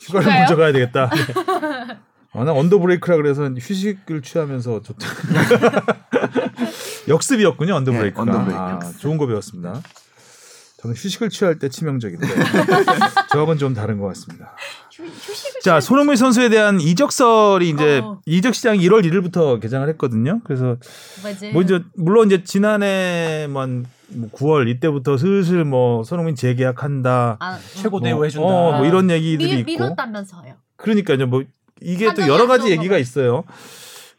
휴가를 0.00 0.26
휴가요? 0.26 0.38
먼저 0.40 0.56
가야 0.56 0.72
되겠다. 0.72 1.10
아, 2.34 2.44
나 2.44 2.52
on 2.52 2.62
the 2.62 2.78
break라 2.78 3.16
그래서 3.16 3.44
휴식을 3.50 4.22
취하면서 4.22 4.80
좋다. 4.82 5.06
역습이었군요, 7.08 7.74
on 7.74 7.80
the 7.80 7.90
네, 7.92 7.98
break가. 7.98 8.22
on 8.22 8.31
the 8.31 8.44
break. 8.44 8.58
아, 8.60 8.80
좋은 8.98 9.18
거 9.18 9.26
배웠습니다. 9.26 9.82
저는 10.78 10.96
휴식을 10.96 11.28
취할 11.28 11.58
때 11.58 11.68
치명적인데 11.68 12.26
저하고는 13.30 13.58
좀 13.58 13.74
다른 13.74 13.98
것 13.98 14.06
같습니다. 14.08 14.56
자, 15.62 15.80
손흥민 15.80 16.16
선수에 16.16 16.48
대한 16.48 16.80
이적설이 16.80 17.70
이제 17.70 18.00
어. 18.02 18.20
이적 18.26 18.54
시장이 18.54 18.80
1월 18.88 19.04
1일부터 19.04 19.60
개장을 19.60 19.88
했거든요. 19.90 20.40
그래서 20.44 20.76
맞아요. 21.22 21.52
뭐 21.52 21.62
이제 21.62 21.80
물론 21.96 22.26
이제 22.26 22.42
지난해만 22.44 23.86
뭐 24.08 24.30
9월 24.30 24.68
이때부터 24.68 25.16
슬슬 25.16 25.64
뭐 25.64 26.04
손흥민 26.04 26.34
재계약한다. 26.34 27.36
아, 27.40 27.58
최고 27.74 27.98
뭐, 27.98 28.08
대우 28.08 28.24
해준다. 28.24 28.46
어, 28.46 28.78
뭐 28.78 28.86
이런 28.86 29.10
얘기들이 29.10 29.64
미, 29.64 29.72
있고. 29.72 29.84
미뤘다면서요. 29.84 30.54
그러니까요. 30.76 31.26
뭐 31.26 31.42
이게 31.80 32.12
또 32.14 32.22
여러 32.22 32.42
안 32.42 32.48
가지 32.48 32.70
얘기가. 32.70 32.98
있어요. 32.98 33.44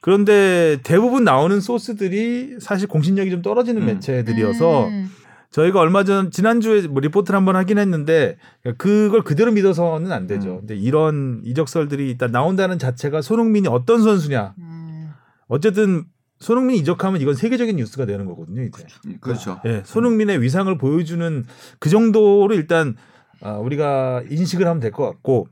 그런데 0.01 0.80
대부분 0.84 1.24
나오는 1.24 1.61
소스들이 1.61 2.57
사실 2.59 2.88
공신력이 2.88 3.32
좀 3.32 3.41
떨어지는 3.41 3.84
음. 3.84 3.86
매체들이어서 3.86 4.88
음. 4.88 5.11
저희가 5.54 5.80
얼마 5.80 6.04
전 6.04 6.32
지난주에 6.32 6.88
뭐 6.88 6.99
리포트를 6.99 7.38
한번 7.38 7.56
하긴 7.56 7.78
했는데 7.78 8.38
그걸 8.78 9.24
그대로 9.24 9.51
믿어서는 9.51 10.12
안 10.12 10.26
되죠. 10.26 10.56
음. 10.56 10.58
근데 10.62 10.76
이런 10.76 11.41
이적설들이 11.45 12.10
일단 12.10 12.32
나온다는 12.32 12.80
자체가 12.80 13.22
손흥민이 13.22 13.68
어떤 13.68 14.01
선수냐. 14.01 14.56
음. 14.58 15.12
어쨌든 15.47 16.06
손흥민이 16.39 16.80
이적하면 16.80 17.22
이건 17.22 17.36
세계적인 17.36 17.76
뉴스가 17.76 18.08
되는 18.08 18.26
거거든요, 18.26 18.64
이제. 18.64 18.84
그렇죠. 19.22 19.62
예, 19.66 19.84
손흥민의 19.86 20.41
위상을 20.41 20.76
보여주는 20.80 21.45
그 21.80 21.89
정도로 21.89 22.54
일단 22.56 22.95
아, 23.41 23.51
우리가 23.54 24.24
인식을 24.30 24.66
하면 24.68 24.80
될 24.80 24.91
것 24.91 25.06
같고 25.06 25.47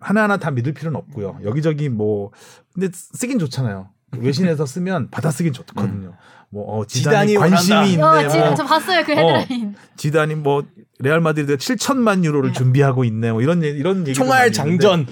하나하나 0.00 0.38
다 0.38 0.50
믿을 0.50 0.74
필요는 0.74 0.98
없고요. 0.98 1.38
여기저기 1.44 1.88
뭐 1.88 2.32
근데 2.74 2.88
쓰긴 2.92 3.38
좋잖아요. 3.38 3.90
외신에서 4.18 4.66
쓰면 4.66 5.10
받아 5.10 5.30
쓰긴 5.30 5.52
좋거든요. 5.52 6.14
뭐 6.50 6.78
어, 6.80 6.84
지단이, 6.86 7.32
지단이 7.32 7.50
관심이. 7.50 7.92
있네. 7.94 8.02
어, 8.02 8.28
지금 8.28 8.46
뭐, 8.46 8.54
저 8.54 8.64
봤어요 8.64 9.04
그 9.04 9.12
헤드라인. 9.12 9.74
지단이 9.96 10.34
뭐 10.36 10.64
레알 11.00 11.20
마드리드가 11.20 11.56
7천만 11.58 12.24
유로를 12.24 12.52
준비하고 12.52 13.04
있네. 13.04 13.32
뭐 13.32 13.42
이런 13.42 13.62
얘- 13.64 13.68
이런 13.68 14.00
얘기 14.00 14.14
총알 14.14 14.52
장전. 14.52 15.06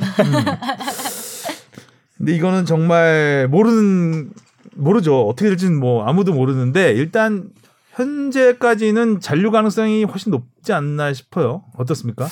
근데 2.16 2.35
이거는 2.37 2.64
정말 2.64 3.49
모르는 3.51 4.30
모르죠. 4.76 5.26
어떻게 5.26 5.49
될지는 5.51 5.78
뭐 5.78 6.05
아무도 6.07 6.32
모르는데 6.32 6.93
일단 6.93 7.51
현재까지는 7.93 9.20
잔류 9.20 9.51
가능성이 9.51 10.05
훨씬 10.05 10.30
높지 10.30 10.72
않나 10.72 11.12
싶어요. 11.12 11.64
어떻습니까? 11.76 12.26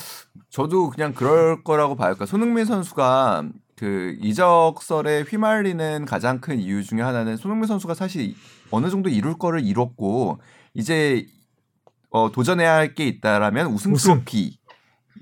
저도 0.51 0.91
그냥 0.91 1.13
그럴 1.13 1.63
거라고 1.63 1.95
봐요. 1.97 2.09
그러니까 2.15 2.27
손흥민 2.27 2.65
선수가 2.65 3.45
그 3.77 4.17
이적설에 4.21 5.23
휘말리는 5.23 6.05
가장 6.05 6.41
큰 6.41 6.59
이유 6.59 6.83
중에 6.85 7.01
하나는 7.01 7.37
손흥민 7.37 7.67
선수가 7.67 7.95
사실 7.95 8.35
어느 8.73 8.91
정도 8.91 9.09
이룰 9.09 9.39
거를 9.39 9.65
이뤘고 9.65 10.41
이제 10.75 11.27
어, 12.11 12.31
도전해야 12.33 12.75
할 12.75 12.95
게 12.95 13.07
있다라면 13.07 13.69
우승 13.69 13.93
우승. 13.93 14.15
트로피 14.15 14.59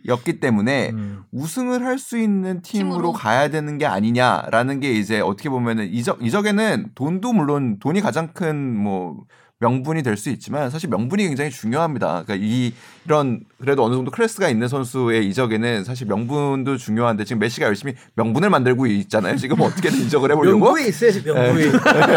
였기 0.06 0.40
때문에 0.40 0.90
음. 0.90 1.22
우승을 1.30 1.84
할 1.84 1.98
수 1.98 2.16
있는 2.18 2.62
팀으로, 2.62 2.90
팀으로. 2.94 3.12
가야 3.12 3.48
되는 3.48 3.76
게 3.78 3.84
아니냐라는 3.86 4.80
게 4.80 4.92
이제 4.92 5.20
어떻게 5.20 5.48
보면은 5.50 5.88
이적 5.92 6.22
이적에는 6.24 6.92
돈도 6.94 7.32
물론 7.34 7.78
돈이 7.78 8.00
가장 8.00 8.32
큰 8.32 8.76
뭐 8.82 9.24
명분이 9.60 10.02
될 10.02 10.16
수 10.16 10.30
있지만 10.30 10.70
사실 10.70 10.88
명분이 10.90 11.22
굉장히 11.28 11.50
중요합니다. 11.50 12.24
그러니까 12.24 12.34
이 12.38 12.72
이런 13.06 13.40
그래도 13.60 13.84
어느 13.84 13.94
정도 13.94 14.10
클래스가 14.10 14.48
있는 14.48 14.68
선수의 14.68 15.26
이적에는 15.28 15.84
사실 15.84 16.06
명분도 16.06 16.76
중요한데 16.78 17.24
지금 17.24 17.40
메시가 17.40 17.66
열심히 17.66 17.94
명분을 18.14 18.50
만들고 18.50 18.86
있잖아요. 18.86 19.36
지금 19.36 19.60
어떻게든 19.62 19.98
이적을 20.00 20.30
해보려고. 20.32 20.58
명부에 20.58 20.88
있어야지 20.88 21.22
명부에. 21.22 21.72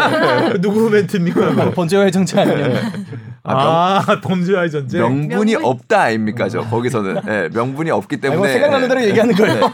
누구 0.60 0.90
멘트입니까? 0.90 1.70
번제와의 1.72 2.12
정치 2.12 2.38
아니냐. 2.38 2.80
아, 3.42 4.02
아, 4.06 4.20
범죄와의 4.22 4.70
전쟁. 4.70 5.00
명, 5.00 5.28
분이 5.28 5.52
명분? 5.52 5.64
없다 5.70 6.00
아닙니까? 6.02 6.48
저 6.48 6.60
거기서는 6.62 7.20
예, 7.28 7.48
명분이 7.52 7.90
없기 7.90 8.14
아니, 8.16 8.20
때문에 8.22 8.38
뭐 8.38 8.48
생각나는 8.48 8.88
대로 8.88 9.02
예. 9.02 9.08
얘기하는 9.08 9.34
거예요. 9.34 9.70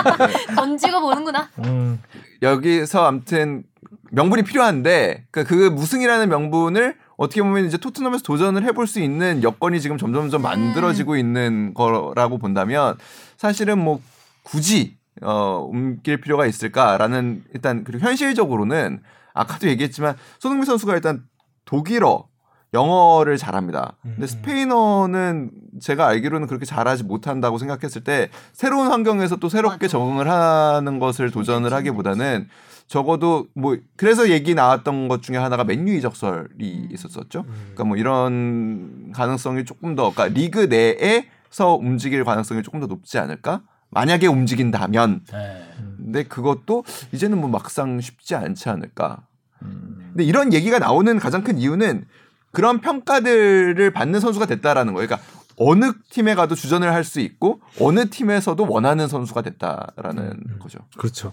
던지고 0.56 1.00
보는구나. 1.00 1.48
음. 1.64 2.00
여기서 2.42 3.06
아무튼 3.06 3.62
명분이 4.10 4.42
필요한데 4.42 5.24
그, 5.30 5.44
그 5.44 5.54
무승이라는 5.70 6.28
명분을 6.28 6.96
어떻게 7.16 7.42
보면 7.42 7.66
이제 7.66 7.76
토트넘에서 7.76 8.22
도전을 8.22 8.64
해볼 8.64 8.86
수 8.86 9.00
있는 9.00 9.42
여건이 9.42 9.80
지금 9.80 9.98
점점점 9.98 10.42
만들어지고 10.42 11.16
있는 11.16 11.74
거라고 11.74 12.38
본다면 12.38 12.96
사실은 13.36 13.78
뭐 13.78 14.00
굳이 14.42 14.96
어, 15.22 15.66
옮길 15.68 16.20
필요가 16.20 16.46
있을까라는 16.46 17.44
일단 17.54 17.84
그리고 17.84 18.04
현실적으로는 18.04 19.00
아까도 19.32 19.68
얘기했지만 19.68 20.16
손흥민 20.38 20.64
선수가 20.64 20.94
일단 20.94 21.24
독일어 21.64 22.26
영어를 22.74 23.36
잘합니다. 23.36 23.96
근데 24.02 24.22
음. 24.22 24.26
스페인어는 24.26 25.50
제가 25.80 26.08
알기로는 26.08 26.48
그렇게 26.48 26.66
잘하지 26.66 27.04
못한다고 27.04 27.58
생각했을 27.58 28.02
때 28.02 28.28
새로운 28.52 28.88
환경에서 28.88 29.36
또 29.36 29.48
새롭게 29.48 29.86
맞아. 29.86 29.92
적응을 29.92 30.28
하는 30.28 30.98
것을 30.98 31.30
도전을 31.30 31.72
하기보다는 31.72 32.48
적어도 32.86 33.46
뭐 33.54 33.76
그래서 33.96 34.30
얘기 34.30 34.54
나왔던 34.54 35.08
것 35.08 35.22
중에 35.22 35.36
하나가 35.36 35.64
맨유 35.64 35.94
이적설이 35.94 36.46
음. 36.60 36.88
있었었죠. 36.92 37.44
그러니까 37.44 37.84
뭐 37.84 37.96
이런 37.96 39.12
가능성이 39.12 39.64
조금 39.64 39.94
더 39.94 40.12
그러니까 40.12 40.38
리그 40.38 40.66
내에서 40.66 41.74
움직일 41.74 42.24
가능성이 42.24 42.62
조금 42.62 42.80
더 42.80 42.86
높지 42.86 43.18
않을까? 43.18 43.62
만약에 43.90 44.26
움직인다면 44.26 45.22
네. 45.30 45.68
근데 45.96 46.22
그것도 46.24 46.84
이제는 47.12 47.38
뭐 47.38 47.48
막상 47.48 48.00
쉽지 48.00 48.34
않지 48.34 48.68
않을까. 48.68 49.26
음. 49.62 50.10
근데 50.10 50.24
이런 50.24 50.52
얘기가 50.52 50.78
나오는 50.78 51.18
가장 51.18 51.42
큰 51.42 51.58
이유는 51.58 52.04
그런 52.52 52.80
평가들을 52.80 53.90
받는 53.92 54.20
선수가 54.20 54.46
됐다라는 54.46 54.94
거예요. 54.94 55.08
그러니까 55.08 55.28
어느 55.56 55.92
팀에 56.10 56.34
가도 56.34 56.54
주전을 56.54 56.92
할 56.92 57.04
수 57.04 57.20
있고 57.20 57.60
어느 57.80 58.08
팀에서도 58.08 58.66
원하는 58.68 59.08
선수가 59.08 59.42
됐다라는 59.42 60.58
거죠. 60.58 60.78
그렇죠. 60.96 61.32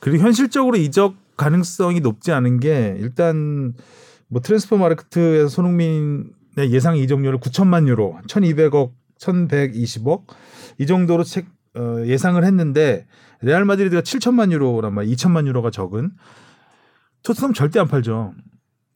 그리고 0.00 0.24
현실적으로 0.24 0.76
이적 0.76 1.14
가능성이 1.36 2.00
높지 2.00 2.32
않은 2.32 2.60
게 2.60 2.96
일단 2.98 3.74
뭐 4.28 4.40
트랜스퍼 4.40 4.76
마르크트에서 4.76 5.48
손흥민의 5.48 6.70
예상 6.70 6.96
이적료를 6.96 7.38
9천만 7.40 7.86
유로, 7.88 8.18
1,200억, 8.28 8.92
1,120억 9.20 10.24
이 10.78 10.86
정도로 10.86 11.24
책, 11.24 11.46
어, 11.76 12.02
예상을 12.06 12.42
했는데 12.42 13.06
레알 13.42 13.64
마드리드가 13.64 14.02
7천만 14.02 14.52
유로란 14.52 14.94
말, 14.94 15.06
2천만 15.06 15.46
유로가 15.46 15.70
적은 15.70 16.10
토트넘 17.22 17.52
절대 17.52 17.78
안 17.80 17.88
팔죠. 17.88 18.34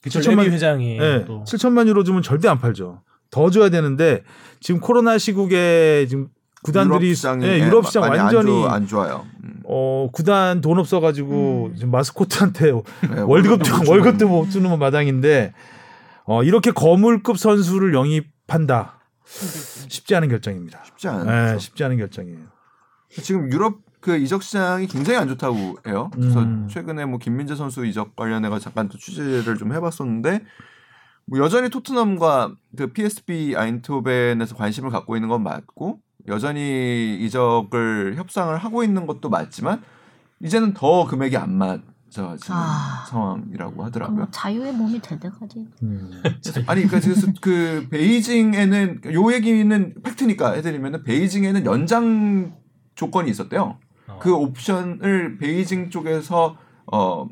그쵸, 0.03 0.21
7천만 0.21 0.45
레비 0.45 0.51
회장이 0.51 0.99
네, 0.99 1.25
또 1.25 1.45
7천만 1.45 1.89
유로 1.89 2.05
주면 2.05 2.23
절대 2.23 2.49
안 2.49 2.59
팔죠. 2.59 3.03
더 3.31 3.51
줘야 3.51 3.69
되는데 3.69 4.23
지금 4.61 4.81
코로나 4.81 5.19
시국에 5.19 6.07
지금 6.09 6.29
구단들이 6.63 7.07
유럽 7.07 7.17
시장이 7.17 7.45
예, 7.45 7.49
예, 7.61 7.67
유럽 7.67 7.87
시장 7.87 8.03
많이 8.03 8.19
안 8.19 8.27
완전히 8.27 8.47
좋- 8.63 8.69
안 8.71 8.87
좋 8.87 9.01
아요. 9.03 9.27
음. 9.43 9.61
어 9.65 10.09
구단 10.13 10.61
돈 10.61 10.79
없어가지고 10.79 11.71
음. 11.73 11.75
지금 11.77 11.91
마스코트한테 11.91 12.67
네, 12.67 12.71
도못 12.71 13.29
월급도 13.29 13.65
주고. 13.65 14.29
못 14.29 14.51
주는 14.51 14.79
마당인데 14.79 15.53
어 16.25 16.43
이렇게 16.43 16.71
거물급 16.71 17.39
선수를 17.39 17.93
영입한다 17.95 19.01
쉽지 19.89 20.15
않은 20.17 20.29
결정입니다. 20.29 20.83
쉽지 20.87 21.09
않아요. 21.09 21.53
네, 21.53 21.59
쉽지 21.59 21.85
않은 21.85 21.99
결정이에요. 21.99 22.39
지금 23.23 23.51
유럽 23.53 23.79
그 24.01 24.17
이적 24.17 24.43
시장이 24.43 24.87
굉장히 24.87 25.19
안 25.19 25.29
좋다고 25.29 25.79
해요. 25.87 26.11
그래서 26.15 26.41
음. 26.41 26.69
최근에 26.71 27.05
뭐 27.07 27.19
김민재 27.19 27.55
선수 27.57 27.85
이적 27.87 28.17
관련해가 28.17 28.59
잠깐 28.59 28.89
또 28.89 28.99
취재를 28.99 29.57
좀 29.57 29.73
해봤었는데 29.73 30.41
뭐 31.27 31.39
여전히 31.39 31.71
토트넘과 31.71 32.55
그 32.77 32.89
PSV 32.93 33.57
아인트호벤에서 33.57 34.55
관심을 34.57 34.91
갖고 34.91 35.17
있는 35.17 35.29
건 35.29 35.43
맞고 35.43 36.01
여전히 36.29 37.19
이적을 37.21 38.17
협상을 38.17 38.57
하고 38.57 38.85
있는 38.85 39.07
것도 39.07 39.31
맞지만 39.31 39.83
이제는 40.41 40.75
더 40.75 41.07
금액이 41.07 41.37
안 41.37 41.57
맞아지는 41.57 42.39
아. 42.51 43.07
상황이라고 43.09 43.85
하더라고요. 43.85 44.17
뭐 44.17 44.29
자유의 44.31 44.73
몸이 44.73 45.01
될 45.01 45.19
때까지. 45.21 45.67
음. 45.83 46.23
아니 46.67 46.83
그러니까 46.83 47.01
그래서 47.01 47.27
그 47.41 47.87
베이징에는 47.91 49.01
요 49.13 49.33
얘기는 49.33 49.95
팩트니까 50.03 50.53
해드리면은 50.53 51.05
베이징에는 51.05 51.65
연장 51.65 52.57
조건이 52.95 53.31
있었대요. 53.31 53.79
어. 54.09 54.19
그 54.21 54.35
옵션을 54.35 55.39
베이징 55.39 55.91
쪽에서 55.91 56.57
어 56.93 57.27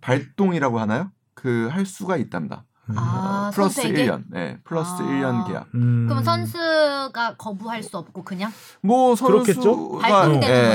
발동이라고 0.00 0.78
하나요? 0.78 1.10
그 1.34 1.68
할 1.70 1.84
수가 1.86 2.16
있답니다. 2.16 2.64
아, 2.94 3.48
어, 3.48 3.50
플러스 3.54 3.80
선수에게? 3.82 4.06
1년. 4.06 4.22
네, 4.28 4.58
플러스 4.64 4.90
아. 4.92 5.06
1년 5.06 5.46
계약. 5.46 5.66
음. 5.74 6.06
그럼 6.08 6.22
선수가 6.22 7.36
거부할 7.38 7.82
수 7.82 7.96
없고 7.96 8.22
그냥 8.24 8.50
뭐 8.82 9.14
그렇겠죠? 9.14 9.62
선수가 9.62 10.08
예, 10.08 10.10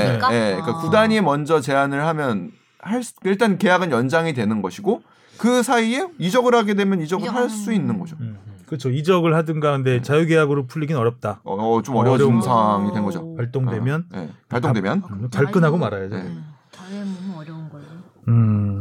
거니까? 0.08 0.34
예, 0.34 0.50
그러니까 0.56 0.70
아. 0.78 0.80
구단이 0.82 1.20
먼저 1.20 1.60
제안을 1.60 2.04
하면 2.06 2.50
할 2.80 3.02
수- 3.02 3.14
일단 3.24 3.58
계약은 3.58 3.90
연장이 3.90 4.32
되는 4.34 4.60
것이고 4.62 5.02
그 5.38 5.62
사이에 5.62 6.06
이적을 6.18 6.54
하게 6.54 6.74
되면 6.74 7.00
이적을 7.00 7.28
이적- 7.28 7.34
할 7.34 7.48
수 7.50 7.72
있는 7.72 7.98
거죠. 7.98 8.16
음, 8.20 8.38
음. 8.46 8.50
그렇죠 8.66 8.88
이적을 8.90 9.34
하든가 9.34 9.72
근데 9.72 10.00
자유계약으로 10.00 10.66
풀리긴 10.66 10.96
어렵다. 10.96 11.40
어, 11.44 11.54
어, 11.54 11.82
좀 11.82 11.96
어, 11.96 12.00
어려운 12.00 12.14
어려운 12.20 12.40
상황이 12.42 12.92
된 12.92 13.02
거죠. 13.04 13.34
발동되면 13.36 14.06
어, 14.12 14.16
예, 14.18 14.30
발동되면 14.48 15.02
음, 15.10 15.28
발끈하고 15.32 15.76
말아야죠. 15.76 16.14
네. 16.16 16.22
음, 16.22 16.44
자유의 16.72 17.04
몸은 17.04 17.36
어려운 17.38 17.68
걸로. 17.68 17.82
음. 18.28 18.79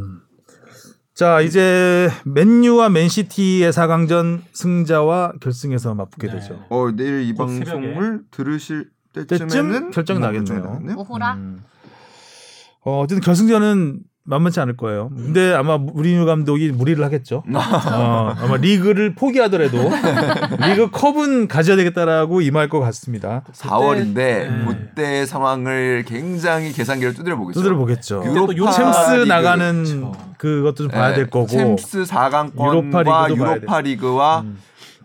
자 1.19 1.41
이제 1.41 2.09
맨유와 2.23 2.87
맨시티의 2.87 3.73
4강전 3.73 4.39
승자와 4.53 5.33
결승에서 5.41 5.93
맞붙게 5.93 6.27
네. 6.27 6.33
되죠. 6.35 6.65
어, 6.69 6.89
내일 6.95 7.23
이곧 7.23 7.45
방송을 7.45 8.21
들으실 8.31 8.89
때쯤에는 9.11 9.49
때쯤 9.49 9.91
결정 9.91 10.19
뭐 10.19 10.27
나겠네요. 10.27 10.63
나겠네요. 10.63 10.95
오호라. 10.97 11.33
음. 11.33 11.65
어, 12.85 13.01
어쨌든 13.01 13.19
결승전은 13.19 13.99
만만치 14.25 14.59
않을 14.59 14.77
거예요. 14.77 15.09
근데 15.09 15.53
아마 15.53 15.77
무리뉴 15.77 16.25
감독이 16.25 16.71
무리를 16.71 17.03
하겠죠. 17.03 17.43
어, 17.51 18.35
아마 18.37 18.57
리그를 18.57 19.15
포기하더라도 19.15 19.77
리그 20.67 20.89
컵은 20.91 21.47
가져야 21.47 21.75
되겠다라고 21.77 22.41
임할 22.41 22.69
것 22.69 22.79
같습니다. 22.79 23.43
4월인데 23.53 24.13
네. 24.13 24.65
그때 24.67 25.25
상황을 25.25 26.03
굉장히 26.07 26.71
계산기를 26.71 27.13
두드려 27.15 27.37
보겠죠. 27.37 27.59
두드려 27.59 27.75
보겠죠. 27.75 28.23
유로파 28.25 28.53
또 28.53 28.71
챔스. 28.71 29.27
나가는 29.27 29.83
그렇죠. 29.83 30.11
그것도 30.37 30.75
좀 30.75 30.87
봐야 30.89 31.13
될 31.13 31.29
거고. 31.29 31.47
챔스 31.47 31.97
유로파 31.97 32.29
4강권과 32.29 33.03
리그도 33.29 33.43
봐야 33.43 33.55
유로파 33.55 33.81
리그와 33.81 34.41
음. 34.41 34.57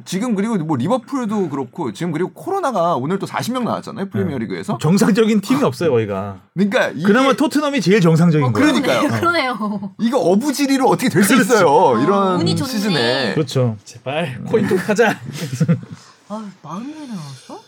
지금 0.04 0.34
그리고 0.34 0.56
뭐 0.58 0.76
리버풀도 0.76 1.48
그렇고 1.48 1.92
지금 1.92 2.12
그리고 2.12 2.30
코로나가 2.32 2.94
오늘 2.96 3.18
또 3.18 3.26
40명 3.26 3.62
나왔잖아요 3.64 4.10
프리미어 4.10 4.38
리그에서. 4.38 4.76
정상적인 4.78 5.40
팀이 5.40 5.62
없어요 5.62 5.90
거기가. 5.92 6.40
그러니까 6.54 6.88
이게 6.90 7.02
그나마 7.04 7.32
토트넘이 7.32 7.80
제일 7.80 8.00
정상적인 8.00 8.46
어, 8.48 8.52
거예요. 8.52 8.72
그러니까요. 8.72 9.08
그러네요. 9.20 9.94
이거 10.00 10.18
어부지리로 10.18 10.86
어떻게 10.88 11.08
될 11.08 11.22
수 11.24 11.34
있어요 11.34 12.00
이런 12.02 12.40
운이 12.40 12.54
좋네. 12.56 12.70
시즌에. 12.70 13.34
그렇죠. 13.34 13.76
제발 13.84 14.42
코인 14.44 14.68
좀 14.68 14.76
하자. 14.78 15.10
아, 16.28 16.50
40명이 16.62 17.08
나왔어? 17.08 17.60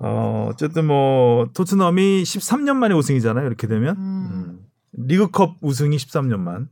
어, 0.00 0.48
어쨌든 0.50 0.86
뭐 0.86 1.48
토트넘이 1.54 2.22
13년 2.22 2.74
만에 2.76 2.94
우승이잖아요. 2.94 3.46
이렇게 3.46 3.66
되면 3.66 3.96
음. 3.96 4.28
음. 4.30 4.58
리그컵 5.06 5.56
우승이 5.60 5.96
13년만. 5.96 6.66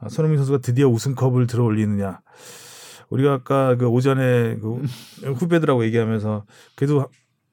아, 0.00 0.08
손흥민 0.08 0.38
선수가 0.38 0.58
드디어 0.58 0.88
우승컵을 0.88 1.46
들어올리느냐. 1.46 2.20
우리가 3.10 3.32
아까 3.34 3.76
그 3.76 3.86
오전에 3.86 4.56
그 4.56 4.82
후배들하고 5.36 5.84
얘기하면서 5.84 6.44
그래도 6.74 7.06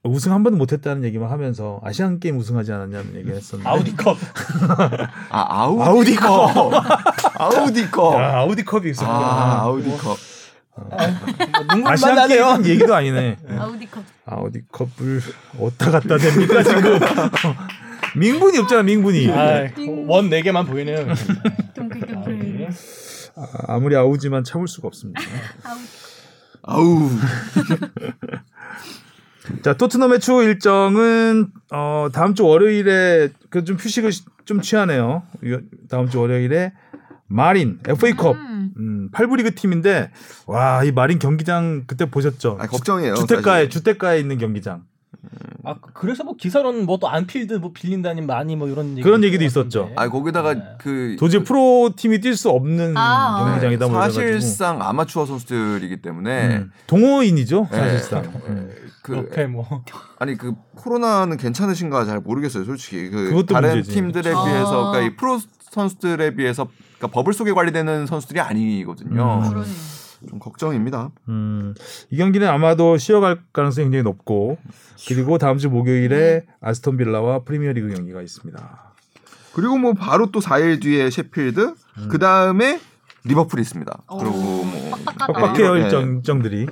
우승 0.03 0.31
한 0.31 0.43
번도 0.43 0.57
못했다는 0.57 1.03
얘기만 1.03 1.29
하면서 1.29 1.79
아시안 1.83 2.19
게임 2.19 2.37
우승하지 2.39 2.71
않았냐는 2.73 3.15
얘기를 3.15 3.35
했었는데 3.35 3.69
아우디컵. 3.69 4.17
아 5.29 5.61
아우디컵. 5.61 6.57
아우디컵. 6.57 6.73
아우디컵. 7.39 8.15
아, 8.15 8.37
아우디컵이 8.39 8.89
있었구나. 8.89 9.19
아 9.19 9.61
아우디컵. 9.61 10.17
아 11.85 11.95
시안 11.95 12.15
나네요. 12.15 12.57
게임 12.63 12.65
얘기도 12.65 12.95
아니네. 12.95 13.37
아우디컵. 13.59 14.03
아우디컵을 14.25 15.21
어디다 15.59 15.91
갖다 15.91 16.15
댑니까 16.17 16.63
지금? 16.65 16.99
민분이 18.17 18.57
없잖아 18.57 18.81
민분이. 18.81 19.29
아, 19.31 19.67
원네 20.07 20.41
개만 20.41 20.65
보이네요. 20.65 21.05
아, 23.35 23.47
아무리 23.67 23.95
아우지만 23.95 24.43
참을 24.43 24.67
수가 24.67 24.87
없습니다. 24.87 25.21
아우. 26.63 27.09
자 29.63 29.73
토트넘의 29.73 30.19
추후 30.19 30.43
일정은 30.43 31.47
어, 31.71 32.07
다음 32.13 32.35
주 32.35 32.45
월요일에 32.45 33.29
그 33.49 33.63
좀 33.65 33.75
휴식을 33.75 34.11
시- 34.11 34.23
좀 34.45 34.61
취하네요. 34.61 35.23
이- 35.43 35.57
다음 35.89 36.09
주 36.09 36.19
월요일에 36.19 36.73
마린 37.27 37.79
FA컵 37.87 38.35
음. 38.35 38.71
음, 38.77 39.09
8부 39.11 39.37
리그 39.37 39.55
팀인데 39.55 40.11
와 40.45 40.83
이 40.83 40.91
마린 40.91 41.17
경기장 41.19 41.83
그때 41.87 42.05
보셨죠? 42.09 42.57
아, 42.59 42.67
걱정이에요. 42.67 43.15
주택가에 43.15 43.55
사실. 43.65 43.69
주택가에 43.69 44.19
있는 44.19 44.37
경기장 44.37 44.83
아 45.63 45.75
그래서 45.93 46.23
뭐 46.23 46.35
기사로는 46.35 46.85
뭐 46.85 46.97
또 47.01 47.07
안필드 47.07 47.53
뭐 47.55 47.71
빌린다니 47.73 48.21
많이 48.21 48.55
뭐 48.55 48.67
이런 48.67 48.91
얘기 48.91 49.01
그런 49.01 49.23
얘기도 49.23 49.43
있었죠. 49.43 49.91
아 49.95 50.07
거기다가 50.09 50.53
네. 50.53 50.61
그 50.79 51.15
도저히 51.19 51.43
프로 51.43 51.91
팀이 51.95 52.19
뛸 52.19 52.35
수 52.35 52.49
없는 52.49 52.95
아. 52.97 53.43
경기장이다 53.45 53.87
뭐 53.87 53.95
이래가지고. 53.97 54.21
사실상 54.33 54.81
아마추어 54.81 55.25
선수들이기 55.25 56.01
때문에 56.01 56.57
음, 56.57 56.71
동호인이죠 56.87 57.67
네. 57.71 57.77
사실상. 57.77 58.23
음. 58.47 58.69
그 59.03 59.17
옆에 59.17 59.47
뭐 59.47 59.83
아니 60.19 60.37
그 60.37 60.53
코로나는 60.75 61.37
괜찮으신가 61.37 62.05
잘 62.05 62.19
모르겠어요 62.19 62.65
솔직히 62.65 63.09
그 63.09 63.29
그것도 63.29 63.53
다른 63.53 63.69
문제지. 63.69 63.91
팀들에 63.95 64.31
아. 64.31 64.43
비해서 64.43 64.91
그러니까 64.91 65.01
이 65.01 65.15
프로 65.15 65.39
선수들에 65.71 66.35
비해서 66.35 66.67
그러니까 66.97 67.07
버블 67.15 67.33
속에 67.33 67.51
관리되는 67.53 68.05
선수들이 68.05 68.39
아니거든요 68.39 69.41
음. 69.43 69.63
좀 70.29 70.39
걱정입니다 70.39 71.11
음, 71.29 71.73
이 72.09 72.17
경기는 72.17 72.47
아마도 72.47 72.97
쉬어갈 72.97 73.39
가능성이 73.53 73.85
굉장히 73.85 74.03
높고 74.03 74.57
그리고 75.07 75.37
다음 75.37 75.57
주 75.57 75.69
목요일에 75.69 76.45
아스톤 76.61 76.97
빌라와 76.97 77.39
프리미어리그 77.43 77.89
경기가 77.89 78.21
있습니다. 78.21 78.93
그리고 79.53 79.77
뭐 79.77 79.93
바로 79.93 80.31
또 80.31 80.39
4일 80.39 80.81
뒤에 80.81 81.09
셰필드 81.09 81.73
그 82.09 82.19
다음에 82.19 82.79
리버풀이 83.23 83.61
있습니다 83.61 84.03
오, 84.09 84.17
그리고 84.17 84.35
뭐. 84.37 84.91
빡빡해요 85.17 85.73
네. 85.75 85.81
일정, 85.81 86.15
일정들이. 86.17 86.67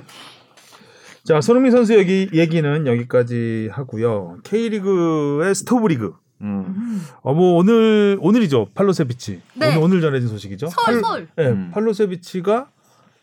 자 1.24 1.40
손흥민 1.40 1.70
선수 1.72 1.98
여기 1.98 2.28
얘기는 2.32 2.86
여기까지 2.86 3.68
하고요. 3.72 4.38
K리그의 4.44 5.54
스토브리그. 5.54 6.14
음. 6.42 6.64
음. 6.66 7.02
어뭐 7.22 7.56
오늘 7.56 8.16
오늘이죠 8.20 8.68
팔로세비치. 8.74 9.42
네. 9.56 9.68
오늘 9.76 9.78
오늘 9.82 10.00
전해진 10.00 10.28
소식이죠. 10.28 10.68
서울 10.68 10.84
팔- 10.86 11.00
서울. 11.02 11.28
네, 11.36 11.48
음. 11.48 11.70
팔로세비치가 11.74 12.68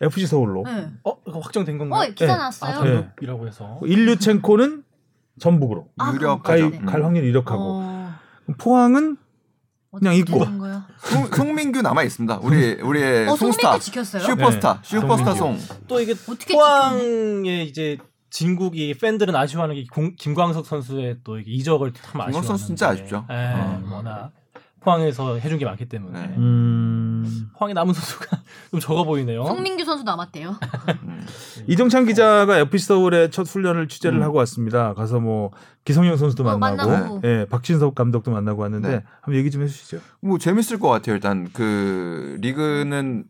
FC 0.00 0.26
서울로. 0.26 0.62
네. 0.64 0.88
어 1.04 1.16
이거 1.26 1.40
확정된 1.40 1.78
건가요? 1.78 2.02
어, 2.08 2.12
기사 2.14 2.32
네. 2.32 2.38
났어요. 2.38 2.70
아 2.70 2.74
단독이라고 2.84 3.46
해서 3.48 3.80
일류첸코는 3.84 4.84
전북으로 5.40 5.88
아, 5.98 6.12
유력 6.14 6.42
갈, 6.42 6.70
가죠. 6.70 6.84
갈 6.86 7.04
확률이 7.04 7.26
유력하고 7.28 7.62
어, 7.82 8.14
포항은 8.58 9.16
그냥 9.92 10.14
있고. 10.16 10.44
송, 10.98 11.26
송민규 11.26 11.80
남아 11.82 12.02
있습니다 12.02 12.40
우리 12.42 12.74
우리의 12.80 13.26
어, 13.28 13.36
송스타 13.36 13.62
송민규 13.78 13.84
지켰어요? 13.84 14.22
슈퍼스타 14.22 14.74
네. 14.74 14.80
슈퍼스타 14.82 15.34
송민규. 15.34 15.64
송 15.64 15.78
또 15.88 16.00
이게 16.00 16.12
어떻게 16.12 16.54
포항의 16.54 17.66
이제 17.66 17.98
진국이 18.30 18.92
팬들은 18.94 19.34
아쉬워하는 19.34 19.74
게 19.76 19.86
공- 19.90 20.14
김광석 20.16 20.66
선수의 20.66 21.18
또 21.24 21.38
이게 21.38 21.50
이적을 21.52 21.92
참 21.94 22.20
아쉬워. 22.20 22.26
김광석 22.26 22.44
선수 22.46 22.66
진짜 22.66 22.88
아쉽죠. 22.90 23.24
예, 23.30 23.52
어. 23.54 23.82
워낙 23.90 24.32
포항에서 24.80 25.38
해준 25.38 25.58
게 25.58 25.64
많기 25.64 25.88
때문에 25.88 26.20
네. 26.28 26.34
음, 26.36 27.07
포항에 27.56 27.72
남은 27.74 27.94
선수가 27.94 28.26
좀 28.70 28.80
적어 28.80 29.04
보이네요. 29.04 29.44
송민규 29.44 29.84
선수 29.84 30.04
남았대요. 30.04 30.56
이정찬 31.66 32.06
기자가 32.06 32.58
FC 32.58 32.86
서울의 32.86 33.30
첫 33.30 33.46
훈련을 33.46 33.88
취재를 33.88 34.18
음. 34.18 34.22
하고 34.22 34.38
왔습니다. 34.38 34.94
가서 34.94 35.20
뭐 35.20 35.50
기성용 35.84 36.16
선수도 36.16 36.48
어, 36.48 36.58
만나고, 36.58 36.90
만나고. 36.90 37.20
예, 37.24 37.46
박진섭 37.48 37.94
감독도 37.94 38.30
만나고 38.30 38.62
왔는데 38.62 38.88
네. 38.88 39.04
한번 39.20 39.38
얘기 39.38 39.50
좀 39.50 39.62
해주시죠. 39.62 40.00
뭐 40.20 40.38
재밌을 40.38 40.78
것 40.78 40.88
같아요. 40.88 41.14
일단 41.14 41.48
그 41.52 42.36
리그는 42.40 43.24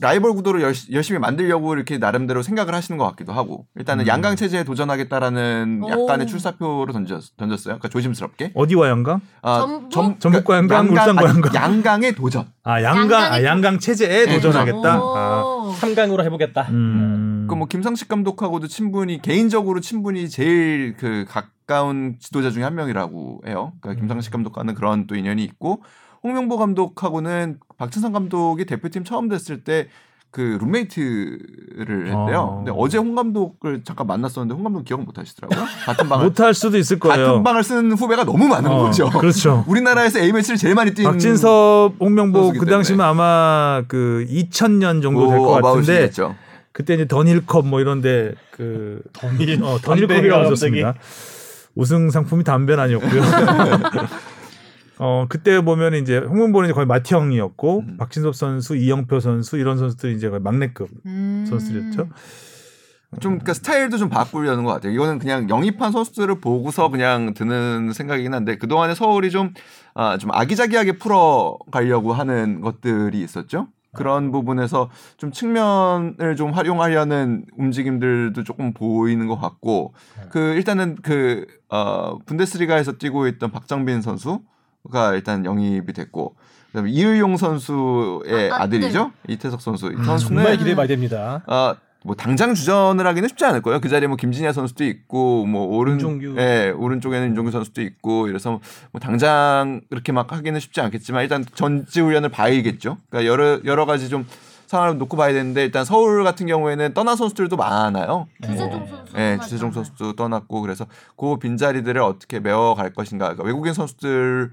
라이벌 0.00 0.32
구도를 0.34 0.62
열, 0.62 0.74
열심히 0.92 1.18
만들려고 1.18 1.74
이렇게 1.74 1.98
나름대로 1.98 2.42
생각을 2.42 2.74
하시는 2.74 2.96
것 2.98 3.04
같기도 3.10 3.32
하고 3.32 3.66
일단은 3.74 4.04
음. 4.04 4.06
양강 4.06 4.36
체제에 4.36 4.64
도전하겠다라는 4.64 5.80
오. 5.82 5.90
약간의 5.90 6.26
출사표로 6.28 6.92
던졌, 6.92 7.36
던졌어요. 7.36 7.74
그러니까 7.74 7.88
조심스럽게. 7.88 8.52
어디와 8.54 8.88
양강? 8.90 9.20
아, 9.42 9.80
전북? 9.90 10.20
전북과 10.20 10.56
양강, 10.56 10.86
양강, 10.86 10.92
울산과 10.92 11.28
양강. 11.28 11.54
양강의 11.54 12.14
도전. 12.14 12.46
아 12.62 12.82
양강, 12.82 13.32
아, 13.32 13.42
양강 13.42 13.80
체제에 13.80 14.26
네, 14.26 14.34
도전하겠다. 14.34 15.02
오. 15.02 15.16
아, 15.16 15.74
3강으로 15.80 16.24
해보겠다. 16.24 16.68
음, 16.70 17.46
그뭐 17.50 17.66
김상식 17.66 18.08
감독하고도 18.08 18.68
친분이 18.68 19.22
개인적으로 19.22 19.80
친분이 19.80 20.28
제일 20.30 20.94
그 20.96 21.24
가까운 21.28 22.16
지도자 22.20 22.50
중에 22.50 22.62
한 22.62 22.76
명이라고 22.76 23.42
해요. 23.46 23.72
그러니까 23.80 24.00
김상식 24.00 24.32
감독과는 24.32 24.74
그런 24.74 25.08
또 25.08 25.16
인연이 25.16 25.42
있고 25.42 25.82
홍명보 26.22 26.56
감독하고는 26.56 27.58
박진성 27.82 28.12
감독이 28.12 28.64
대표팀 28.64 29.04
처음 29.04 29.28
됐을 29.28 29.64
때 29.64 29.88
그 30.32 30.56
룸메이트를 30.62 32.06
했대요. 32.06 32.38
어. 32.40 32.56
근데 32.56 32.72
어제 32.74 32.96
홍 32.96 33.14
감독을 33.14 33.82
잠깐 33.84 34.06
만났었는데 34.06 34.54
홍 34.54 34.64
감독 34.64 34.82
기억 34.82 35.02
못 35.02 35.18
하시더라고요. 35.18 35.66
같은 35.84 36.08
방을 36.08 36.24
못할 36.24 36.54
수도 36.54 36.78
있을 36.78 36.98
거예요. 36.98 37.26
같은 37.26 37.42
방을 37.42 37.62
쓰는 37.62 37.92
후배가 37.92 38.24
너무 38.24 38.48
많은 38.48 38.70
어, 38.70 38.84
거죠. 38.84 39.10
그렇죠. 39.10 39.62
우리나라에서 39.68 40.20
A 40.20 40.32
매치를 40.32 40.56
제일 40.56 40.74
많이 40.74 40.94
뛴 40.94 41.04
박진섭, 41.04 41.96
홍명보 42.00 42.54
그 42.54 42.64
당시면. 42.64 43.06
아마 43.06 43.82
그 43.86 44.26
2000년 44.30 45.02
정도 45.02 45.28
될것 45.28 45.48
오, 45.48 45.60
같은데. 45.60 46.10
그때 46.72 46.94
이제 46.94 47.06
던힐컵 47.06 47.66
뭐 47.66 47.80
이런데 47.80 48.32
그 48.52 49.02
던힐, 49.12 49.62
어, 49.62 49.78
갑자기. 49.82 50.30
하셨습니다. 50.30 50.94
우승 51.74 52.08
상품이 52.08 52.42
담배는 52.42 52.82
아니었고요. 52.84 53.22
어 55.04 55.26
그때 55.28 55.60
보면 55.60 55.94
이제 55.94 56.18
홍명보는 56.18 56.68
이제 56.68 56.74
거의 56.74 56.86
마티형이었고 56.86 57.80
음. 57.80 57.96
박진섭 57.96 58.36
선수, 58.36 58.76
이영표 58.76 59.18
선수 59.18 59.58
이런 59.58 59.76
선수들이 59.76 60.14
이제 60.14 60.28
거의 60.28 60.40
막내급 60.40 60.90
음. 61.06 61.44
선수들이었죠. 61.48 62.08
좀 63.18 63.32
그러니까 63.32 63.52
스타일도 63.52 63.98
좀 63.98 64.08
바꾸려는 64.08 64.62
것 64.62 64.72
같아요. 64.72 64.92
이거는 64.92 65.18
그냥 65.18 65.50
영입한 65.50 65.90
선수들을 65.90 66.40
보고서 66.40 66.88
그냥 66.88 67.34
드는 67.34 67.92
생각이긴 67.92 68.32
한데 68.32 68.56
그 68.56 68.68
동안에 68.68 68.94
서울이 68.94 69.32
좀 69.32 69.52
아, 69.94 70.18
좀 70.18 70.30
아기자기하게 70.32 70.92
풀어 70.98 71.58
가려고 71.72 72.12
하는 72.12 72.60
것들이 72.60 73.20
있었죠. 73.22 73.66
그런 73.92 74.30
부분에서 74.30 74.88
좀 75.16 75.32
측면을 75.32 76.36
좀 76.36 76.52
활용하려는 76.52 77.44
움직임들도 77.58 78.44
조금 78.44 78.72
보이는 78.72 79.26
것 79.26 79.36
같고 79.36 79.94
그 80.30 80.54
일단은 80.54 80.96
그 81.02 81.44
어, 81.68 82.18
분데스리가에서 82.24 82.92
뛰고 82.92 83.26
있던 83.26 83.50
박정빈 83.50 84.00
선수 84.00 84.40
가 84.90 85.14
일단 85.14 85.44
영입이 85.44 85.92
됐고 85.92 86.34
그다음에 86.68 86.90
이을용 86.90 87.36
선수의 87.36 88.50
아, 88.50 88.56
아, 88.56 88.62
아, 88.62 88.68
들이죠 88.68 89.12
이태석 89.28 89.60
선수 89.60 89.92
이 89.92 90.04
선수는 90.04 90.42
정말 90.42 90.56
기대 90.56 90.74
많이 90.74 90.88
됩니다. 90.88 91.42
어, 91.46 91.76
뭐 92.04 92.16
당장 92.16 92.54
주전을 92.54 93.06
하기는 93.06 93.28
쉽지 93.28 93.44
않을 93.44 93.62
거예요. 93.62 93.80
그 93.80 93.88
자리에 93.88 94.08
뭐 94.08 94.16
김진야 94.16 94.52
선수도 94.52 94.84
있고 94.84 95.46
뭐 95.46 95.66
오른. 95.76 96.00
예, 96.36 96.70
오른쪽에는 96.70 97.28
임종규 97.28 97.52
선수도 97.52 97.80
있고 97.82 98.26
이래서 98.26 98.60
뭐 98.90 99.00
당장 99.00 99.82
그렇게 99.88 100.10
막 100.10 100.32
하기는 100.32 100.58
쉽지 100.58 100.80
않겠지만 100.80 101.22
일단 101.22 101.44
전지 101.54 102.00
훈련을 102.00 102.30
봐야겠죠. 102.30 102.98
그러니까 103.08 103.30
여러 103.30 103.60
여러 103.64 103.86
가지 103.86 104.08
좀 104.08 104.26
상황을 104.66 104.98
놓고 104.98 105.16
봐야 105.16 105.32
되는데 105.32 105.64
일단 105.64 105.84
서울 105.84 106.24
같은 106.24 106.46
경우에는 106.46 106.94
떠난 106.94 107.14
선수들도 107.14 107.56
많아요. 107.56 108.26
주세종 108.42 108.86
선수. 108.88 109.16
예, 109.18 109.38
주세종 109.40 109.72
선수도 109.72 110.14
떠났고 110.14 110.62
그래서 110.62 110.86
그 111.16 111.38
빈자리들을 111.38 112.00
어떻게 112.00 112.40
메워갈 112.40 112.94
것인가. 112.94 113.26
그러니까 113.26 113.44
외국인 113.44 113.74
선수들을 113.74 114.50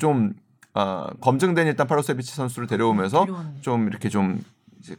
좀 0.00 0.34
어, 0.74 1.06
검증된 1.20 1.66
일단 1.66 1.86
파로세비치 1.86 2.34
선수를 2.34 2.66
데려오면서. 2.66 3.26
좀 3.60 3.86
이렇게 3.88 4.08
좀 4.08 4.40
이제 4.80 4.96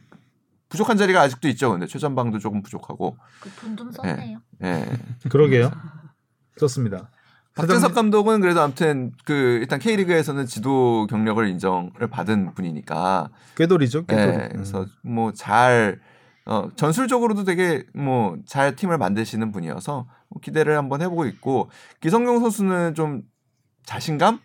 부족한 0.68 0.96
자리가 0.96 1.20
아직도 1.20 1.48
있죠. 1.48 1.70
근데 1.70 1.86
최전방도 1.86 2.38
조금 2.38 2.62
부족하고. 2.62 3.16
그 3.40 3.50
돈 3.60 3.76
좀 3.76 3.92
썼네요. 3.92 4.38
예. 4.64 4.86
그러게요. 5.28 5.70
좋습니다. 6.58 7.10
박재석 7.54 7.94
감독은 7.94 8.40
그래도 8.42 8.60
아무튼 8.60 9.12
그 9.24 9.58
일단 9.60 9.78
K리그에서는 9.78 10.44
지도 10.46 11.06
경력을 11.08 11.46
인정을 11.48 12.08
받은 12.10 12.52
분이니까 12.54 13.30
꾀돌이죠. 13.56 14.04
꾀돌이. 14.06 14.26
예, 14.28 14.42
음. 14.44 14.48
그래서 14.52 14.86
뭐 15.02 15.32
잘 15.32 16.00
어, 16.44 16.68
전술적으로도 16.76 17.44
되게 17.44 17.84
뭐 17.94 18.36
잘 18.46 18.76
팀을 18.76 18.98
만드시는 18.98 19.52
분이어서 19.52 20.06
뭐 20.28 20.40
기대를 20.42 20.76
한번 20.76 21.00
해보고 21.02 21.24
있고 21.26 21.70
기성용 22.00 22.40
선수는 22.40 22.94
좀 22.94 23.22
자신감 23.84 24.40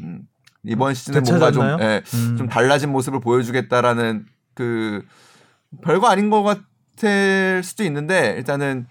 음, 0.00 0.22
이번 0.64 0.94
시즌에 0.94 1.20
뭔가 1.20 1.50
좀? 1.52 1.62
예, 1.80 2.02
음. 2.14 2.36
좀 2.36 2.48
달라진 2.48 2.90
모습을 2.92 3.20
보여주겠다라는 3.20 4.26
그 4.54 5.04
별거 5.82 6.08
아닌 6.08 6.30
것 6.30 6.42
같을 6.42 7.62
수도 7.64 7.84
있는데 7.84 8.34
일단은 8.38 8.86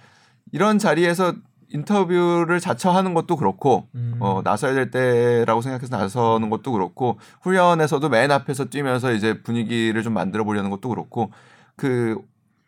이런 0.51 0.78
자리에서 0.80 1.34
인터뷰를 1.70 2.60
자처하는 2.60 3.14
것도 3.14 3.36
그렇고 3.36 3.88
음. 3.95 4.16
어, 4.20 4.41
나서야 4.43 4.74
될 4.76 4.91
때라고 4.91 5.62
생각해서 5.62 5.97
나서는 5.97 6.49
것도 6.49 6.72
그렇고 6.72 7.18
훈련에서도 7.41 8.08
맨 8.10 8.32
앞에서 8.32 8.66
뛰면서 8.66 9.12
이제 9.14 9.41
분위기를 9.41 10.01
좀 10.03 10.14
만들어 10.14 10.43
보려는 10.43 10.70
것도 10.70 10.88
그렇고 10.89 11.32
그 11.76 12.18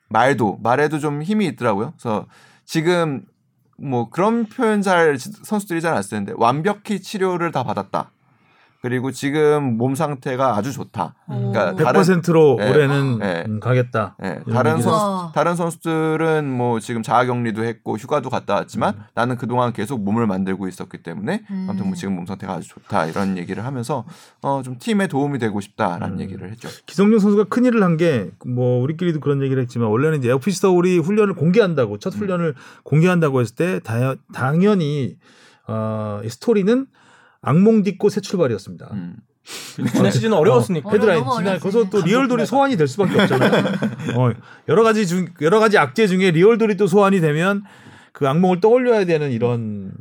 말도 0.10 0.60
말에도 0.64 1.00
좀 1.00 1.22
힘이 1.22 1.46
있더라고요. 1.48 1.94
그래서 1.98 2.26
지금 2.66 3.24
뭐 3.78 4.10
그런 4.10 4.46
표현 4.48 4.82
잘 4.82 5.18
지- 5.18 5.32
선수들이 5.44 5.80
잘 5.82 5.94
안 5.94 6.02
쓰는데 6.02 6.34
완벽히 6.36 7.00
치료를 7.02 7.52
다 7.52 7.64
받았다. 7.64 8.12
그리고 8.82 9.12
지금 9.12 9.78
몸 9.78 9.96
상태가 9.96 10.56
아주 10.56 10.72
좋다. 10.72 11.16
그러니까 11.26 11.72
오. 11.72 11.76
다른 11.76 12.02
100%로 12.02 12.58
예. 12.62 12.70
올해는 12.70 13.20
예. 13.24 13.44
음, 13.48 13.60
가겠다. 13.60 14.16
예, 14.24 14.40
이런 14.46 14.54
다른 14.56 14.72
선수 14.82 14.90
우와. 14.90 15.32
다른 15.34 15.56
선수들은 15.56 16.50
뭐 16.50 16.80
지금 16.80 17.02
자가격리도 17.02 17.64
했고 17.64 17.98
휴가도 17.98 18.30
갔다 18.30 18.54
왔지만 18.54 18.94
음. 18.96 19.02
나는 19.16 19.36
그동안 19.38 19.74
계속 19.74 20.02
몸을 20.04 20.28
만들고 20.28 20.68
있었기 20.68 21.00
때문에 21.00 21.44
음. 21.50 21.66
아무튼 21.70 21.88
뭐 21.88 21.96
지금 21.96 22.16
몸 22.16 22.26
상태가 22.28 22.54
아주 22.54 22.70
좋다 22.70 23.08
이런 23.08 23.38
얘기를 23.38 23.66
하면서 23.66 24.06
어 24.42 24.62
좀 24.64 24.78
팀에 24.80 25.08
도움이 25.08 25.40
되고 25.40 25.60
싶다라는 25.60 26.16
음. 26.18 26.20
얘기를 26.22 26.50
했죠. 26.52 26.70
기성용 26.86 27.20
선수가 27.20 27.46
큰 27.46 27.66
일을 27.66 27.84
한 27.84 27.98
게 27.98 28.30
뭐 28.46 28.82
우리끼리도 28.84 29.20
그런 29.20 29.42
얘기를 29.42 29.62
했지만 29.64 29.90
원래는 29.90 30.20
이제 30.20 30.30
FC 30.32 30.60
서울이 30.60 31.00
훈련을 31.00 31.34
공개한다고 31.34 31.98
첫 31.98 32.14
훈련을 32.14 32.54
공개한다고 32.84 33.42
했을 33.42 33.56
때 33.56 33.80
다, 33.84 34.14
당연히 34.34 35.18
어, 35.68 36.22
이 36.24 36.30
스토리는 36.30 36.86
악몽 37.48 37.84
딛고 37.84 38.10
새 38.10 38.20
출발이었습니다. 38.22 38.90
음. 38.92 39.16
지난 39.94 40.12
시즌은 40.12 40.36
어려웠으니까. 40.38 40.90
어, 40.90 40.92
헤드라인 40.92 41.24
지난. 41.38 41.60
거기서 41.60 41.90
또 41.90 42.02
리얼돌이 42.02 42.46
소환이 42.46 42.76
될 42.76 42.88
수밖에 42.88 43.22
없잖아요. 43.22 43.52
어, 44.18 44.32
여러 44.68 44.84
가지 44.84 45.08
중 45.08 45.30
여러 45.42 45.60
가지 45.60 45.78
악재 45.78 46.08
중에 46.08 46.32
리얼돌이 46.32 46.76
또 46.76 46.88
소환이 46.88 47.22
되면 47.22 47.64
그 48.12 48.28
악몽을 48.28 48.60
떠올려야 48.60 49.06
되는 49.06 49.32
이런 49.32 49.94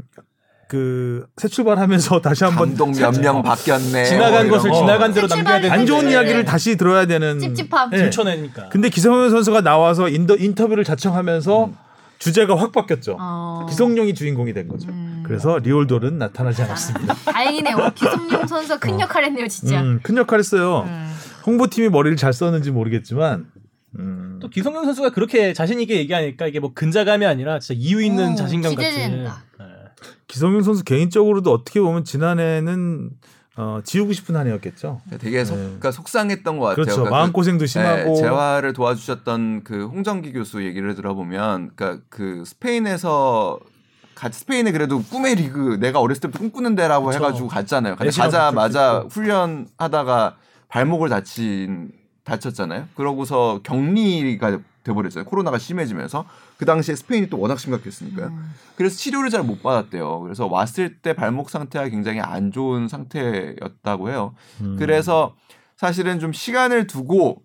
그새 0.68 1.46
출발하면서 1.48 2.20
다시 2.22 2.42
한번 2.42 2.74
감독 2.76 2.98
몇명 2.98 3.42
바뀌었네. 3.42 4.04
지나간 4.04 4.48
뭐 4.48 4.56
것을 4.56 4.70
거. 4.70 4.76
지나간 4.80 5.12
대로 5.14 5.28
새 5.28 5.36
남겨야 5.36 5.60
되는 5.60 5.78
안 5.78 5.86
좋은 5.86 6.06
네. 6.06 6.12
이야기를 6.12 6.44
다시 6.44 6.76
들어야 6.76 7.06
되는 7.06 7.38
찝찝함. 7.38 7.90
예. 7.92 8.10
쳐내니까. 8.10 8.68
근데 8.70 8.88
기성용 8.88 9.30
선수가 9.30 9.60
나와서 9.60 10.08
인더, 10.08 10.36
인터뷰를 10.36 10.82
자청하면서 10.82 11.64
음. 11.66 11.76
주제가 12.18 12.56
확 12.56 12.72
바뀌었죠. 12.72 13.16
어. 13.20 13.66
기성용이 13.68 14.14
주인공이 14.14 14.52
된 14.52 14.68
거죠. 14.68 14.88
음. 14.88 15.22
그래서 15.26 15.58
리얼돌은 15.58 16.18
나타나지 16.18 16.62
않았습니다. 16.62 17.14
다행이네요. 17.32 17.76
기성용 17.94 18.46
선수가 18.46 18.78
큰 18.78 19.00
역할 19.00 19.24
했네요, 19.24 19.46
진짜. 19.48 19.80
음, 19.82 20.00
큰 20.02 20.16
역할 20.16 20.38
했어요. 20.38 20.84
음. 20.86 21.14
홍보팀이 21.46 21.88
머리를 21.90 22.16
잘 22.16 22.32
썼는지 22.32 22.70
모르겠지만 22.70 23.46
음, 23.98 24.38
또 24.40 24.48
기성용 24.48 24.84
선수가 24.84 25.10
그렇게 25.10 25.52
자신 25.52 25.80
있게 25.80 25.96
얘기하니까 25.98 26.46
이게 26.46 26.60
뭐 26.60 26.72
근자감이 26.74 27.24
아니라 27.24 27.58
진짜 27.58 27.78
이유 27.80 28.02
있는 28.02 28.32
오, 28.32 28.36
자신감 28.36 28.70
기대된다. 28.72 29.42
같은. 29.58 29.66
네. 29.66 29.74
기성용 30.26 30.62
선수 30.62 30.84
개인적으로도 30.84 31.52
어떻게 31.52 31.80
보면 31.80 32.04
지난해는 32.04 33.10
어, 33.56 33.80
지우고 33.84 34.12
싶은 34.12 34.36
한 34.36 34.46
해였겠죠. 34.46 35.00
되게 35.18 35.44
속, 35.44 35.54
네. 35.56 35.62
그러니까 35.62 35.90
속상했던 35.90 36.58
것 36.58 36.66
같아요. 36.66 36.74
그렇죠. 36.84 36.96
그러니까 36.96 37.16
마음 37.16 37.28
그- 37.28 37.32
고생도 37.32 37.64
심하고 37.66 38.14
네, 38.14 38.20
재활을 38.20 38.72
도와주셨던 38.74 39.64
그 39.64 39.86
홍정기 39.86 40.32
교수 40.32 40.62
얘기를 40.64 40.94
들어보면, 40.94 41.70
그러니까 41.74 42.02
그 42.10 42.44
스페인에서 42.44 43.58
같이 44.14 44.40
스페인에 44.40 44.72
그래도 44.72 45.02
꿈의 45.02 45.34
리그 45.36 45.78
내가 45.80 46.00
어렸을 46.00 46.20
때부터 46.22 46.38
꿈꾸는 46.40 46.74
데라고 46.74 47.06
그쵸. 47.06 47.16
해가지고 47.18 47.48
갔잖아요. 47.48 47.96
가자마자 47.96 49.04
훈련하다가 49.10 50.36
발목을 50.68 51.08
다친 51.08 51.92
다쳤잖아요. 52.24 52.88
그러고서 52.94 53.60
격리가 53.62 54.58
돼버렸어요. 54.84 55.24
코로나가 55.24 55.58
심해지면서 55.58 56.24
그 56.58 56.64
당시에 56.64 56.94
스페인이 56.94 57.28
또 57.28 57.38
워낙 57.38 57.58
심각했으니까요. 57.58 58.28
음. 58.28 58.50
그래서 58.76 58.96
치료를 58.96 59.30
잘 59.30 59.42
못 59.42 59.62
받았대요. 59.62 60.20
그래서 60.20 60.46
왔을 60.46 60.98
때 61.00 61.12
발목 61.12 61.50
상태가 61.50 61.88
굉장히 61.88 62.20
안 62.20 62.50
좋은 62.50 62.88
상태였다고 62.88 64.10
해요. 64.10 64.34
음. 64.62 64.76
그래서 64.78 65.34
사실은 65.76 66.18
좀 66.18 66.32
시간을 66.32 66.86
두고 66.86 67.42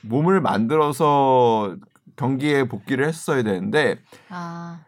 몸을 0.00 0.40
만들어서 0.40 1.76
경기에 2.16 2.64
복귀를 2.68 3.06
했어야 3.06 3.42
되는데 3.42 3.98
아, 4.30 4.80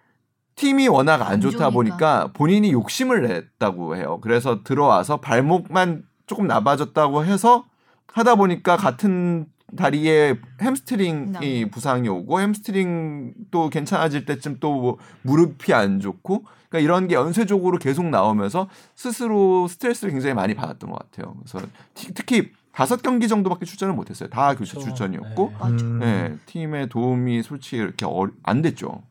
팀이 0.55 0.89
워낙 0.89 1.21
안안 1.23 1.41
좋다 1.41 1.71
좋으니까. 1.71 1.71
보니까 1.71 2.31
본인이 2.33 2.73
욕심을 2.73 3.23
냈다고 3.29 3.97
해요. 3.97 4.19
그래서 4.23 4.63
들어와서 4.63 5.19
발목만 5.19 6.05
조금 6.27 6.47
나빠졌다고 6.47 7.25
해서 7.25 7.65
하다 8.09 8.37
보니까 8.37 8.77
같은 8.77 9.47
다리에 9.75 10.37
햄스트링이 10.61 11.33
네. 11.41 11.65
부상이 11.71 12.09
오고 12.09 12.41
햄스트링도 12.41 13.71
괜찮아질 13.71 14.25
때쯤 14.25 14.59
또 14.61 14.77
뭐 14.77 14.99
무릎이 15.23 15.73
안 15.73 16.01
좋고 16.01 16.45
그러니까 16.69 16.79
이런 16.81 17.09
게 17.09 17.15
연쇄적으로 17.15 17.79
계속 17.79 18.05
나오면서 18.07 18.69
스스로 18.95 19.67
스트레스를 19.69 20.13
굉장히 20.13 20.35
많이 20.35 20.55
받았던 20.55 20.91
것 20.91 20.99
같아요. 20.99 21.35
그래서 21.41 21.67
티- 21.95 22.13
특히 22.13 22.51
다섯 22.73 23.01
경기 23.03 23.27
정도밖에 23.27 23.65
출전을 23.65 23.95
못했어요. 23.95 24.29
다 24.29 24.55
교체 24.55 24.73
그렇죠. 24.73 24.89
출전이었고, 24.89 25.53
네. 25.59 25.67
음, 25.83 25.99
네, 25.99 26.37
팀의 26.45 26.91
도움이 26.91 27.43
솔직히 27.43 27.79
이렇게 27.79 28.05
어, 28.05 28.29
안 28.43 28.61
됐죠. 28.61 29.03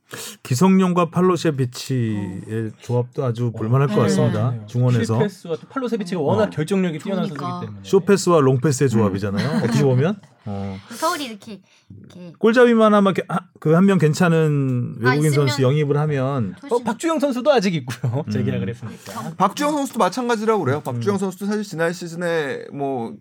기성용과 0.43 1.09
팔로세비치의 1.09 2.71
조합도 2.81 3.23
아주 3.25 3.51
볼만할 3.51 3.87
것 3.87 3.95
네. 3.95 4.01
같습니다. 4.03 4.51
네. 4.51 4.61
중원에서 4.67 5.15
킬패스와 5.17 5.55
또 5.57 5.67
팔로세비치가 5.67 6.21
워낙 6.21 6.43
어. 6.43 6.49
결정력이 6.49 6.99
뛰어난 6.99 7.25
좋으니까. 7.27 7.45
선수이기 7.49 7.65
때문에. 7.67 7.89
쇼패스와 7.89 8.39
롱패스의 8.41 8.89
조합이잖아요. 8.89 9.63
어떻게 9.63 9.83
보면 9.83 10.19
어. 10.45 10.77
서울이 10.91 11.25
이렇게 11.25 11.59
이렇게 11.99 12.33
골잡이만 12.37 12.93
하면 12.93 13.13
그한 13.59 13.85
명 13.87 13.97
괜찮은 13.97 14.97
아, 15.03 15.09
외국인 15.09 15.31
있으면- 15.31 15.33
선수 15.47 15.63
영입을 15.63 15.97
하면 15.97 16.55
어. 16.69 16.79
박주영 16.83 17.19
선수도 17.19 17.51
아직 17.51 17.73
있고요. 17.73 18.23
음. 18.27 18.31
재계약을 18.31 18.69
했으니까. 18.69 19.33
박주영 19.37 19.71
선수도 19.71 19.97
마찬가지라고 19.99 20.63
그래요. 20.63 20.81
박주영 20.81 21.17
선수도 21.17 21.47
사실 21.47 21.63
지난 21.63 21.91
시즌에 21.91 22.65
뭐 22.71 23.13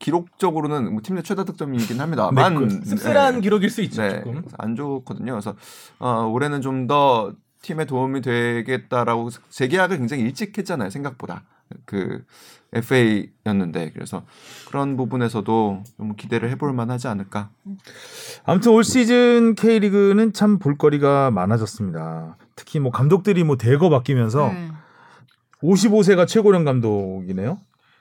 기록적으로는 0.00 0.90
뭐 0.92 1.00
팀 1.02 1.14
내 1.14 1.22
최다 1.22 1.44
득점이긴 1.44 2.00
합니다만 2.00 2.54
네, 2.54 2.58
그 2.58 2.84
씁쓸한 2.86 3.40
기록일 3.42 3.70
수 3.70 3.80
있죠. 3.82 4.02
네, 4.02 4.22
조금. 4.24 4.42
안 4.58 4.74
좋거든요. 4.74 5.32
그래서 5.32 5.54
어, 6.00 6.22
올해는 6.24 6.60
좀 6.62 6.86
더 6.88 7.32
팀에 7.62 7.84
도움이 7.84 8.22
되겠다라고 8.22 9.28
재계약을 9.50 9.98
굉장히 9.98 10.22
일찍 10.22 10.56
했잖아요. 10.56 10.88
생각보다 10.90 11.42
그 11.84 12.24
FA였는데 12.72 13.90
그래서 13.92 14.22
그런 14.68 14.96
부분에서도 14.96 15.82
좀 15.98 16.16
기대를 16.16 16.48
해볼 16.50 16.72
만하지 16.72 17.08
않을까. 17.08 17.50
아무튼 18.44 18.72
올 18.72 18.82
시즌 18.82 19.54
K리그는 19.54 20.32
참 20.32 20.58
볼거리가 20.58 21.30
많아졌습니다. 21.32 22.38
특히 22.56 22.80
뭐 22.80 22.90
감독들이 22.90 23.44
뭐 23.44 23.56
대거 23.56 23.90
바뀌면서 23.90 24.48
음. 24.48 24.72
55세가 25.62 26.26
최고령 26.26 26.64
감독이네요. 26.64 27.58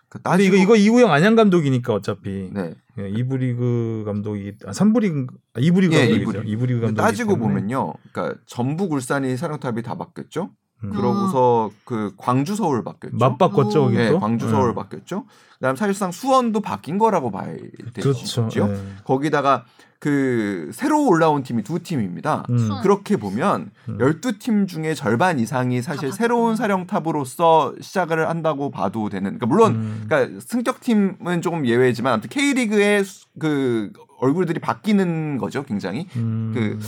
그 0.09 0.19
근데 0.21 0.43
이거 0.43 0.55
이거 0.55 0.75
이우영 0.75 1.11
안양 1.11 1.35
감독이니까 1.35 1.93
어차피 1.93 2.49
네. 2.51 2.73
예, 2.97 3.03
2부 3.11 3.37
리그 3.37 4.03
감독이 4.05 4.53
아 4.65 4.71
3부 4.71 5.01
리그 5.01 5.27
아, 5.53 5.59
2부 5.59 5.81
리그 5.81 5.95
예, 5.95 6.09
감독이죠. 6.09 6.41
2부 6.41 6.45
2부 6.45 6.65
리그 6.65 6.81
감독 6.81 7.01
따지고 7.01 7.37
보면요. 7.37 7.93
그러니까 8.11 8.39
전북 8.47 8.91
울산이 8.91 9.37
사령탑이 9.37 9.83
다 9.83 9.95
바뀌었죠. 9.95 10.49
음. 10.83 10.89
그러고서 10.91 11.69
그 11.85 12.13
광주 12.17 12.55
서울 12.55 12.83
바뀌었죠. 12.83 13.17
맞바꿨죠. 13.17 13.81
거기 13.81 13.97
네, 13.97 14.09
또. 14.09 14.19
광주 14.19 14.49
서울 14.49 14.73
바뀌었죠. 14.73 15.25
그다음 15.55 15.75
사실상 15.75 16.11
수원도 16.11 16.61
바뀐 16.61 16.97
거라고 16.97 17.31
봐야 17.31 17.55
되죠. 17.93 18.13
그렇죠. 18.13 18.69
예. 18.69 18.77
거기다가 19.03 19.65
그 19.99 20.69
새로 20.73 21.05
올라온 21.05 21.43
팀이 21.43 21.63
두 21.63 21.79
팀입니다. 21.83 22.45
음. 22.49 22.57
수원. 22.57 22.81
그렇게 22.81 23.17
보면 23.17 23.71
음. 23.89 23.97
12팀 23.97 24.67
중에 24.67 24.93
절반 24.93 25.39
이상이 25.39 25.81
사실 25.81 26.09
다 26.09 26.15
새로운. 26.15 26.55
사령탑으로서 26.55 27.75
시작을 27.81 28.29
한다고 28.29 28.71
봐도 28.71 29.09
되는. 29.09 29.23
그러니까 29.37 29.45
물론 29.45 29.75
음. 29.75 30.03
그러니까 30.07 30.39
승격팀은 30.41 31.41
조금 31.41 31.65
예외지만 31.65 32.13
아무튼 32.13 32.29
K리그의 32.29 33.03
수- 33.03 33.25
그 33.39 33.91
얼굴들이 34.19 34.59
바뀌는 34.59 35.37
거죠, 35.37 35.63
굉장히. 35.63 36.07
음. 36.15 36.79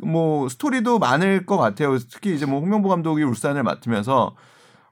그뭐 0.00 0.48
스토리도 0.48 0.98
많을 0.98 1.46
것 1.46 1.56
같아요. 1.56 1.98
특히 1.98 2.34
이제 2.34 2.44
뭐 2.46 2.60
홍명보 2.60 2.88
감독이 2.88 3.22
울산을 3.22 3.62
맡으면서 3.62 4.34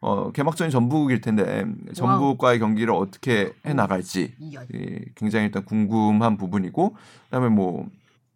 어 0.00 0.30
개막전이 0.32 0.70
전북일 0.70 1.20
텐데 1.20 1.64
전북과의 1.94 2.58
경기를 2.58 2.92
어떻게 2.94 3.52
해 3.64 3.72
나갈지. 3.74 4.34
예, 4.74 5.00
굉장히 5.14 5.46
일단 5.46 5.64
궁금한 5.64 6.36
부분이고 6.36 6.96
그다음에 7.24 7.48
뭐 7.48 7.86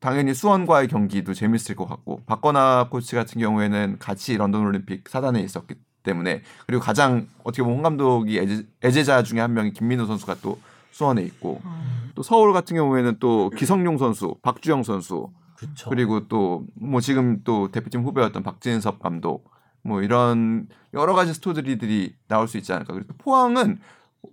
당연히 0.00 0.32
수원과의 0.34 0.88
경기도 0.88 1.34
재밌을 1.34 1.76
것 1.76 1.86
같고 1.86 2.22
박건아 2.26 2.88
코치 2.90 3.14
같은 3.14 3.40
경우에는 3.40 3.96
같이 3.98 4.36
런던 4.36 4.62
올림픽 4.62 5.08
사단에 5.08 5.40
있었기 5.40 5.74
때문에 6.02 6.40
그리고 6.66 6.82
가장 6.82 7.26
어떻게 7.44 7.62
보면 7.62 7.76
홍 7.76 7.82
감독이 7.82 8.38
애제, 8.38 8.66
애제자 8.82 9.22
중에 9.22 9.40
한 9.40 9.52
명이 9.52 9.72
김민호 9.74 10.06
선수가 10.06 10.36
또 10.42 10.58
수원에 10.92 11.22
있고 11.22 11.60
어. 11.62 11.82
또 12.14 12.22
서울 12.22 12.52
같은 12.54 12.74
경우에는 12.76 13.16
또 13.20 13.50
기성용 13.50 13.98
선수, 13.98 14.34
박주영 14.42 14.82
선수 14.82 15.28
그렇죠. 15.56 15.90
그리고 15.90 16.26
또 16.26 16.64
뭐 16.74 17.02
지금 17.02 17.42
또 17.44 17.70
대표팀 17.70 18.02
후배였던 18.02 18.42
박진섭 18.42 19.00
감독 19.00 19.50
뭐 19.82 20.02
이런 20.02 20.68
여러 20.94 21.14
가지 21.14 21.32
스토리들이 21.34 22.14
나올 22.28 22.48
수 22.48 22.56
있지 22.58 22.72
않을까. 22.72 22.92
그리고 22.94 23.14
포항은 23.18 23.78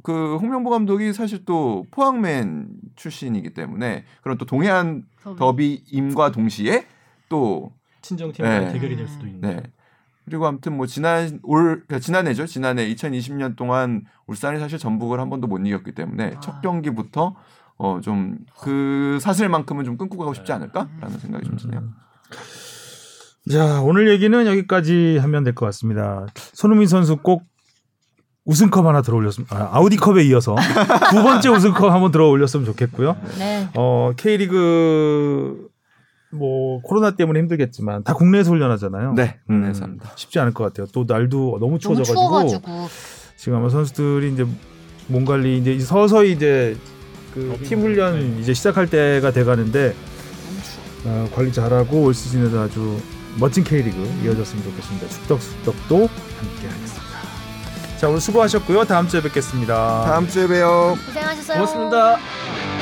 그 0.03 0.37
홍명보 0.37 0.69
감독이 0.69 1.13
사실 1.13 1.45
또 1.45 1.85
포항맨 1.91 2.67
출신이기 2.95 3.53
때문에 3.53 4.03
그런 4.21 4.37
또 4.37 4.45
동해안 4.45 5.03
더비임과 5.37 6.31
동시에 6.31 6.85
또 7.29 7.71
친정팀과의 8.01 8.65
네. 8.65 8.73
대결이 8.73 8.95
될 8.97 9.07
수도 9.07 9.25
있는. 9.27 9.41
네. 9.41 9.63
그리고 10.25 10.45
아무튼 10.45 10.75
뭐 10.75 10.85
지난 10.87 11.39
올 11.43 11.83
그러니까 11.87 11.99
지난해죠. 11.99 12.47
지난해 12.47 12.85
2020년 12.93 13.55
동안 13.55 14.03
울산이 14.25 14.59
사실 14.59 14.77
전북을 14.77 15.21
한 15.21 15.29
번도 15.29 15.47
못 15.47 15.59
이겼기 15.65 15.93
때문에 15.93 16.33
아. 16.35 16.39
첫 16.41 16.61
경기부터 16.61 17.35
어 17.77 17.99
좀 18.01 18.39
그 18.59 19.19
사슬만큼은 19.21 19.85
좀 19.85 19.97
끊고 19.97 20.17
가고 20.17 20.33
싶지 20.33 20.51
않을까라는 20.51 21.19
생각이 21.19 21.45
좀 21.45 21.55
드네요. 21.57 21.83
자, 23.51 23.81
오늘 23.81 24.09
얘기는 24.09 24.45
여기까지 24.47 25.17
하면 25.21 25.43
될 25.43 25.53
것 25.53 25.65
같습니다. 25.67 26.25
손흥민 26.53 26.87
선수 26.87 27.17
꼭 27.17 27.43
우승컵 28.45 28.85
하나 28.85 29.01
들어 29.01 29.17
올렸으면 29.17 29.47
아, 29.51 29.69
아우디컵에 29.73 30.23
이어서 30.25 30.55
두 31.11 31.21
번째 31.23 31.49
우승컵 31.49 31.91
한번 31.91 32.11
들어 32.11 32.29
올렸으면 32.29 32.65
좋겠고요. 32.65 33.17
네. 33.37 33.67
어, 33.75 34.11
K리그 34.17 35.67
뭐 36.31 36.81
코로나 36.81 37.11
때문에 37.11 37.39
힘들겠지만 37.39 38.03
다 38.03 38.13
국내에서 38.13 38.51
훈련하잖아요. 38.51 39.13
네, 39.13 39.37
음, 39.49 39.55
국내에서 39.59 39.83
합니다. 39.83 40.11
쉽지 40.15 40.39
않을 40.39 40.53
것 40.53 40.63
같아요. 40.65 40.87
또 40.93 41.05
날도 41.07 41.57
너무 41.59 41.79
추워져가지고 41.79 42.13
추워가지고 42.15 42.87
지금 43.37 43.57
아마 43.59 43.69
선수들이 43.69 44.33
이제 44.33 44.45
몸 45.07 45.25
관리 45.25 45.57
이제 45.57 45.77
서서히 45.79 46.31
이제 46.33 46.75
그 47.33 47.57
팀 47.63 47.81
훈련 47.81 48.39
이제 48.39 48.53
시작할 48.53 48.89
때가 48.89 49.31
돼 49.31 49.43
가는데 49.43 49.93
너무 49.93 50.61
추워. 51.03 51.23
어, 51.25 51.29
관리 51.33 51.51
잘하고 51.51 52.01
올 52.03 52.13
시즌에도 52.13 52.59
아주 52.59 52.97
멋진 53.39 53.63
K리그 53.63 53.97
이어졌으면 54.23 54.63
좋겠습니다. 54.63 55.07
축덕숙덕도 55.07 55.97
함께 55.97 56.67
하겠습니다. 56.67 57.07
자 57.97 58.07
오늘 58.09 58.19
수고하셨고요. 58.21 58.85
다음 58.85 59.07
주에 59.07 59.21
뵙겠습니다. 59.21 60.03
다음 60.05 60.27
주에 60.27 60.47
봬요. 60.47 60.97
고생하셨어요. 61.05 61.57
고맙습니다. 61.57 62.76